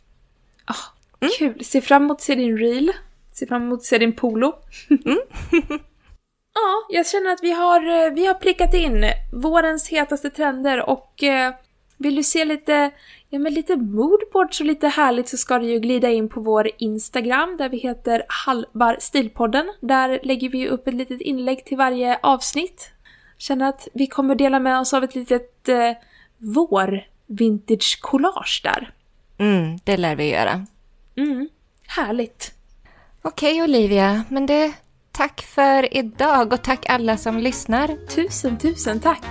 Ah, 0.66 0.94
Kul! 1.38 1.64
Se 1.64 1.82
fram 1.82 2.04
emot 2.04 2.18
att 2.18 2.22
se 2.22 2.36
din 2.36 2.58
reel. 2.58 2.92
Se 3.32 3.48
fram 3.48 3.62
emot 3.62 3.80
att 3.80 3.86
se 3.86 3.98
din 3.98 4.16
polo. 4.16 4.54
ja, 6.54 6.86
jag 6.90 7.08
känner 7.08 7.34
att 7.34 7.44
vi 7.44 7.52
har, 7.52 8.06
eh, 8.06 8.14
vi 8.14 8.26
har 8.26 8.34
prickat 8.34 8.74
in 8.74 9.06
vårens 9.34 9.90
hetaste 9.90 10.30
trender 10.30 10.90
och 10.90 11.24
eh, 11.24 11.54
vill 11.98 12.16
du 12.16 12.24
se 12.24 12.46
lite, 12.46 12.92
ja 13.34 13.40
men 13.40 13.54
lite 13.54 13.76
moodboards 13.76 14.60
och 14.60 14.66
lite 14.66 14.88
härligt 14.88 15.30
så 15.30 15.38
ska 15.38 15.60
du 15.60 15.66
ju 15.66 15.80
glida 15.80 16.10
in 16.10 16.30
på 16.30 16.42
vår 16.42 16.70
Instagram 16.78 17.58
där 17.58 17.70
vi 17.70 17.78
heter 17.78 18.24
Halvar 18.28 18.98
Stilpodden. 19.00 19.74
Där 19.82 20.20
lägger 20.24 20.50
vi 20.50 20.68
upp 20.68 20.88
ett 20.88 20.94
litet 20.94 21.22
inlägg 21.22 21.66
till 21.66 21.78
varje 21.78 22.20
avsnitt. 22.24 22.92
Känner 23.38 23.70
att 23.70 23.88
vi 23.94 24.08
kommer 24.08 24.36
dela 24.36 24.60
med 24.60 24.80
oss 24.80 24.94
av 24.94 25.04
ett 25.04 25.16
litet 25.16 25.70
eh, 25.70 25.92
vår 26.38 27.04
vintage 27.28 28.00
collage 28.02 28.62
där. 28.64 28.94
Mm, 29.38 29.80
det 29.84 29.98
lär 29.98 30.16
vi 30.16 30.30
göra. 30.30 30.66
Mm, 31.16 31.50
härligt. 31.88 32.52
Okej 33.22 33.64
Olivia, 33.64 34.24
men 34.30 34.46
det, 34.46 34.74
tack 35.12 35.42
för 35.42 35.98
idag 35.98 36.54
och 36.54 36.64
tack 36.64 36.86
alla 36.90 37.18
som 37.18 37.38
lyssnar. 37.38 38.08
Tusen, 38.08 38.58
tusen 38.58 39.00
tack! 39.00 39.26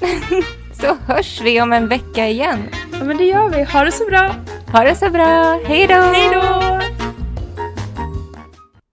Så 0.80 0.94
hörs 0.94 1.40
vi 1.40 1.60
om 1.60 1.72
en 1.72 1.88
vecka 1.88 2.28
igen. 2.28 2.68
Ja, 2.92 3.04
men 3.04 3.16
det 3.16 3.24
gör 3.24 3.48
vi. 3.48 3.64
Ha 3.64 3.84
det 3.84 3.92
så 3.92 4.06
bra! 4.06 4.34
Ha 4.72 4.84
det 4.84 4.96
så 4.96 5.10
bra. 5.10 5.60
Hej 5.64 5.86
då! 5.86 5.94
Hej 5.94 6.30
då! 6.34 6.80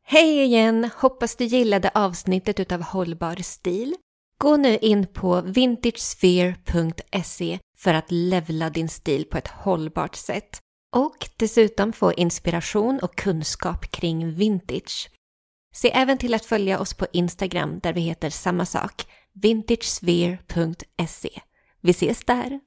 Hej 0.04 0.44
igen! 0.44 0.90
Hoppas 0.96 1.36
du 1.36 1.44
gillade 1.44 1.92
avsnittet 1.94 2.60
utav 2.60 2.82
Hållbar 2.82 3.44
stil. 3.44 3.96
Gå 4.38 4.58
nu 4.58 4.78
in 4.78 5.08
på 5.08 5.42
vintagesphere.se 5.42 7.60
för 7.78 7.94
att 7.94 8.12
levla 8.12 8.70
din 8.70 8.90
stil 8.90 9.26
på 9.26 9.38
ett 9.38 9.48
hållbart 9.48 10.16
sätt 10.16 10.60
och 10.96 11.30
dessutom 11.38 11.94
få 11.94 12.14
inspiration 12.14 13.00
och 13.00 13.16
kunskap 13.16 13.92
kring 13.92 14.34
vintage. 14.34 15.10
Se 15.74 15.92
även 15.92 16.18
till 16.18 16.34
att 16.34 16.46
följa 16.46 16.80
oss 16.80 16.94
på 16.94 17.08
Instagram 17.14 17.80
där 17.80 17.94
vi 17.94 18.02
heter 18.02 18.30
samma 18.30 18.66
sak, 18.66 19.06
vintagesphere.se. 19.34 21.42
Vi 21.82 21.92
ses 21.92 22.24
där! 22.26 22.62